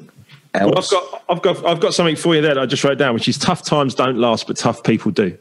Well, 0.55 0.69
I've 0.71 0.77
else. 0.77 0.91
got, 0.91 1.25
I've 1.29 1.43
got, 1.43 1.65
I've 1.67 1.81
got 1.81 1.95
something 1.95 2.17
for 2.17 2.35
you 2.35 2.43
there 2.43 2.55
that 2.55 2.61
I 2.63 2.67
just 2.67 2.83
wrote 2.85 2.99
down, 2.99 3.15
which 3.15 3.29
is 3.29 3.39
tough 3.39 3.63
times 3.63 3.95
don't 3.95 4.19
last, 4.19 4.47
but 4.47 4.57
tough 4.57 4.83
people 4.83 5.11
do. 5.13 5.37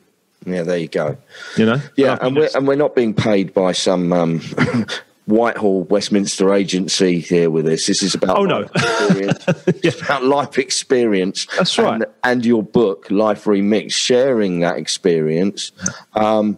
yeah, 0.45 0.63
there 0.63 0.78
you 0.78 0.88
go. 0.88 1.17
You 1.58 1.65
know? 1.65 1.82
Yeah, 1.95 2.17
and 2.21 2.36
we're 2.36 2.49
and 2.54 2.67
we're 2.67 2.75
not 2.75 2.95
being 2.95 3.13
paid 3.13 3.54
by 3.54 3.71
some 3.71 4.13
um, 4.13 4.41
Whitehall 5.25 5.84
Westminster 5.86 6.54
agency 6.54 7.19
here 7.19 7.49
with 7.49 7.65
this. 7.65 7.88
This 7.88 8.04
is 8.04 8.13
about 8.13 8.38
Oh, 8.38 8.45
no. 8.45 8.60
experience. 8.60 9.45
It's 9.84 9.99
about 10.01 10.23
life 10.23 10.60
experience. 10.60 11.47
That's 11.58 11.78
right. 11.80 11.95
And, 11.95 12.06
and 12.23 12.45
your 12.45 12.62
book, 12.62 13.10
Life 13.10 13.45
Remix, 13.45 13.93
sharing 13.93 14.60
that 14.60 14.78
experience. 14.78 15.71
Um, 16.13 16.58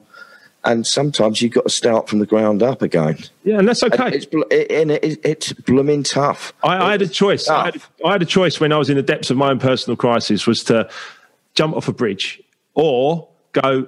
and 0.64 0.86
sometimes 0.86 1.42
you've 1.42 1.54
got 1.54 1.64
to 1.64 1.70
start 1.70 2.10
from 2.10 2.20
the 2.20 2.26
ground 2.26 2.62
up 2.62 2.82
again. 2.82 3.18
yeah, 3.44 3.58
and 3.60 3.68
that's 3.68 3.84
okay. 3.84 4.10
It's 4.10 4.26
bl- 4.26 4.42
it, 4.52 4.72
and 4.72 4.92
it, 4.92 5.20
it's 5.24 5.54
blooming 5.54 6.04
tough. 6.04 6.54
I, 6.64 6.78
I 6.88 6.92
had 6.92 7.02
a 7.02 7.08
choice. 7.08 7.48
I 7.48 7.66
had, 7.66 7.82
I 8.06 8.12
had 8.14 8.22
a 8.22 8.26
choice 8.26 8.60
when 8.60 8.72
I 8.74 8.78
was 8.78 8.90
in 8.90 8.98
the 8.98 9.04
depths 9.04 9.30
of 9.30 9.38
my 9.38 9.50
own 9.50 9.60
personal 9.60 9.96
crisis 9.96 10.46
was 10.46 10.64
to 10.66 10.90
jump 11.56 11.76
off 11.76 11.88
a 11.88 11.94
bridge 11.94 12.42
or 12.74 13.28
go, 13.54 13.88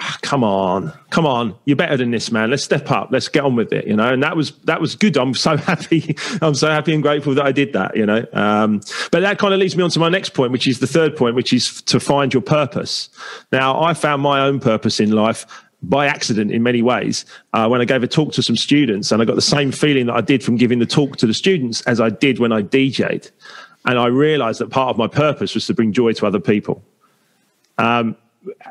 "Ah, 0.00 0.18
come 0.22 0.42
on, 0.42 0.92
come 1.10 1.26
on, 1.26 1.54
you're 1.66 1.76
better 1.76 1.96
than 1.96 2.10
this, 2.10 2.32
man. 2.32 2.50
Let's 2.50 2.64
step 2.64 2.90
up. 2.90 3.10
Let's 3.12 3.28
get 3.28 3.44
on 3.44 3.54
with 3.54 3.72
it, 3.72 3.86
you 3.86 3.94
know. 3.94 4.12
And 4.12 4.22
that 4.22 4.36
was 4.36 4.52
that 4.64 4.80
was 4.80 4.96
good. 4.96 5.16
I'm 5.16 5.34
so 5.34 5.56
happy. 5.70 6.16
I'm 6.40 6.54
so 6.54 6.68
happy 6.68 6.94
and 6.94 7.02
grateful 7.02 7.34
that 7.34 7.44
I 7.44 7.52
did 7.52 7.72
that, 7.74 7.96
you 7.96 8.06
know. 8.06 8.24
Um, 8.32 8.80
but 9.12 9.20
that 9.20 9.38
kind 9.38 9.52
of 9.54 9.60
leads 9.60 9.76
me 9.76 9.82
on 9.84 9.90
to 9.90 9.98
my 10.00 10.08
next 10.08 10.30
point, 10.30 10.50
which 10.50 10.66
is 10.66 10.80
the 10.80 10.86
third 10.86 11.14
point, 11.16 11.36
which 11.36 11.52
is 11.52 11.82
to 11.82 12.00
find 12.00 12.32
your 12.32 12.42
purpose. 12.42 13.08
Now, 13.52 13.80
I 13.80 13.94
found 13.94 14.22
my 14.22 14.40
own 14.40 14.58
purpose 14.60 14.98
in 14.98 15.12
life 15.12 15.46
by 15.88 16.06
accident 16.06 16.50
in 16.50 16.62
many 16.62 16.82
ways 16.82 17.24
uh, 17.52 17.68
when 17.68 17.80
I 17.80 17.84
gave 17.84 18.02
a 18.02 18.08
talk 18.08 18.32
to 18.34 18.42
some 18.42 18.56
students, 18.56 19.12
and 19.12 19.20
I 19.20 19.24
got 19.24 19.36
the 19.36 19.42
same 19.42 19.72
feeling 19.72 20.06
that 20.06 20.14
I 20.14 20.20
did 20.20 20.42
from 20.42 20.56
giving 20.56 20.78
the 20.78 20.86
talk 20.86 21.16
to 21.18 21.26
the 21.26 21.34
students 21.34 21.82
as 21.82 22.00
I 22.00 22.10
did 22.10 22.38
when 22.38 22.52
I 22.52 22.62
DJ'd. 22.62 23.30
And 23.86 23.98
I 23.98 24.06
realized 24.06 24.60
that 24.60 24.70
part 24.70 24.90
of 24.90 24.96
my 24.96 25.08
purpose 25.08 25.54
was 25.54 25.66
to 25.66 25.74
bring 25.74 25.92
joy 25.92 26.12
to 26.14 26.26
other 26.26 26.40
people. 26.40 26.82
Um, 27.76 28.16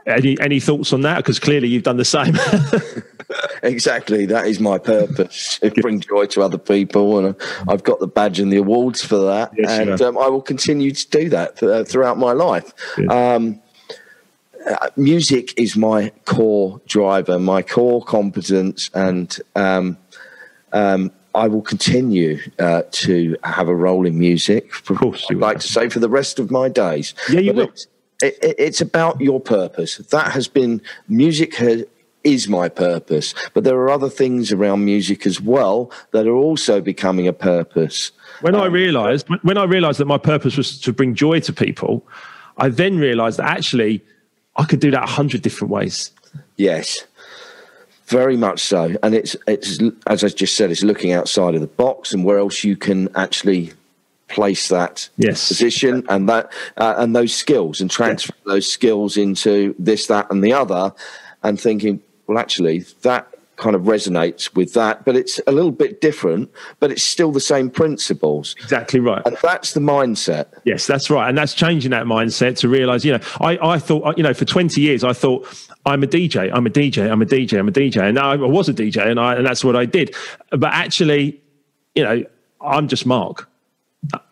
any 0.06 0.40
any 0.40 0.60
thoughts 0.60 0.94
on 0.94 1.02
that? 1.02 1.18
Because 1.18 1.40
clearly 1.40 1.68
you've 1.68 1.84
done 1.84 1.98
the 1.98 2.06
same. 2.06 2.36
exactly, 3.64 4.26
that 4.28 4.48
is 4.48 4.60
my 4.60 4.78
purpose: 4.78 5.60
bring 5.82 6.00
joy 6.00 6.26
to 6.28 6.42
other 6.42 6.58
people, 6.58 7.26
and 7.26 7.36
I've 7.68 7.84
got 7.84 8.00
the 8.00 8.08
badge 8.08 8.40
and 8.40 8.52
the 8.52 8.58
awards 8.58 9.04
for 9.04 9.18
that, 9.18 9.52
yes, 9.58 9.72
and 9.72 10.02
um, 10.02 10.18
I 10.18 10.28
will 10.28 10.42
continue 10.42 10.92
to 10.92 11.10
do 11.10 11.30
that 11.30 11.58
th- 11.58 11.88
throughout 11.88 12.18
my 12.18 12.34
life. 12.34 12.74
Um, 13.10 13.10
uh, 13.10 13.63
music 14.96 15.60
is 15.60 15.76
my 15.76 16.12
core 16.26 16.82
driver, 16.88 17.40
my 17.40 17.62
core 17.62 18.04
competence, 18.04 18.90
and 18.94 19.38
um, 19.56 19.98
um, 20.72 21.12
I 21.36 21.48
will 21.48 21.62
continue 21.62 22.40
uh, 22.60 22.84
to 22.92 23.36
have 23.44 23.68
a 23.68 23.76
role 23.76 24.06
in 24.06 24.20
music. 24.20 24.72
Of 24.90 24.98
course, 24.98 25.26
I'd 25.30 25.38
like 25.38 25.60
to 25.60 25.68
say 25.68 25.90
for 25.90 26.00
the 26.00 26.10
rest 26.10 26.40
of 26.40 26.52
my 26.52 26.70
days. 26.70 27.14
Yeah, 27.30 27.40
you 27.40 27.54
will. 27.54 27.70
It's, 27.70 27.88
it, 28.22 28.56
it's 28.58 28.82
about 28.82 29.20
your 29.20 29.40
purpose. 29.40 29.98
That 29.98 30.32
has 30.32 30.48
been 30.48 30.82
music 31.08 31.56
has, 31.56 31.86
is 32.24 32.48
my 32.48 32.70
purpose, 32.70 33.34
but 33.54 33.64
there 33.64 33.76
are 33.76 33.90
other 33.90 34.10
things 34.10 34.52
around 34.52 34.86
music 34.86 35.26
as 35.26 35.42
well 35.42 35.92
that 36.12 36.28
are 36.28 36.36
also 36.36 36.80
becoming 36.80 37.28
a 37.28 37.34
purpose. 37.34 38.12
When 38.42 38.56
um, 38.56 38.62
I 38.62 38.66
realised, 38.68 39.28
when 39.42 39.58
I 39.58 39.66
realised 39.66 40.00
that 40.00 40.06
my 40.06 40.18
purpose 40.18 40.56
was 40.56 40.80
to 40.82 40.94
bring 40.94 41.16
joy 41.16 41.40
to 41.42 41.54
people, 41.54 42.06
I 42.58 42.70
then 42.70 42.98
realised 42.98 43.40
that 43.40 43.50
actually 43.50 44.04
I 44.56 44.66
could 44.66 44.80
do 44.80 44.92
that 44.92 45.04
a 45.04 45.08
hundred 45.12 45.42
different 45.42 45.72
ways. 45.72 46.12
Yes. 46.58 47.06
Very 48.08 48.38
much 48.38 48.60
so, 48.60 48.96
and 49.02 49.16
it's 49.16 49.36
it's 49.48 49.80
as 50.08 50.24
I 50.24 50.28
just 50.28 50.56
said, 50.56 50.72
it's 50.72 50.84
looking 50.84 51.14
outside 51.14 51.56
of 51.56 51.62
the 51.62 51.68
box 51.68 52.14
and 52.14 52.26
where 52.26 52.38
else 52.38 52.64
you 52.64 52.76
can 52.76 53.10
actually 53.16 53.74
place 54.28 54.70
that 54.70 55.10
yes. 55.18 55.48
position 55.48 56.06
and 56.10 56.28
that 56.28 56.52
uh, 56.78 56.96
and 56.98 57.16
those 57.16 57.34
skills 57.34 57.80
and 57.80 57.90
transfer 57.90 58.34
yeah. 58.46 58.54
those 58.54 58.72
skills 58.72 59.16
into 59.16 59.74
this, 59.80 60.08
that, 60.08 60.30
and 60.30 60.44
the 60.44 60.54
other, 60.54 60.94
and 61.44 61.60
thinking, 61.60 62.02
well, 62.28 62.38
actually, 62.38 62.80
that 63.04 63.33
kind 63.56 63.76
of 63.76 63.84
resonates 63.84 64.54
with 64.56 64.74
that, 64.74 65.06
but 65.06 65.16
it's 65.16 65.40
a 65.48 65.52
little 65.52 65.72
bit 65.72 66.02
different, 66.02 66.52
but 66.80 66.92
it's 66.92 67.04
still 67.04 67.32
the 67.32 67.40
same 67.40 67.70
principles. 67.70 68.56
Exactly 68.60 69.00
right. 69.00 69.22
And 69.26 69.38
that's 69.42 69.74
the 69.74 69.80
mindset. 69.80 70.48
Yes, 70.64 70.88
that's 70.88 71.10
right. 71.10 71.30
And 71.30 71.38
that's 71.38 71.54
changing 71.54 71.92
that 71.92 72.06
mindset 72.06 72.58
to 72.60 72.70
realize, 72.70 73.06
you 73.06 73.14
know, 73.14 73.24
I, 73.40 73.58
I 73.62 73.80
thought, 73.80 74.18
you 74.18 74.24
know, 74.24 74.34
for 74.34 74.46
20 74.46 74.82
years, 74.82 75.04
I 75.04 75.14
thought, 75.14 75.48
I'm 75.86 76.04
a 76.04 76.08
DJ, 76.08 76.50
I'm 76.54 76.66
a 76.66 76.70
DJ, 76.70 77.12
I'm 77.12 77.22
a 77.22 77.26
DJ, 77.26 77.60
I'm 77.60 77.68
a 77.68 77.72
DJ. 77.72 78.08
And 78.08 78.18
I 78.18 78.36
was 78.36 78.70
a 78.70 78.74
DJ 78.74 79.06
and, 79.06 79.20
I, 79.20 79.36
and 79.36 79.46
that's 79.46 79.64
what 79.64 79.76
I 79.76 79.86
did. 79.86 80.16
But 80.50 80.74
actually, 80.74 81.42
you 81.96 82.04
know, 82.04 82.24
I'm 82.62 82.88
just 82.88 83.06
Mark. 83.06 83.50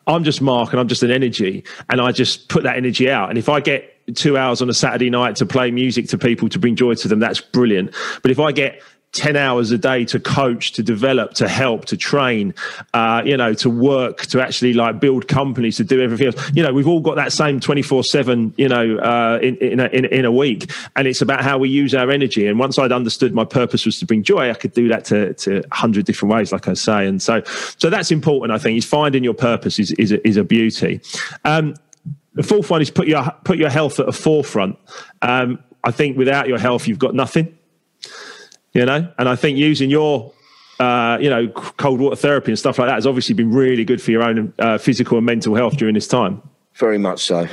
I'm 0.07 0.23
just 0.23 0.41
Mark 0.41 0.71
and 0.71 0.79
I'm 0.79 0.87
just 0.87 1.03
an 1.03 1.11
energy 1.11 1.63
and 1.89 2.01
I 2.01 2.11
just 2.11 2.49
put 2.49 2.63
that 2.63 2.77
energy 2.77 3.09
out. 3.09 3.29
And 3.29 3.37
if 3.37 3.49
I 3.49 3.59
get 3.59 3.91
two 4.15 4.37
hours 4.37 4.61
on 4.61 4.69
a 4.69 4.73
Saturday 4.73 5.09
night 5.09 5.35
to 5.37 5.45
play 5.45 5.71
music 5.71 6.07
to 6.09 6.17
people 6.17 6.49
to 6.49 6.59
bring 6.59 6.75
joy 6.75 6.95
to 6.95 7.07
them, 7.07 7.19
that's 7.19 7.39
brilliant. 7.39 7.93
But 8.21 8.31
if 8.31 8.39
I 8.39 8.51
get 8.51 8.81
10 9.13 9.35
hours 9.35 9.71
a 9.71 9.77
day 9.77 10.05
to 10.05 10.19
coach, 10.19 10.71
to 10.71 10.83
develop, 10.83 11.33
to 11.33 11.47
help, 11.47 11.85
to 11.85 11.97
train, 11.97 12.53
uh, 12.93 13.21
you 13.25 13.35
know, 13.35 13.53
to 13.53 13.69
work, 13.69 14.21
to 14.27 14.41
actually 14.41 14.73
like 14.73 15.01
build 15.01 15.27
companies, 15.27 15.77
to 15.77 15.83
do 15.83 16.01
everything 16.01 16.27
else. 16.27 16.51
You 16.53 16.63
know, 16.63 16.71
we've 16.71 16.87
all 16.87 17.01
got 17.01 17.15
that 17.15 17.33
same 17.33 17.59
24 17.59 18.05
seven, 18.05 18.53
you 18.57 18.69
know, 18.69 18.97
uh, 18.97 19.39
in, 19.41 19.57
in, 19.57 19.79
a, 19.81 19.87
in, 19.87 20.05
in, 20.05 20.23
a 20.23 20.31
week. 20.31 20.71
And 20.95 21.07
it's 21.07 21.21
about 21.21 21.43
how 21.43 21.57
we 21.57 21.69
use 21.69 21.93
our 21.93 22.09
energy. 22.09 22.47
And 22.47 22.57
once 22.57 22.79
I'd 22.79 22.93
understood 22.93 23.33
my 23.33 23.43
purpose 23.43 23.85
was 23.85 23.99
to 23.99 24.05
bring 24.05 24.23
joy, 24.23 24.49
I 24.49 24.53
could 24.53 24.73
do 24.73 24.87
that 24.87 25.03
to, 25.05 25.33
to 25.33 25.63
a 25.69 25.75
hundred 25.75 26.05
different 26.05 26.33
ways, 26.33 26.53
like 26.53 26.69
I 26.69 26.73
say. 26.73 27.05
And 27.05 27.21
so, 27.21 27.43
so 27.77 27.89
that's 27.89 28.11
important. 28.11 28.53
I 28.53 28.59
think 28.59 28.77
is 28.77 28.85
finding 28.85 29.25
your 29.25 29.33
purpose 29.33 29.77
is, 29.77 29.91
is 29.93 30.13
a, 30.13 30.25
is 30.25 30.37
a 30.37 30.43
beauty. 30.43 31.01
Um, 31.43 31.75
the 32.33 32.43
fourth 32.43 32.69
one 32.69 32.81
is 32.81 32.89
put 32.89 33.09
your, 33.09 33.29
put 33.43 33.57
your 33.57 33.69
health 33.69 33.99
at 33.99 34.05
the 34.05 34.13
forefront. 34.13 34.77
Um, 35.21 35.61
I 35.83 35.91
think 35.91 36.17
without 36.17 36.47
your 36.47 36.59
health, 36.59 36.87
you've 36.87 36.99
got 36.99 37.13
nothing 37.13 37.57
you 38.73 38.85
know. 38.85 39.11
And 39.17 39.29
I 39.29 39.35
think 39.35 39.57
using 39.57 39.89
your 39.89 40.33
uh, 40.81 41.17
you 41.21 41.29
know, 41.29 41.47
cold 41.49 41.99
water 41.99 42.15
therapy 42.15 42.51
and 42.51 42.57
stuff 42.57 42.79
like 42.79 42.87
that 42.87 42.95
has 42.95 43.05
obviously 43.05 43.35
been 43.35 43.51
really 43.51 43.85
good 43.85 44.01
for 44.01 44.09
your 44.09 44.23
own 44.23 44.51
uh, 44.57 44.79
physical 44.79 45.17
and 45.17 45.25
mental 45.25 45.53
health 45.53 45.77
during 45.77 45.93
this 45.93 46.07
time. 46.07 46.41
Very 46.73 46.97
much 46.97 47.23
so. 47.23 47.47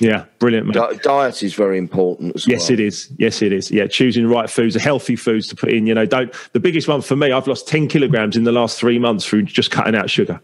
Yeah, 0.00 0.26
brilliant. 0.38 0.72
Di- 0.72 0.96
diet 1.02 1.42
is 1.42 1.54
very 1.54 1.78
important 1.78 2.34
as 2.34 2.46
yes, 2.46 2.48
well. 2.48 2.60
Yes, 2.60 2.70
it 2.70 2.80
is. 2.80 3.12
Yes, 3.18 3.42
it 3.42 3.52
is. 3.52 3.70
Yeah, 3.70 3.86
choosing 3.86 4.24
the 4.24 4.28
right 4.28 4.50
foods, 4.50 4.74
the 4.74 4.80
healthy 4.80 5.16
foods 5.16 5.48
to 5.48 5.56
put 5.56 5.72
in. 5.72 5.86
You 5.86 5.94
know, 5.94 6.04
don't. 6.04 6.34
The 6.52 6.60
biggest 6.60 6.88
one 6.88 7.00
for 7.00 7.16
me, 7.16 7.32
I've 7.32 7.46
lost 7.46 7.68
ten 7.68 7.88
kilograms 7.88 8.36
in 8.36 8.44
the 8.44 8.52
last 8.52 8.78
three 8.78 8.98
months 8.98 9.24
through 9.24 9.44
just 9.44 9.70
cutting 9.70 9.94
out 9.94 10.10
sugar. 10.10 10.40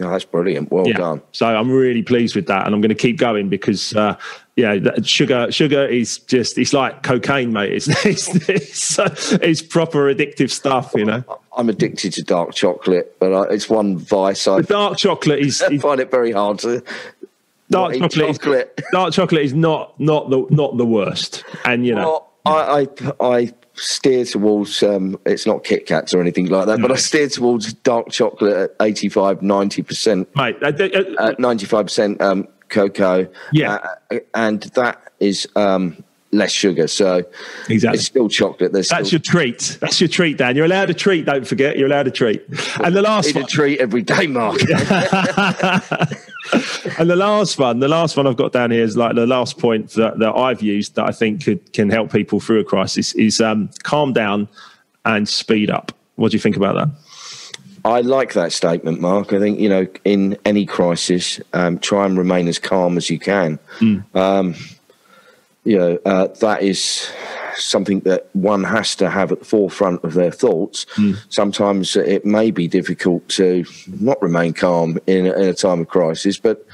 Oh, 0.00 0.10
that's 0.10 0.24
brilliant. 0.24 0.72
Well 0.72 0.88
yeah. 0.88 0.96
done. 0.96 1.22
So 1.32 1.46
I'm 1.46 1.70
really 1.70 2.02
pleased 2.02 2.34
with 2.34 2.46
that, 2.46 2.66
and 2.66 2.74
I'm 2.74 2.80
going 2.80 2.88
to 2.88 2.94
keep 2.94 3.16
going 3.18 3.48
because, 3.48 3.94
uh, 3.94 4.16
yeah, 4.56 4.78
sugar 5.02 5.52
sugar 5.52 5.84
is 5.84 6.18
just 6.20 6.56
it's 6.56 6.72
like 6.72 7.02
cocaine, 7.02 7.52
mate. 7.52 7.74
It's 7.74 7.88
it's, 8.06 8.48
it's, 8.48 8.98
uh, 8.98 9.14
it's, 9.42 9.60
proper 9.60 10.12
addictive 10.12 10.50
stuff, 10.50 10.92
you 10.94 11.04
know. 11.04 11.22
I'm 11.54 11.68
addicted 11.68 12.14
to 12.14 12.22
dark 12.22 12.54
chocolate, 12.54 13.16
but 13.20 13.34
I, 13.34 13.52
it's 13.52 13.68
one 13.68 13.98
vice. 13.98 14.48
I 14.48 14.62
the 14.62 14.66
dark 14.66 14.96
chocolate 14.96 15.40
is. 15.40 15.60
I 15.70 15.76
find 15.76 16.00
it 16.00 16.10
very 16.10 16.32
hard 16.32 16.58
to. 16.60 16.82
Dark 17.68 17.94
chocolate, 17.94 18.12
chocolate. 18.12 18.74
Is, 18.78 18.84
dark 18.92 19.12
chocolate 19.12 19.42
is 19.42 19.52
not 19.52 19.98
not 20.00 20.30
the 20.30 20.46
not 20.48 20.78
the 20.78 20.86
worst, 20.86 21.44
and 21.66 21.86
you 21.86 21.94
know. 21.94 22.22
Well, 22.46 22.56
I, 22.56 22.88
I 23.20 23.36
I 23.36 23.54
steer 23.74 24.24
towards 24.24 24.82
um, 24.82 25.18
it's 25.26 25.46
not 25.46 25.64
Kit 25.64 25.84
Kats 25.84 26.14
or 26.14 26.20
anything 26.22 26.46
like 26.46 26.64
that, 26.66 26.78
no. 26.78 26.88
but 26.88 26.96
I 26.96 26.98
steer 26.98 27.28
towards 27.28 27.74
dark 27.74 28.08
chocolate 28.10 28.56
at 28.56 28.76
85, 28.80 29.42
90 29.42 29.82
percent. 29.82 30.34
Mate, 30.34 30.56
uh, 30.62 31.34
ninety 31.38 31.66
five 31.66 31.86
percent 31.86 32.22
um, 32.22 32.48
cocoa. 32.68 33.28
Yeah, 33.52 33.78
uh, 34.10 34.18
and 34.34 34.62
that 34.62 35.12
is 35.20 35.48
um, 35.56 36.02
less 36.32 36.52
sugar. 36.52 36.86
So 36.86 37.24
exactly, 37.68 37.98
it's 37.98 38.06
still 38.06 38.28
chocolate. 38.28 38.72
There's 38.72 38.88
that's 38.88 39.08
still... 39.08 39.16
your 39.18 39.22
treat. 39.22 39.78
That's 39.80 40.00
your 40.00 40.08
treat, 40.08 40.38
Dan. 40.38 40.56
You're 40.56 40.66
allowed 40.66 40.90
a 40.90 40.94
treat. 40.94 41.24
Don't 41.24 41.46
forget, 41.46 41.78
you're 41.78 41.88
allowed 41.88 42.06
a 42.06 42.10
treat. 42.10 42.44
And 42.82 42.94
the 42.94 43.02
last 43.02 43.28
Eat 43.30 43.36
one, 43.36 43.44
a 43.44 43.46
treat 43.46 43.80
every 43.80 44.02
day, 44.02 44.26
Mark. 44.26 44.60
and 46.98 47.10
the 47.10 47.16
last 47.16 47.58
one, 47.58 47.80
the 47.80 47.88
last 47.88 48.16
one 48.16 48.26
I've 48.26 48.36
got 48.36 48.52
down 48.52 48.70
here 48.70 48.84
is 48.84 48.96
like 48.96 49.14
the 49.14 49.26
last 49.26 49.58
point 49.58 49.90
that, 49.92 50.18
that 50.18 50.34
I've 50.34 50.62
used 50.62 50.94
that 50.96 51.06
I 51.06 51.12
think 51.12 51.44
could 51.44 51.72
can 51.72 51.90
help 51.90 52.12
people 52.12 52.40
through 52.40 52.60
a 52.60 52.64
crisis 52.64 53.14
is 53.14 53.40
um, 53.40 53.70
calm 53.82 54.12
down 54.12 54.48
and 55.04 55.28
speed 55.28 55.70
up. 55.70 55.92
What 56.16 56.30
do 56.30 56.36
you 56.36 56.40
think 56.40 56.56
about 56.56 56.74
that? 56.74 56.88
I 57.86 58.00
like 58.00 58.32
that 58.32 58.52
statement, 58.52 59.00
Mark. 59.00 59.32
I 59.32 59.38
think 59.38 59.60
you 59.60 59.68
know, 59.68 59.86
in 60.04 60.36
any 60.44 60.66
crisis, 60.66 61.40
um, 61.52 61.78
try 61.78 62.04
and 62.04 62.18
remain 62.18 62.48
as 62.48 62.58
calm 62.58 62.96
as 62.96 63.08
you 63.08 63.20
can. 63.20 63.60
Mm. 63.78 64.04
Um, 64.14 64.54
you 65.62 65.78
know, 65.78 65.98
uh, 66.04 66.26
that 66.40 66.62
is 66.62 67.08
something 67.56 68.00
that 68.00 68.28
one 68.32 68.64
has 68.64 68.96
to 68.96 69.08
have 69.08 69.30
at 69.30 69.38
the 69.38 69.44
forefront 69.44 70.02
of 70.02 70.14
their 70.14 70.32
thoughts. 70.32 70.84
Mm. 70.96 71.16
Sometimes 71.28 71.94
it 71.94 72.26
may 72.26 72.50
be 72.50 72.66
difficult 72.66 73.28
to 73.30 73.64
not 73.86 74.20
remain 74.20 74.52
calm 74.52 74.98
in, 75.06 75.26
in, 75.26 75.48
a 75.48 75.54
time 75.54 75.80
of 75.80 75.88
crisis, 75.88 76.38
but 76.38 76.66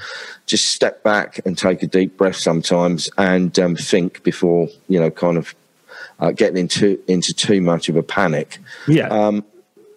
just 0.47 0.71
step 0.71 1.03
back 1.03 1.39
and 1.45 1.57
take 1.57 1.83
a 1.83 1.87
deep 1.87 2.17
breath 2.17 2.35
sometimes 2.35 3.09
and 3.19 3.57
um, 3.59 3.75
think 3.75 4.23
before 4.23 4.67
you 4.87 4.99
know, 4.99 5.11
kind 5.11 5.37
of 5.37 5.53
uh, 6.19 6.31
getting 6.31 6.57
into 6.57 6.99
into 7.07 7.33
too 7.33 7.61
much 7.61 7.87
of 7.87 7.95
a 7.95 8.03
panic. 8.03 8.57
Yeah. 8.87 9.07
Um, 9.07 9.45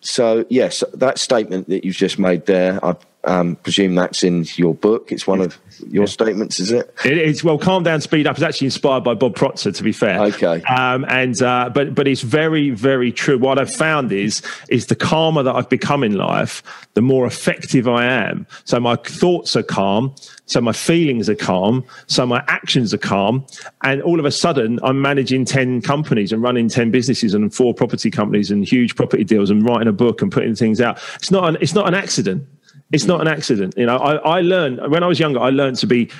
so 0.07 0.45
yes, 0.49 0.85
that 0.95 1.19
statement 1.19 1.69
that 1.69 1.85
you've 1.85 1.97
just 1.97 2.19
made 2.19 2.47
there, 2.47 2.85
I 2.85 2.95
um, 3.27 3.57
presume 3.57 3.95
that's 3.95 4.23
in 4.23 4.47
your 4.55 4.75
book. 4.75 5.13
It's 5.13 5.27
one 5.27 5.41
of 5.41 5.59
your 5.89 6.05
yeah. 6.05 6.09
statements, 6.09 6.61
is 6.61 6.71
it? 6.71 6.95
It 7.05 7.19
is. 7.19 7.45
Well, 7.45 7.59
calm 7.59 7.83
down, 7.83 8.01
speed 8.01 8.27
up 8.27 8.37
is 8.37 8.43
actually 8.43 8.67
inspired 8.67 9.05
by 9.05 9.15
Bob 9.15 9.35
Proctor, 9.35 9.73
to 9.73 9.83
be 9.83 9.93
fair. 9.93 10.21
Okay. 10.21 10.63
Um, 10.63 11.05
and 11.09 11.41
uh, 11.43 11.71
but 11.75 11.95
but 11.95 12.07
it's 12.09 12.23
very 12.23 12.71
very 12.71 13.13
true. 13.13 13.39
What 13.39 13.59
I've 13.59 13.75
found 13.75 14.13
is 14.13 14.43
is 14.69 14.87
the 14.87 14.97
calmer 14.97 15.43
that 15.43 15.55
I've 15.55 15.69
become 15.69 16.05
in 16.05 16.15
life, 16.15 16.63
the 16.95 17.03
more 17.03 17.27
effective 17.27 17.89
I 17.89 18.05
am. 18.07 18.47
So 18.65 18.81
my 18.81 18.97
thoughts 18.97 19.57
are 19.57 19.63
calm. 19.63 20.15
So 20.47 20.61
my 20.61 20.73
feelings 20.73 21.29
are 21.29 21.35
calm. 21.35 21.85
So 22.07 22.25
my 22.25 22.45
actions 22.47 22.95
are 22.95 22.99
calm. 22.99 23.45
And 23.83 24.01
all 24.03 24.21
of 24.21 24.25
a 24.25 24.31
sudden, 24.31 24.79
I'm 24.85 25.03
managing 25.03 25.45
10 25.45 25.83
companies 25.83 26.33
and 26.33 26.41
running 26.41 26.69
10 26.69 26.93
businesses 26.93 27.35
and 27.35 27.53
four 27.53 27.75
property 27.75 28.13
companies 28.13 28.53
and 28.53 28.65
huge 28.65 28.95
property 28.95 29.25
deals 29.25 29.51
and 29.51 29.67
writing 29.67 29.89
a 29.89 29.93
book 29.93 30.23
and 30.23 30.31
putting 30.31 30.55
things 30.55 30.81
out. 30.81 31.01
It's 31.17 31.33
not 31.33 31.49
an, 31.49 31.59
it's 31.61 31.75
not 31.75 31.89
an 31.89 31.95
accident. 31.95 32.47
It's 32.93 33.05
not 33.05 33.21
an 33.21 33.29
accident. 33.29 33.75
You 33.77 33.87
know, 33.87 33.97
I, 33.97 34.15
I 34.39 34.41
learned 34.41 34.91
when 34.91 35.03
I 35.03 35.07
was 35.07 35.19
younger, 35.19 35.41
I 35.41 35.51
learned 35.51 35.77
to 35.79 35.87
be, 35.87 36.11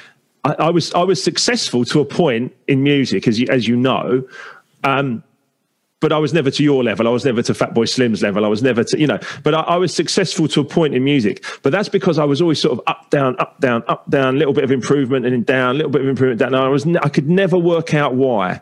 I, 0.45 0.55
I, 0.55 0.71
was, 0.71 0.93
I 0.95 1.03
was 1.03 1.23
successful 1.23 1.85
to 1.87 2.01
a 2.01 2.05
point 2.05 2.53
in 2.67 2.83
music, 2.83 3.29
as 3.29 3.39
you, 3.39 3.47
as 3.49 3.69
you 3.69 3.77
know. 3.77 4.27
Um, 4.85 5.23
but 6.01 6.13
I 6.13 6.19
was 6.19 6.35
never 6.35 6.51
to 6.51 6.63
your 6.63 6.85
level. 6.85 7.09
I 7.09 7.11
was 7.11 7.25
never 7.25 7.43
to 7.43 7.53
Fatboy 7.53 7.89
Slim's 7.89 8.23
level. 8.23 8.45
I 8.45 8.49
was 8.49 8.63
never 8.63 8.85
to, 8.85 8.99
you 8.99 9.07
know, 9.07 9.19
but 9.43 9.55
I, 9.55 9.61
I, 9.61 9.77
was 9.77 9.95
successful 9.95 10.47
to 10.49 10.61
a 10.61 10.65
point 10.65 10.95
in 10.95 11.03
music. 11.03 11.45
But 11.63 11.73
that's 11.73 11.89
because 11.89 12.19
I 12.19 12.25
was 12.25 12.43
always 12.43 12.61
sort 12.61 12.79
of 12.79 12.85
up, 12.87 13.11
down, 13.11 13.35
up, 13.39 13.59
down, 13.61 13.83
up, 13.89 14.09
down, 14.11 14.39
little 14.39 14.53
bit 14.53 14.63
of 14.63 14.71
improvement 14.71 15.25
and 15.25 15.35
then 15.35 15.43
down, 15.43 15.77
little 15.77 15.91
bit 15.91 16.03
of 16.03 16.09
improvement, 16.09 16.39
down. 16.41 16.55
And 16.55 16.63
I 16.63 16.69
was, 16.69 16.87
I 16.87 17.09
could 17.09 17.31
never 17.31 17.57
work 17.57 17.95
out 17.95 18.15
why. 18.15 18.61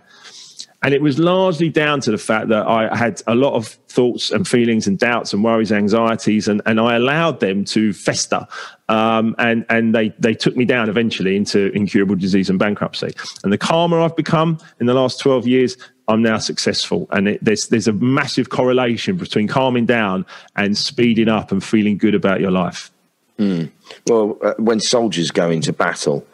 And 0.85 0.93
it 0.93 1.01
was 1.01 1.19
largely 1.19 1.71
down 1.71 2.01
to 2.03 2.11
the 2.11 2.19
fact 2.19 2.49
that 2.49 2.67
I 2.67 2.95
had 2.95 3.23
a 3.27 3.35
lot 3.35 3.55
of 3.55 3.69
thoughts 3.89 4.31
and 4.31 4.47
feelings 4.47 4.87
and 4.87 4.99
doubts 4.99 5.33
and 5.33 5.43
worries, 5.43 5.73
anxieties, 5.73 6.47
and, 6.47 6.61
and 6.67 6.79
I 6.79 6.97
allowed 6.97 7.41
them 7.41 7.65
to 7.67 7.95
fester. 7.95 8.47
Um, 8.91 9.35
and 9.39 9.65
and 9.71 9.95
they 9.95 10.11
they 10.19 10.35
took 10.35 10.57
me 10.57 10.67
down 10.67 10.91
eventually 10.91 11.37
into 11.37 11.73
incurable 11.73 12.17
disease 12.17 12.51
and 12.51 12.59
bankruptcy. 12.59 13.15
And 13.43 13.51
the 13.51 13.57
calmer 13.57 13.99
I've 13.99 14.15
become 14.15 14.59
in 14.79 14.85
the 14.85 14.93
last 14.93 15.21
12 15.21 15.47
years, 15.47 15.79
I'm 16.07 16.21
now 16.21 16.37
successful. 16.37 17.07
And 17.11 17.29
it, 17.29 17.43
there's 17.43 17.69
there's 17.69 17.89
a 17.89 17.95
massive 17.95 18.51
correlation 18.51 19.17
between 19.17 19.49
calming 19.49 19.87
down 19.87 20.27
and 20.55 20.77
speeding 20.77 21.31
up 21.31 21.51
and 21.51 21.65
feeling 21.65 21.97
good 21.97 22.15
about 22.15 22.43
your 22.43 22.51
life. 22.51 22.91
Mm. 23.39 23.71
Well, 24.07 24.37
uh, 24.43 24.53
when 24.59 24.81
soldiers 24.81 25.31
go 25.31 25.49
into 25.51 25.73
battle, 25.73 26.27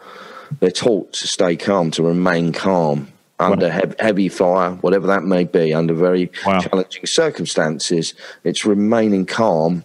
they're 0.59 0.73
taught 0.73 1.13
to 1.13 1.29
stay 1.29 1.55
calm, 1.55 1.93
to 1.93 2.03
remain 2.03 2.53
calm 2.53 3.13
under 3.41 3.69
wow. 3.69 3.81
he- 3.81 4.05
heavy 4.05 4.29
fire, 4.29 4.73
whatever 4.83 5.07
that 5.07 5.25
may 5.25 5.45
be, 5.45 5.73
under 5.75 5.95
very 5.95 6.31
wow. 6.47 6.61
challenging 6.61 7.07
circumstances. 7.07 8.15
It's 8.45 8.65
remaining 8.65 9.27
calm 9.27 9.85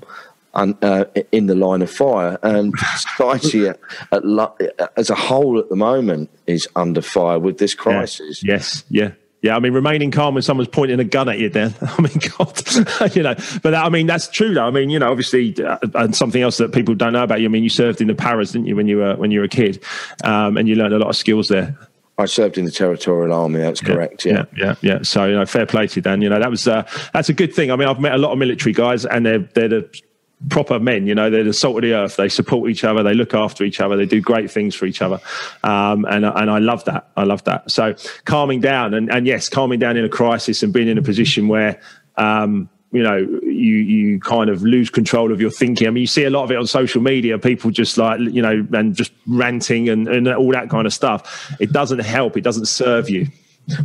uh, 0.53 1.05
in 1.31 1.47
the 1.47 1.55
line 1.55 1.81
of 1.81 1.91
fire. 1.91 2.37
And 2.43 2.73
society 2.95 3.67
at, 3.67 3.79
at 4.11 4.25
lo- 4.25 4.55
as 4.97 5.09
a 5.09 5.15
whole 5.15 5.59
at 5.59 5.69
the 5.69 5.75
moment 5.75 6.29
is 6.47 6.67
under 6.75 7.01
fire 7.01 7.39
with 7.39 7.57
this 7.57 7.73
crisis. 7.73 8.43
Yeah. 8.43 8.53
Yes, 8.53 8.83
yeah. 8.89 9.11
Yeah, 9.41 9.55
I 9.55 9.59
mean, 9.59 9.73
remaining 9.73 10.09
calm 10.09 10.33
when 10.33 10.41
someone's 10.41 10.69
pointing 10.69 10.99
a 10.99 11.03
gun 11.03 11.29
at 11.29 11.37
you, 11.37 11.49
then 11.49 11.75
I 11.81 12.01
mean, 12.01 12.19
God, 12.35 13.15
you 13.15 13.21
know. 13.21 13.35
But 13.61 13.71
that, 13.71 13.85
I 13.85 13.89
mean, 13.89 14.07
that's 14.07 14.27
true, 14.27 14.55
though. 14.55 14.65
I 14.65 14.71
mean, 14.71 14.89
you 14.89 14.97
know, 14.97 15.11
obviously, 15.11 15.55
uh, 15.63 15.77
and 15.93 16.15
something 16.15 16.41
else 16.41 16.57
that 16.57 16.73
people 16.73 16.95
don't 16.95 17.13
know 17.13 17.21
about 17.21 17.41
you. 17.41 17.45
I 17.45 17.49
mean, 17.49 17.61
you 17.61 17.69
served 17.69 18.01
in 18.01 18.07
the 18.07 18.15
Paras, 18.15 18.53
didn't 18.53 18.65
you, 18.65 18.75
when 18.75 18.87
you 18.87 18.97
were 18.97 19.15
when 19.17 19.29
you 19.29 19.41
were 19.41 19.45
a 19.45 19.49
kid, 19.49 19.83
um, 20.23 20.57
and 20.57 20.67
you 20.67 20.73
learned 20.73 20.95
a 20.95 20.97
lot 20.97 21.09
of 21.09 21.15
skills 21.15 21.47
there. 21.47 21.77
I 22.17 22.25
served 22.25 22.57
in 22.57 22.65
the 22.65 22.71
Territorial 22.71 23.33
Army. 23.33 23.59
That's 23.59 23.81
yeah, 23.81 23.87
correct. 23.87 24.25
Yeah. 24.25 24.45
yeah, 24.55 24.65
yeah, 24.65 24.75
yeah. 24.81 24.99
So 25.03 25.25
you 25.25 25.35
know, 25.35 25.45
fair 25.45 25.65
play 25.65 25.87
to 25.87 25.95
you, 25.97 26.01
Dan. 26.01 26.21
You 26.21 26.29
know, 26.29 26.39
that 26.39 26.49
was 26.49 26.67
uh, 26.67 26.87
that's 27.13 27.29
a 27.29 27.33
good 27.33 27.53
thing. 27.53 27.71
I 27.71 27.75
mean, 27.75 27.87
I've 27.87 27.99
met 27.99 28.13
a 28.13 28.17
lot 28.17 28.31
of 28.31 28.37
military 28.37 28.73
guys, 28.73 29.05
and 29.05 29.25
they're 29.25 29.39
they're 29.39 29.67
the 29.67 30.01
proper 30.49 30.79
men. 30.79 31.07
You 31.07 31.15
know, 31.15 31.29
they're 31.29 31.43
the 31.43 31.53
salt 31.53 31.77
of 31.77 31.81
the 31.81 31.93
earth. 31.93 32.15
They 32.15 32.29
support 32.29 32.69
each 32.69 32.83
other. 32.83 33.03
They 33.03 33.13
look 33.13 33.33
after 33.33 33.63
each 33.63 33.79
other. 33.79 33.97
They 33.97 34.05
do 34.05 34.21
great 34.21 34.49
things 34.49 34.75
for 34.75 34.85
each 34.85 35.01
other. 35.01 35.19
Um, 35.63 36.05
and 36.05 36.25
and 36.25 36.49
I 36.49 36.59
love 36.59 36.85
that. 36.85 37.09
I 37.17 37.23
love 37.23 37.43
that. 37.45 37.69
So 37.69 37.95
calming 38.23 38.61
down 38.61 38.93
and, 38.93 39.11
and 39.11 39.27
yes, 39.27 39.49
calming 39.49 39.79
down 39.79 39.97
in 39.97 40.05
a 40.05 40.09
crisis 40.09 40.63
and 40.63 40.71
being 40.71 40.87
in 40.87 40.97
a 40.97 41.03
position 41.03 41.47
where. 41.47 41.79
Um, 42.17 42.69
you 42.95 43.03
know, 43.03 43.17
you 43.17 43.75
you 43.75 44.19
kind 44.19 44.49
of 44.49 44.63
lose 44.63 44.89
control 44.89 45.31
of 45.31 45.41
your 45.41 45.51
thinking. 45.51 45.87
I 45.87 45.91
mean, 45.91 46.01
you 46.01 46.07
see 46.07 46.23
a 46.23 46.29
lot 46.29 46.43
of 46.45 46.51
it 46.51 46.57
on 46.57 46.65
social 46.65 47.01
media. 47.01 47.37
People 47.37 47.71
just 47.71 47.97
like 47.97 48.19
you 48.19 48.41
know, 48.41 48.65
and 48.73 48.95
just 48.95 49.11
ranting 49.27 49.89
and, 49.89 50.07
and 50.07 50.27
all 50.29 50.51
that 50.51 50.69
kind 50.69 50.87
of 50.87 50.93
stuff. 50.93 51.53
It 51.59 51.71
doesn't 51.71 51.99
help. 51.99 52.37
It 52.37 52.41
doesn't 52.41 52.67
serve 52.67 53.09
you. 53.09 53.27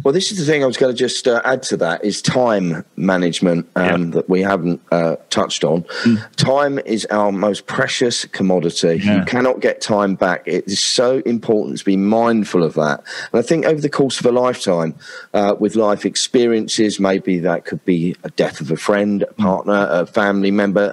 Well, 0.05 0.13
this 0.13 0.31
is 0.31 0.39
the 0.39 0.45
thing 0.45 0.63
I 0.63 0.67
was 0.67 0.77
going 0.77 0.93
to 0.95 0.99
just 0.99 1.27
uh, 1.27 1.41
add 1.45 1.63
to 1.65 1.77
that 1.79 2.05
is 2.05 2.21
time 2.21 2.85
management 2.97 3.69
um, 3.77 3.85
yeah. 3.85 4.11
that 4.17 4.29
we 4.29 4.43
haven't 4.43 4.81
uh, 4.93 5.17
touched 5.31 5.65
on. 5.65 5.83
Mm. 6.03 6.37
Time 6.37 6.79
is 6.81 7.07
our 7.07 7.33
most 7.33 7.67
precious 7.67 8.25
commodity. 8.27 9.01
Yeah. 9.03 9.21
You 9.21 9.25
cannot 9.25 9.61
get 9.61 9.81
time 9.81 10.15
back. 10.15 10.43
It 10.47 10.67
is 10.67 10.81
so 10.81 11.19
important 11.21 11.79
to 11.79 11.85
be 11.85 11.97
mindful 11.97 12.63
of 12.63 12.75
that. 12.75 13.03
And 13.33 13.39
I 13.39 13.43
think 13.43 13.65
over 13.65 13.81
the 13.81 13.89
course 13.89 14.21
of 14.21 14.27
a 14.27 14.33
lifetime, 14.33 14.95
uh, 15.33 15.57
with 15.59 15.77
life 15.77 16.05
experiences, 16.05 17.01
maybe 17.01 17.39
that 17.39 17.65
could 17.65 17.85
be 17.85 18.17
a 18.23 18.31
death 18.31 18.61
of 18.61 18.71
a 18.71 18.77
friend, 18.77 19.23
a 19.23 19.33
partner, 19.35 19.89
a 19.91 20.07
family 20.07 20.51
member. 20.51 20.93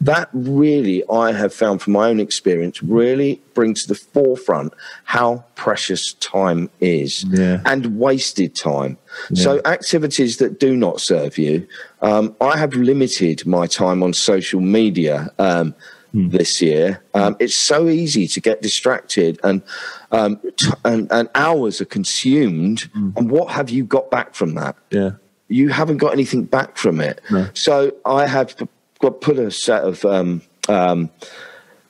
That 0.00 0.28
really, 0.32 1.02
I 1.10 1.32
have 1.32 1.52
found 1.52 1.82
from 1.82 1.92
my 1.94 2.08
own 2.08 2.20
experience, 2.20 2.82
really 2.82 3.42
brings 3.54 3.82
to 3.82 3.88
the 3.88 3.94
forefront 3.94 4.72
how 5.04 5.44
precious 5.54 6.14
time 6.14 6.70
is 6.80 7.24
yeah. 7.24 7.60
and 7.66 7.81
wasted 7.86 8.54
time. 8.54 8.98
Yeah. 9.30 9.44
So, 9.44 9.60
activities 9.64 10.38
that 10.38 10.58
do 10.58 10.76
not 10.76 11.00
serve 11.00 11.38
you, 11.38 11.66
um, 12.00 12.34
I 12.40 12.58
have 12.58 12.74
limited 12.74 13.46
my 13.46 13.66
time 13.66 14.02
on 14.02 14.12
social 14.12 14.60
media. 14.60 15.32
Um, 15.38 15.74
hmm. 16.12 16.28
This 16.28 16.60
year, 16.60 17.02
um, 17.14 17.36
it's 17.38 17.54
so 17.54 17.88
easy 17.88 18.26
to 18.28 18.40
get 18.40 18.60
distracted, 18.60 19.40
and 19.42 19.62
um, 20.10 20.38
t- 20.56 20.70
and, 20.84 21.10
and, 21.10 21.28
hours 21.34 21.80
are 21.80 21.86
consumed. 21.86 22.82
Hmm. 22.92 23.10
And 23.16 23.30
what 23.30 23.50
have 23.52 23.70
you 23.70 23.84
got 23.84 24.10
back 24.10 24.34
from 24.34 24.54
that? 24.54 24.76
Yeah, 24.90 25.12
you 25.48 25.70
haven't 25.70 25.98
got 25.98 26.12
anything 26.12 26.44
back 26.44 26.76
from 26.76 27.00
it. 27.00 27.20
No. 27.30 27.48
So 27.54 27.92
I 28.04 28.26
have 28.26 28.54
put 28.98 29.38
a 29.38 29.50
set 29.50 29.84
of 29.84 30.04
um, 30.04 30.42
um, 30.68 31.10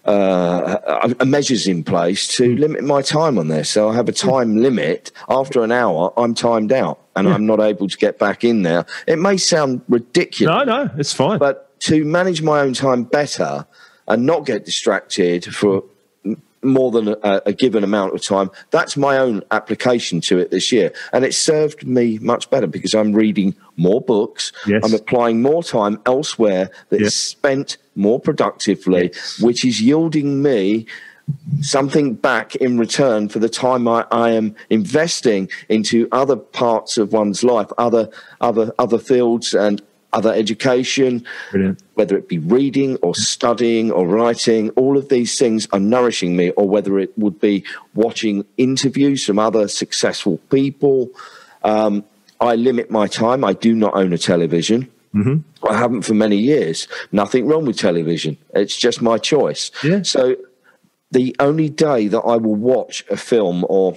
uh, 0.05 1.15
measures 1.25 1.67
in 1.67 1.85
place 1.85 2.29
to 2.37 2.55
hmm. 2.55 2.61
limit 2.61 2.85
my 2.85 3.03
time 3.03 3.39
on 3.39 3.49
this. 3.49 3.71
So 3.71 3.89
I 3.89 3.95
have 3.95 4.09
a 4.09 4.13
time 4.13 4.57
limit. 4.57 5.13
After 5.29 5.63
an 5.63 5.73
hour, 5.73 6.13
I'm 6.17 6.35
timed 6.35 6.73
out 6.73 7.01
and 7.15 7.29
yeah. 7.29 7.35
I'm 7.35 7.47
not 7.47 7.61
able 7.61 7.89
to 7.89 7.97
get 7.97 8.19
back 8.19 8.45
in 8.45 8.63
there. 8.63 8.87
It 9.07 9.19
may 9.19 9.37
sound 9.37 9.83
ridiculous. 9.89 10.67
No, 10.67 10.85
no, 10.85 10.91
it's 10.97 11.13
fine. 11.13 11.39
But 11.39 11.79
to 11.81 12.05
manage 12.05 12.43
my 12.43 12.61
own 12.61 12.75
time 12.75 13.05
better 13.05 13.67
and 14.09 14.27
not 14.27 14.47
get 14.47 14.65
distracted 14.65 15.45
for 15.45 15.85
more 16.63 16.91
than 16.91 17.09
a, 17.09 17.43
a, 17.47 17.53
given 17.53 17.83
amount 17.83 18.15
of 18.15 18.23
time. 18.23 18.51
That's 18.71 18.97
my 18.97 19.19
own 19.19 19.43
application 19.51 20.21
to 20.23 20.39
it 20.39 20.51
this 20.51 20.71
year. 20.71 20.93
And 21.13 21.25
it 21.25 21.35
served 21.35 21.87
me 21.87 22.19
much 22.19 22.51
better 22.51 22.67
because 22.67 22.95
I'm 22.95 23.13
reading 23.13 23.57
more 23.77 24.01
books. 24.01 24.53
Yes. 24.67 24.83
I'm 24.85 24.95
applying 24.95 25.43
more 25.43 25.63
time 25.63 26.01
elsewhere 26.07 26.71
that 26.91 27.01
yes. 27.01 27.09
is 27.09 27.17
spent 27.17 27.79
more 27.95 28.21
productively, 28.21 29.11
yes. 29.13 29.41
which 29.41 29.65
is 29.65 29.81
yielding 29.81 30.43
me 30.43 30.87
something 31.61 32.15
back 32.15 32.57
in 32.57 32.79
return 32.79 33.29
for 33.29 33.39
the 33.39 33.49
time 33.49 33.87
I, 33.87 34.05
I, 34.11 34.31
am 34.31 34.55
investing 34.71 35.49
into 35.69 36.09
other 36.11 36.37
parts 36.37 36.99
of 36.99 37.13
one's 37.13 37.45
life, 37.45 37.71
other 37.79 38.11
other 38.41 38.73
other 38.79 38.99
fields 38.99 39.55
and 39.55 39.81
other 40.13 40.33
education, 40.35 41.25
Brilliant. 41.51 41.83
whether 41.95 42.17
it 42.17 42.29
be 42.29 42.39
reading 42.39 42.97
or 42.97 43.15
studying 43.15 43.91
or 43.91 44.07
writing, 44.07 44.69
all 44.71 44.99
of 44.99 45.09
these 45.09 45.39
things 45.39 45.67
are 45.73 45.81
nourishing 45.81 46.37
me, 46.37 46.51
or 46.51 46.69
whether 46.69 46.99
it 46.99 47.17
would 47.17 47.41
be 47.41 47.65
watching 47.95 48.45
interviews 48.59 49.25
from 49.25 49.39
other 49.39 49.69
successful 49.69 50.37
people. 50.51 51.09
Um, 51.65 52.05
I 52.41 52.57
limit 52.57 52.91
my 52.91 53.07
time. 53.07 53.45
I 53.45 53.53
do 53.55 53.75
not 53.75 53.95
own 53.95 54.13
a 54.13 54.19
television. 54.19 54.92
Mm-hmm. 55.15 55.67
I 55.67 55.77
haven't 55.77 56.03
for 56.03 56.15
many 56.15 56.37
years. 56.37 56.89
Nothing 57.13 57.47
wrong 57.47 57.67
with 57.67 57.77
television. 57.77 58.39
It's 58.55 58.77
just 58.77 59.03
my 59.03 59.19
choice. 59.19 59.71
Yeah. 59.85 60.03
So 60.03 60.37
the 61.11 61.37
only 61.39 61.69
day 61.69 62.09
that 62.09 62.21
I 62.21 62.37
will 62.37 62.55
watch 62.55 63.05
a 63.11 63.17
film 63.17 63.67
or 63.69 63.97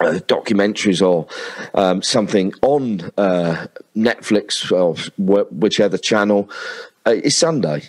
uh, 0.00 0.18
documentaries 0.26 1.06
or 1.06 1.26
um, 1.74 2.02
something 2.02 2.52
on 2.62 3.10
uh, 3.16 3.66
Netflix 3.96 4.70
or 4.72 4.94
whichever 5.50 5.98
channel 5.98 6.50
uh, 7.06 7.12
is 7.12 7.36
Sunday. 7.36 7.82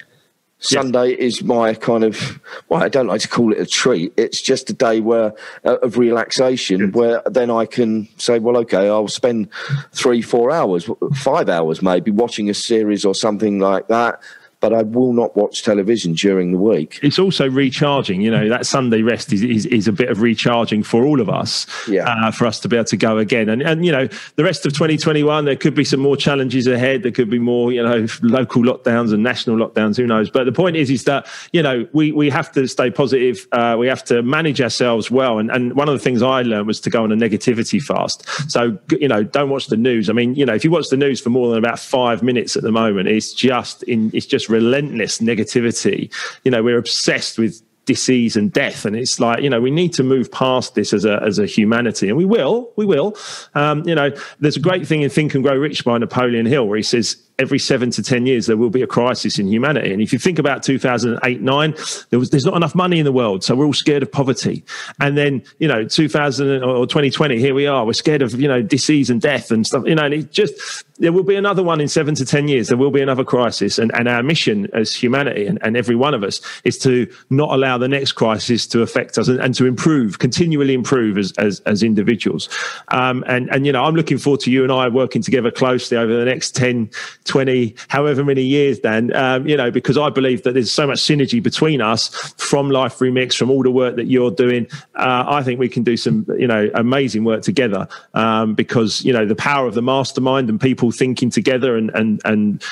Sunday 0.60 1.12
is 1.12 1.42
my 1.42 1.74
kind 1.74 2.04
of 2.04 2.40
well, 2.68 2.84
I 2.84 2.90
don't 2.90 3.08
like 3.08 3.22
to 3.22 3.28
call 3.30 3.54
it 3.54 3.60
a 3.60 3.66
treat. 3.66 4.14
It's 4.18 4.42
just 4.42 4.70
a 4.70 4.74
day 4.74 5.00
where 5.00 5.34
uh, 5.64 5.78
of 5.78 5.98
relaxation, 5.98 6.80
yes. 6.80 6.94
where 6.94 7.22
then 7.26 7.50
I 7.50 7.66
can 7.66 8.08
say, 8.18 8.40
well, 8.40 8.58
okay, 8.58 8.90
I'll 8.90 9.08
spend 9.08 9.50
three, 9.94 10.22
four 10.22 10.52
hours, 10.52 10.90
five 11.16 11.48
hours 11.48 11.82
maybe 11.82 12.12
watching 12.12 12.50
a 12.50 12.54
series 12.54 13.06
or 13.06 13.16
something 13.16 13.60
like 13.60 13.88
that, 13.88 14.22
but 14.60 14.74
I 14.74 14.82
will 14.84 15.14
not 15.14 15.36
watch 15.38 15.64
television 15.64 16.14
during 16.14 16.52
the 16.52 16.58
week. 16.58 17.00
It's 17.02 17.20
also 17.20 17.50
recharging. 17.50 18.22
You 18.22 18.32
know, 18.32 18.50
that 18.50 18.66
Sunday 18.66 19.02
rest 19.02 19.32
is, 19.32 19.42
is, 19.42 19.66
is 19.68 19.88
a 19.88 19.94
bit 19.94 20.10
of 20.10 20.22
recharging 20.22 20.84
for 20.84 21.06
all 21.06 21.22
of 21.22 21.30
us, 21.30 21.66
yeah. 21.88 22.10
Uh, 22.10 22.32
for 22.32 22.46
us 22.46 22.60
to 22.62 22.68
be 22.68 22.76
able 22.76 22.86
to 22.86 22.98
go 22.98 23.18
again. 23.18 23.48
And, 23.48 23.62
and, 23.62 23.86
you 23.86 23.92
know, 23.92 24.08
the 24.36 24.44
rest 24.44 24.66
of 24.66 24.74
2021, 24.74 25.46
there 25.46 25.56
could 25.56 25.76
be 25.76 25.86
some 25.86 26.02
more 26.02 26.18
challenges 26.18 26.68
ahead. 26.68 27.04
There 27.04 27.12
could 27.12 27.30
be 27.30 27.40
more, 27.40 27.72
you 27.72 27.82
know, 27.82 28.06
local 28.22 28.62
lockdowns 28.62 29.14
and 29.14 29.24
national 29.24 29.56
lockdowns. 29.56 29.96
Who 29.98 30.06
knows? 30.06 30.30
But 30.30 30.44
the 30.44 30.52
point 30.52 30.76
is, 30.76 30.90
is 30.90 31.06
that, 31.06 31.28
you 31.54 31.64
know, 31.64 31.88
we, 31.94 32.12
we 32.12 32.30
have 32.30 32.52
to 32.54 32.68
stay 32.68 32.92
positive. 32.92 33.48
Uh, 33.52 33.78
we 33.80 33.88
have 33.88 34.04
to 34.06 34.22
manage 34.22 34.62
ourselves 34.62 35.10
well. 35.10 35.40
And, 35.40 35.50
and 35.52 35.74
one 35.76 35.88
of 35.88 35.94
the 35.94 36.00
things 36.00 36.22
I 36.22 36.42
learned 36.42 36.68
was 36.68 36.82
to 36.82 36.90
go 36.90 37.04
on 37.04 37.12
a 37.12 37.16
negativity 37.16 37.82
fast. 37.82 38.28
So, 38.52 38.78
you 38.92 39.08
know, 39.08 39.24
don't 39.24 39.50
watch 39.50 39.68
the 39.68 39.78
news. 39.78 40.10
I 40.10 40.14
mean, 40.14 40.36
you 40.36 40.46
know, 40.46 40.54
if 40.54 40.66
you 40.66 40.72
watch 40.72 40.90
the 40.90 40.98
news 40.98 41.22
for 41.22 41.30
more 41.30 41.50
than 41.50 41.58
about 41.58 41.80
five 41.80 42.22
minutes 42.22 42.58
at 42.58 42.64
the 42.64 42.72
moment, 42.72 43.08
it's 43.08 43.34
just 43.34 43.84
in, 43.84 44.12
it's 44.14 44.26
just 44.26 44.49
relentless 44.50 45.20
negativity. 45.20 46.12
You 46.44 46.52
know, 46.52 46.64
we're 46.64 46.78
obsessed 46.78 47.38
with 47.38 47.62
disease 47.86 48.36
and 48.36 48.54
death 48.54 48.86
and 48.86 48.96
it's 48.96 49.20
like 49.20 49.42
you 49.42 49.50
know 49.50 49.60
we 49.60 49.72
need 49.72 49.92
to 49.92 50.04
move 50.04 50.32
past 50.32 50.76
this 50.76 50.94
as 50.94 51.06
a 51.06 51.20
as 51.24 51.40
a 51.40 51.48
humanity 51.48 52.08
and 52.08 52.16
we 52.16 52.24
will 52.24 52.72
we 52.76 52.86
will 52.86 53.18
um, 53.56 53.82
you 53.88 53.96
know 53.96 54.12
there's 54.40 54.56
a 54.56 54.60
great 54.60 54.86
thing 54.86 55.02
in 55.02 55.10
think 55.10 55.34
and 55.34 55.44
grow 55.44 55.56
rich 55.56 55.84
by 55.84 55.98
napoleon 55.98 56.46
hill 56.46 56.68
where 56.68 56.78
he 56.78 56.84
says 56.84 57.18
every 57.40 57.60
seven 57.60 57.90
to 57.92 58.04
10 58.04 58.26
years, 58.26 58.46
there 58.46 58.58
will 58.58 58.70
be 58.70 58.82
a 58.82 58.88
crisis 58.88 59.40
in 59.40 59.48
humanity. 59.48 59.92
And 59.92 60.02
if 60.02 60.14
you 60.14 60.20
think 60.20 60.38
about 60.38 60.62
2008, 60.64 61.42
nine, 61.42 61.74
there 62.10 62.20
was, 62.20 62.30
there's 62.30 62.46
not 62.46 62.56
enough 62.56 62.76
money 62.76 63.00
in 63.00 63.06
the 63.06 63.12
world. 63.12 63.44
So 63.44 63.56
we're 63.56 63.66
all 63.66 63.74
scared 63.74 64.04
of 64.04 64.12
poverty. 64.12 64.64
And 65.00 65.18
then, 65.18 65.44
you 65.60 65.68
know, 65.68 65.86
2000 65.86 66.64
or 66.64 66.86
2020, 66.86 67.40
here 67.40 67.54
we 67.54 67.66
are. 67.66 67.86
We're 67.86 67.94
scared 67.94 68.22
of, 68.22 68.40
you 68.40 68.48
know, 68.48 68.62
disease 68.62 69.10
and 69.10 69.22
death 69.22 69.52
and 69.52 69.66
stuff, 69.66 69.84
you 69.86 69.96
know, 69.96 70.04
and 70.04 70.14
it 70.14 70.32
just, 70.32 70.86
there 71.00 71.14
will 71.14 71.24
be 71.24 71.36
another 71.36 71.64
one 71.64 71.80
in 71.80 71.88
seven 71.88 72.14
to 72.16 72.26
10 72.26 72.48
years. 72.48 72.68
There 72.68 72.78
will 72.78 72.92
be 72.92 73.02
another 73.02 73.24
crisis. 73.24 73.80
And, 73.80 73.94
and 73.96 74.08
our 74.08 74.22
mission 74.22 74.68
as 74.74 74.94
humanity 74.94 75.48
and, 75.48 75.58
and 75.62 75.78
every 75.78 75.96
one 75.96 76.14
of 76.14 76.24
us 76.24 76.42
is 76.66 76.78
to 76.80 77.12
not 77.30 77.52
allow 77.52 77.78
the 77.78 77.88
next 77.88 78.14
crisis 78.14 78.68
to 78.68 78.82
affect 78.82 79.18
us 79.18 79.28
and, 79.28 79.40
and 79.40 79.56
to 79.56 79.66
improve, 79.66 80.20
continually 80.20 80.74
improve 80.74 81.18
as, 81.18 81.32
as, 81.38 81.62
as 81.62 81.84
individuals. 81.84 82.50
Um, 82.90 83.24
and, 83.28 83.50
and, 83.50 83.66
you 83.66 83.72
know, 83.72 83.84
I'm 83.84 83.96
looking 83.96 84.18
forward 84.18 84.42
to 84.42 84.52
you 84.52 84.64
and 84.64 84.72
I 84.72 84.90
working 84.90 85.22
together 85.22 85.52
closely 85.52 85.98
over 85.98 86.16
the 86.16 86.26
next 86.26 86.56
10, 86.56 86.90
20, 87.30 87.76
however 87.88 88.26
many 88.26 88.42
years, 88.42 88.80
Dan, 88.80 89.16
um, 89.16 89.48
you 89.48 89.56
know, 89.56 89.72
because 89.72 89.98
I 89.98 90.10
believe 90.10 90.44
that 90.44 90.54
there's 90.54 90.72
so 90.72 90.88
much 90.88 91.00
synergy 91.00 91.42
between 91.42 91.80
us 91.80 92.10
from 92.38 92.70
Life 92.70 92.98
Remix, 93.00 93.36
from 93.36 93.50
all 93.50 93.64
the 93.64 93.72
work 93.72 93.96
that 93.96 94.08
you're 94.08 94.32
doing. 94.32 94.68
Uh, 94.96 95.24
I 95.28 95.44
think 95.44 95.60
we 95.60 95.70
can 95.70 95.84
do 95.84 95.96
some, 95.96 96.26
you 96.38 96.48
know, 96.48 96.70
amazing 96.74 97.24
work 97.24 97.44
together 97.44 97.88
um, 98.16 98.56
because, 98.56 99.06
you 99.06 99.14
know, 99.14 99.26
the 99.26 99.36
power 99.36 99.68
of 99.68 99.76
the 99.76 99.82
mastermind 99.82 100.50
and 100.50 100.60
people 100.60 100.92
thinking 100.92 101.30
together 101.30 101.78
and 101.78 101.92
and 101.92 102.22
and 102.26 102.64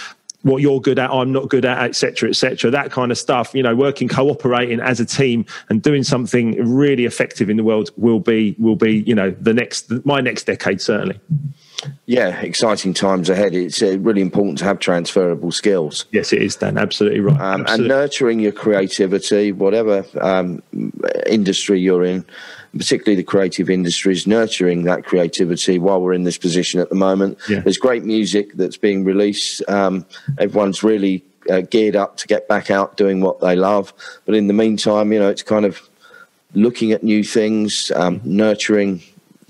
what 0.43 0.61
you're 0.61 0.79
good 0.79 0.99
at, 0.99 1.11
I'm 1.11 1.31
not 1.31 1.49
good 1.49 1.65
at, 1.65 1.83
etc., 1.83 2.29
etc. 2.29 2.71
That 2.71 2.91
kind 2.91 3.11
of 3.11 3.17
stuff. 3.17 3.53
You 3.53 3.63
know, 3.63 3.75
working, 3.75 4.07
cooperating 4.07 4.79
as 4.79 4.99
a 4.99 5.05
team, 5.05 5.45
and 5.69 5.81
doing 5.81 6.03
something 6.03 6.53
really 6.63 7.05
effective 7.05 7.49
in 7.49 7.57
the 7.57 7.63
world 7.63 7.91
will 7.97 8.19
be 8.19 8.55
will 8.57 8.75
be 8.75 8.99
you 9.01 9.15
know 9.15 9.31
the 9.31 9.53
next 9.53 9.91
my 10.05 10.21
next 10.21 10.43
decade 10.45 10.81
certainly. 10.81 11.19
Yeah, 12.05 12.39
exciting 12.41 12.93
times 12.93 13.30
ahead. 13.30 13.53
It's 13.53 13.82
uh, 13.82 13.99
really 13.99 14.21
important 14.21 14.57
to 14.59 14.65
have 14.65 14.80
transferable 14.80 15.51
skills. 15.51 16.05
Yes, 16.11 16.34
it 16.34 16.41
is, 16.41 16.55
Dan. 16.55 16.78
Absolutely 16.78 17.19
right. 17.19 17.39
Um, 17.39 17.61
Absolutely. 17.61 17.73
And 17.73 17.88
nurturing 17.88 18.39
your 18.39 18.51
creativity, 18.51 19.51
whatever 19.51 20.05
um, 20.19 20.63
industry 21.28 21.80
you're 21.80 22.03
in, 22.03 22.25
particularly 22.75 23.15
the 23.15 23.23
creative 23.23 23.69
industries, 23.69 24.25
nurturing 24.25 24.84
that 24.84 25.05
creativity 25.05 25.80
while 25.80 26.01
we're 26.01 26.13
in 26.13 26.23
this 26.23 26.38
position 26.38 26.80
at 26.80 26.89
the 26.89 26.95
moment. 26.95 27.38
Yeah. 27.47 27.59
There's 27.59 27.78
great 27.78 28.03
music 28.03 28.53
that's 28.53 28.78
being 28.78 29.03
released. 29.03 29.61
Um, 29.69 30.05
everyone's 30.38 30.84
really 30.84 31.23
uh, 31.49 31.61
geared 31.61 31.95
up 31.95 32.17
to 32.17 32.28
get 32.28 32.47
back 32.47 32.71
out 32.71 32.97
doing 32.97 33.21
what 33.21 33.39
they 33.39 33.55
love. 33.55 33.93
But 34.25 34.36
in 34.36 34.47
the 34.47 34.53
meantime, 34.53 35.13
you 35.13 35.19
know, 35.19 35.30
it's 35.30 35.43
kind 35.43 35.65
of 35.65 35.82
looking 36.53 36.91
at 36.91 37.03
new 37.03 37.23
things, 37.23 37.91
um, 37.95 38.21
nurturing 38.23 39.01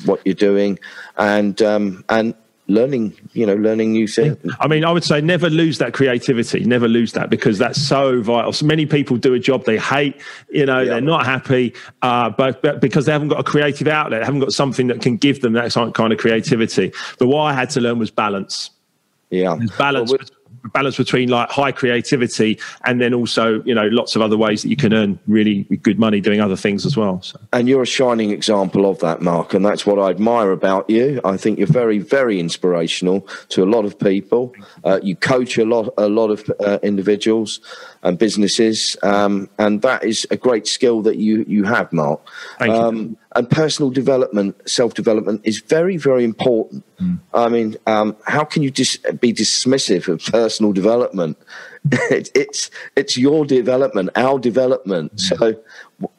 what 0.06 0.22
you're 0.26 0.36
doing, 0.36 0.78
and 1.18 1.62
um, 1.62 2.04
and 2.10 2.34
learning 2.70 3.16
you 3.34 3.46
know 3.46 3.56
learning 3.56 3.94
new 3.94 4.08
things. 4.08 4.38
I 4.60 4.68
mean 4.68 4.84
i 4.84 4.92
would 4.92 5.04
say 5.04 5.22
never 5.22 5.50
lose 5.50 5.78
that 5.78 5.94
creativity. 5.94 6.64
Never 6.66 6.88
lose 6.88 7.14
that 7.14 7.30
because 7.30 7.58
that's 7.58 7.82
so 7.82 8.22
vital. 8.22 8.52
So 8.52 8.66
many 8.66 8.86
people 8.86 9.18
do 9.18 9.34
a 9.34 9.40
job 9.40 9.66
they 9.66 9.78
hate 9.78 10.20
you 10.50 10.66
know 10.66 10.80
yeah. 10.80 10.92
they're 10.92 11.02
not 11.02 11.26
happy 11.26 11.74
uh, 12.02 12.30
but, 12.30 12.62
but 12.62 12.82
because 12.82 13.06
they 13.06 13.12
haven't 13.12 13.30
got 13.30 13.40
a 13.40 13.44
creative 13.44 13.88
outlet 13.88 14.24
haven't 14.24 14.42
got 14.42 14.54
something 14.54 14.88
that 14.88 15.02
can 15.02 15.18
give 15.18 15.42
them 15.42 15.54
that 15.54 15.72
kind 15.94 16.14
of 16.14 16.20
creativity. 16.20 16.92
But 17.20 17.28
what 17.28 17.44
i 17.44 17.54
had 17.54 17.70
to 17.72 17.82
learn 17.82 18.00
was 18.00 18.12
balance. 18.12 18.72
Yeah. 19.30 19.56
There's 19.58 19.72
balance 19.72 20.12
well, 20.12 20.20
balance 20.74 20.98
between 20.98 21.30
like 21.30 21.50
high 21.50 21.72
creativity 21.72 22.60
and 22.86 23.00
then 23.02 23.14
also 23.14 23.62
you 23.64 23.74
know 23.74 23.88
lots 23.88 24.16
of 24.16 24.22
other 24.22 24.38
ways 24.38 24.62
that 24.62 24.70
you 24.70 24.76
can 24.76 24.94
earn 24.94 25.20
really 25.28 25.64
good 25.82 26.00
money 26.00 26.20
doing 26.20 26.42
other 26.42 26.56
things 26.56 26.86
as 26.86 26.98
well 26.98 27.22
so. 27.22 27.40
and 27.54 27.68
you're 27.68 27.82
a 27.82 27.86
shining 27.86 28.32
example 28.32 28.90
of 28.90 29.00
that 29.00 29.22
mark 29.22 29.54
and 29.54 29.66
that's 29.66 29.86
what 29.86 30.00
i 30.00 30.10
admire 30.10 30.52
about 30.52 30.90
you. 30.90 31.22
I 31.24 31.38
think 31.38 31.60
you're 31.60 31.68
very 31.68 32.00
very 32.00 32.40
inspirational 32.40 33.22
to 33.50 33.64
a 33.64 33.70
lot 33.76 33.86
of 33.86 33.98
people. 34.00 34.54
Uh, 34.84 35.00
you 35.02 35.16
coach 35.16 35.58
a 35.58 35.66
lot 35.66 35.94
a 35.98 36.10
lot 36.10 36.30
of 36.30 36.50
uh, 36.60 36.80
individuals 36.84 37.60
and 38.04 38.18
businesses 38.18 38.98
um, 39.04 39.50
and 39.58 39.82
that 39.82 40.04
is 40.04 40.28
a 40.32 40.38
great 40.38 40.68
skill 40.68 41.02
that 41.04 41.18
you 41.18 41.46
you 41.48 41.64
have 41.64 41.92
mark. 41.94 42.20
Thank 42.60 42.74
um, 42.74 42.98
you 42.98 43.18
and 43.38 43.48
personal 43.48 43.92
development, 43.92 44.68
self 44.68 44.96
development 44.96 45.42
is 45.44 45.60
very, 45.60 45.96
very 45.96 46.24
important. 46.24 46.84
Mm. 47.00 47.20
I 47.36 47.50
mean, 47.50 47.78
um, 47.86 48.18
how 48.26 48.44
can 48.44 48.64
you 48.64 48.72
dis- 48.72 48.98
be 49.22 49.32
dismissive 49.32 50.08
of 50.08 50.26
personal 50.26 50.74
development? 50.74 51.38
it, 51.92 52.32
it's 52.34 52.72
it's 52.96 53.16
your 53.16 53.46
development, 53.46 54.10
our 54.16 54.40
development. 54.40 55.16
Mm. 55.16 55.20
So, 55.20 55.56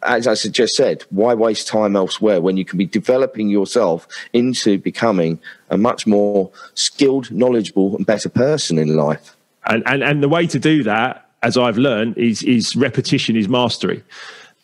as 0.05 0.29
I 0.29 0.35
just 0.35 0.77
said, 0.77 1.03
why 1.11 1.35
waste 1.35 1.67
time 1.67 1.97
elsewhere 1.97 2.41
when 2.41 2.57
you 2.57 2.65
can 2.65 2.79
be 2.79 2.87
developing 2.87 3.49
yourself 3.49 4.07
into 4.33 4.79
becoming 4.79 5.41
a 5.71 5.77
much 5.77 6.07
more 6.07 6.53
skilled, 6.75 7.33
knowledgeable, 7.33 7.97
and 7.97 8.07
better 8.07 8.29
person 8.29 8.79
in 8.79 8.97
life? 8.97 9.37
And 9.67 9.83
and, 9.87 10.05
and 10.05 10.23
the 10.23 10.29
way 10.29 10.47
to 10.47 10.59
do 10.61 10.85
that, 10.85 11.29
as 11.43 11.57
I've 11.57 11.79
learned, 11.79 12.17
is 12.17 12.45
is 12.45 12.77
repetition 12.77 13.37
is 13.37 13.49
mastery 13.49 14.05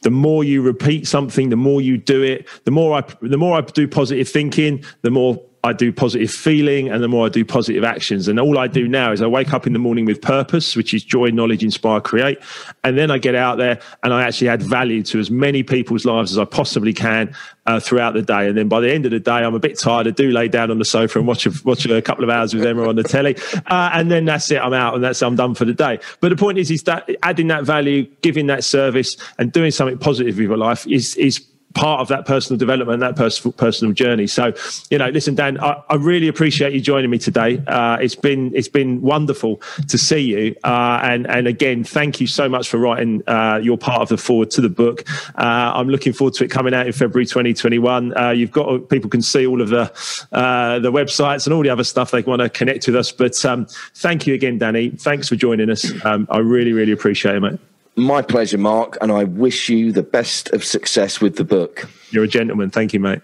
the 0.05 0.11
more 0.11 0.44
you 0.44 0.62
repeat 0.62 1.09
something, 1.09 1.48
the 1.48 1.57
more 1.57 1.80
you 1.80 1.96
do 1.96 2.22
it, 2.22 2.46
the 2.64 2.70
more 2.70 2.96
I 2.96 3.02
the 3.20 3.38
more 3.38 3.57
I 3.57 3.62
do 3.62 3.88
positive 3.88 4.28
thinking, 4.28 4.84
the 5.02 5.11
more 5.11 5.42
I 5.64 5.72
do 5.72 5.92
positive 5.92 6.30
feeling 6.30 6.90
and 6.90 7.02
the 7.02 7.08
more 7.08 7.24
I 7.24 7.30
do 7.30 7.42
positive 7.42 7.84
actions. 7.84 8.28
And 8.28 8.38
all 8.38 8.58
I 8.58 8.66
do 8.66 8.86
now 8.86 9.12
is 9.12 9.22
I 9.22 9.26
wake 9.26 9.54
up 9.54 9.66
in 9.66 9.72
the 9.72 9.78
morning 9.78 10.04
with 10.04 10.20
purpose, 10.20 10.76
which 10.76 10.92
is 10.92 11.02
joy, 11.02 11.30
knowledge, 11.30 11.64
inspire, 11.64 12.02
create. 12.02 12.38
And 12.84 12.98
then 12.98 13.10
I 13.10 13.16
get 13.16 13.34
out 13.34 13.56
there 13.56 13.80
and 14.02 14.12
I 14.12 14.24
actually 14.24 14.50
add 14.50 14.62
value 14.62 15.02
to 15.04 15.18
as 15.18 15.30
many 15.30 15.62
people's 15.62 16.04
lives 16.04 16.32
as 16.32 16.38
I 16.38 16.44
possibly 16.44 16.92
can 16.92 17.34
uh, 17.64 17.80
throughout 17.80 18.12
the 18.12 18.20
day. 18.20 18.46
And 18.46 18.58
then 18.58 18.68
by 18.68 18.80
the 18.80 18.92
end 18.92 19.06
of 19.06 19.10
the 19.10 19.20
day, 19.20 19.32
I'm 19.32 19.54
a 19.54 19.58
bit 19.58 19.78
tired. 19.78 20.06
I 20.06 20.10
do 20.10 20.30
lay 20.30 20.48
down 20.48 20.70
on 20.70 20.78
the 20.78 20.84
sofa 20.84 21.18
and 21.18 21.26
watch 21.26 21.46
a, 21.46 21.52
watch 21.64 21.86
a 21.86 22.02
couple 22.02 22.24
of 22.24 22.30
hours 22.30 22.52
with 22.52 22.66
Emma 22.66 22.86
on 22.86 22.96
the 22.96 23.02
telly. 23.02 23.34
Uh, 23.66 23.88
and 23.94 24.10
then 24.10 24.26
that's 24.26 24.50
it. 24.50 24.60
I'm 24.60 24.74
out 24.74 24.94
and 24.94 25.02
that's 25.02 25.22
I'm 25.22 25.34
done 25.34 25.54
for 25.54 25.64
the 25.64 25.72
day. 25.72 25.98
But 26.20 26.28
the 26.28 26.36
point 26.36 26.58
is, 26.58 26.70
is 26.70 26.82
that 26.82 27.08
adding 27.22 27.48
that 27.48 27.64
value, 27.64 28.04
giving 28.20 28.48
that 28.48 28.64
service 28.64 29.16
and 29.38 29.50
doing 29.50 29.70
something 29.70 29.96
positive 29.96 30.36
with 30.36 30.46
your 30.46 30.58
life 30.58 30.86
is, 30.86 31.16
is 31.16 31.42
part 31.74 32.00
of 32.00 32.08
that 32.08 32.24
personal 32.24 32.58
development, 32.58 33.00
that 33.00 33.16
personal 33.16 33.52
personal 33.52 33.92
journey. 33.92 34.26
So, 34.26 34.52
you 34.90 34.98
know, 34.98 35.08
listen, 35.08 35.34
Dan, 35.34 35.60
I, 35.60 35.82
I 35.90 35.96
really 35.96 36.28
appreciate 36.28 36.72
you 36.72 36.80
joining 36.80 37.10
me 37.10 37.18
today. 37.18 37.62
Uh, 37.66 37.98
it's 38.00 38.14
been 38.14 38.54
it's 38.54 38.68
been 38.68 39.02
wonderful 39.02 39.60
to 39.88 39.98
see 39.98 40.20
you, 40.20 40.56
uh, 40.64 41.00
and 41.02 41.26
and 41.26 41.46
again, 41.46 41.84
thank 41.84 42.20
you 42.20 42.26
so 42.26 42.48
much 42.48 42.68
for 42.68 42.78
writing 42.78 43.22
uh, 43.26 43.60
your 43.62 43.76
part 43.76 44.02
of 44.02 44.08
the 44.08 44.16
foreword 44.16 44.50
to 44.52 44.60
the 44.60 44.68
book. 44.68 45.04
Uh, 45.36 45.72
I'm 45.74 45.88
looking 45.88 46.12
forward 46.12 46.34
to 46.34 46.44
it 46.44 46.50
coming 46.50 46.74
out 46.74 46.86
in 46.86 46.92
February 46.92 47.26
2021. 47.26 48.16
Uh, 48.16 48.30
you've 48.30 48.52
got 48.52 48.88
people 48.88 49.10
can 49.10 49.22
see 49.22 49.46
all 49.46 49.60
of 49.60 49.68
the 49.68 49.92
uh, 50.32 50.78
the 50.78 50.92
websites 50.92 51.46
and 51.46 51.52
all 51.52 51.62
the 51.62 51.70
other 51.70 51.84
stuff 51.84 52.10
they 52.10 52.22
want 52.22 52.40
to 52.40 52.48
connect 52.48 52.86
with 52.86 52.96
us. 52.96 53.10
But 53.12 53.44
um, 53.44 53.66
thank 53.94 54.26
you 54.26 54.34
again, 54.34 54.58
Danny. 54.58 54.90
Thanks 54.90 55.28
for 55.28 55.36
joining 55.36 55.70
us. 55.70 55.92
Um, 56.04 56.26
I 56.30 56.38
really 56.38 56.72
really 56.72 56.92
appreciate 56.92 57.36
it, 57.36 57.40
mate. 57.40 57.73
My 57.97 58.22
pleasure, 58.22 58.59
Mark, 58.59 58.99
and 59.01 59.12
I 59.12 59.24
wish 59.24 59.68
you 59.68 59.92
the 59.92 60.03
best 60.03 60.51
of 60.51 60.64
success 60.64 61.20
with 61.20 61.36
the 61.36 61.45
book. 61.45 61.88
You're 62.11 62.24
a 62.24 62.28
gentleman. 62.28 62.70
Thank 62.70 62.92
you, 62.92 63.01
mate. 63.01 63.20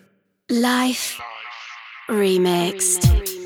Life 0.49 1.21
Remixed 2.09 3.40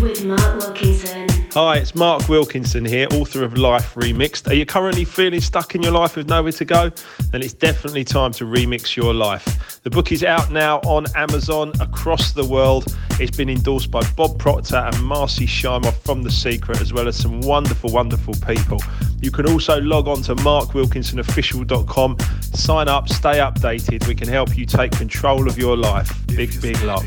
with 0.00 0.24
Mark 0.24 0.58
Wilkinson. 0.58 1.28
Hi, 1.52 1.78
it's 1.78 1.94
Mark 1.94 2.28
Wilkinson 2.28 2.84
here, 2.84 3.08
author 3.12 3.42
of 3.42 3.56
Life 3.56 3.94
Remixed. 3.94 4.46
Are 4.50 4.54
you 4.54 4.66
currently 4.66 5.04
feeling 5.04 5.40
stuck 5.40 5.74
in 5.74 5.82
your 5.82 5.92
life 5.92 6.16
with 6.16 6.28
nowhere 6.28 6.52
to 6.52 6.64
go? 6.64 6.90
Then 7.30 7.42
it's 7.42 7.54
definitely 7.54 8.04
time 8.04 8.32
to 8.32 8.44
remix 8.44 8.94
your 8.94 9.14
life. 9.14 9.80
The 9.82 9.90
book 9.90 10.12
is 10.12 10.22
out 10.22 10.50
now 10.50 10.80
on 10.80 11.06
Amazon 11.14 11.72
across 11.80 12.32
the 12.32 12.44
world. 12.44 12.94
It's 13.18 13.34
been 13.34 13.48
endorsed 13.48 13.90
by 13.90 14.02
Bob 14.16 14.38
Proctor 14.38 14.76
and 14.76 15.02
Marcy 15.02 15.46
Shimoff 15.46 15.94
from 16.04 16.22
The 16.22 16.30
Secret, 16.30 16.82
as 16.82 16.92
well 16.92 17.08
as 17.08 17.16
some 17.16 17.40
wonderful, 17.40 17.90
wonderful 17.90 18.34
people. 18.46 18.82
You 19.22 19.30
can 19.30 19.48
also 19.48 19.80
log 19.80 20.08
on 20.08 20.20
to 20.22 20.34
markwilkinsonofficial.com, 20.34 22.18
sign 22.52 22.88
up, 22.88 23.08
stay 23.08 23.38
updated. 23.38 24.06
We 24.06 24.14
can 24.14 24.28
help 24.28 24.58
you 24.58 24.66
take 24.66 24.92
control 24.92 25.48
of 25.48 25.56
your 25.56 25.76
life. 25.76 26.12
Big, 26.26 26.60
big 26.60 26.80
love. 26.82 27.06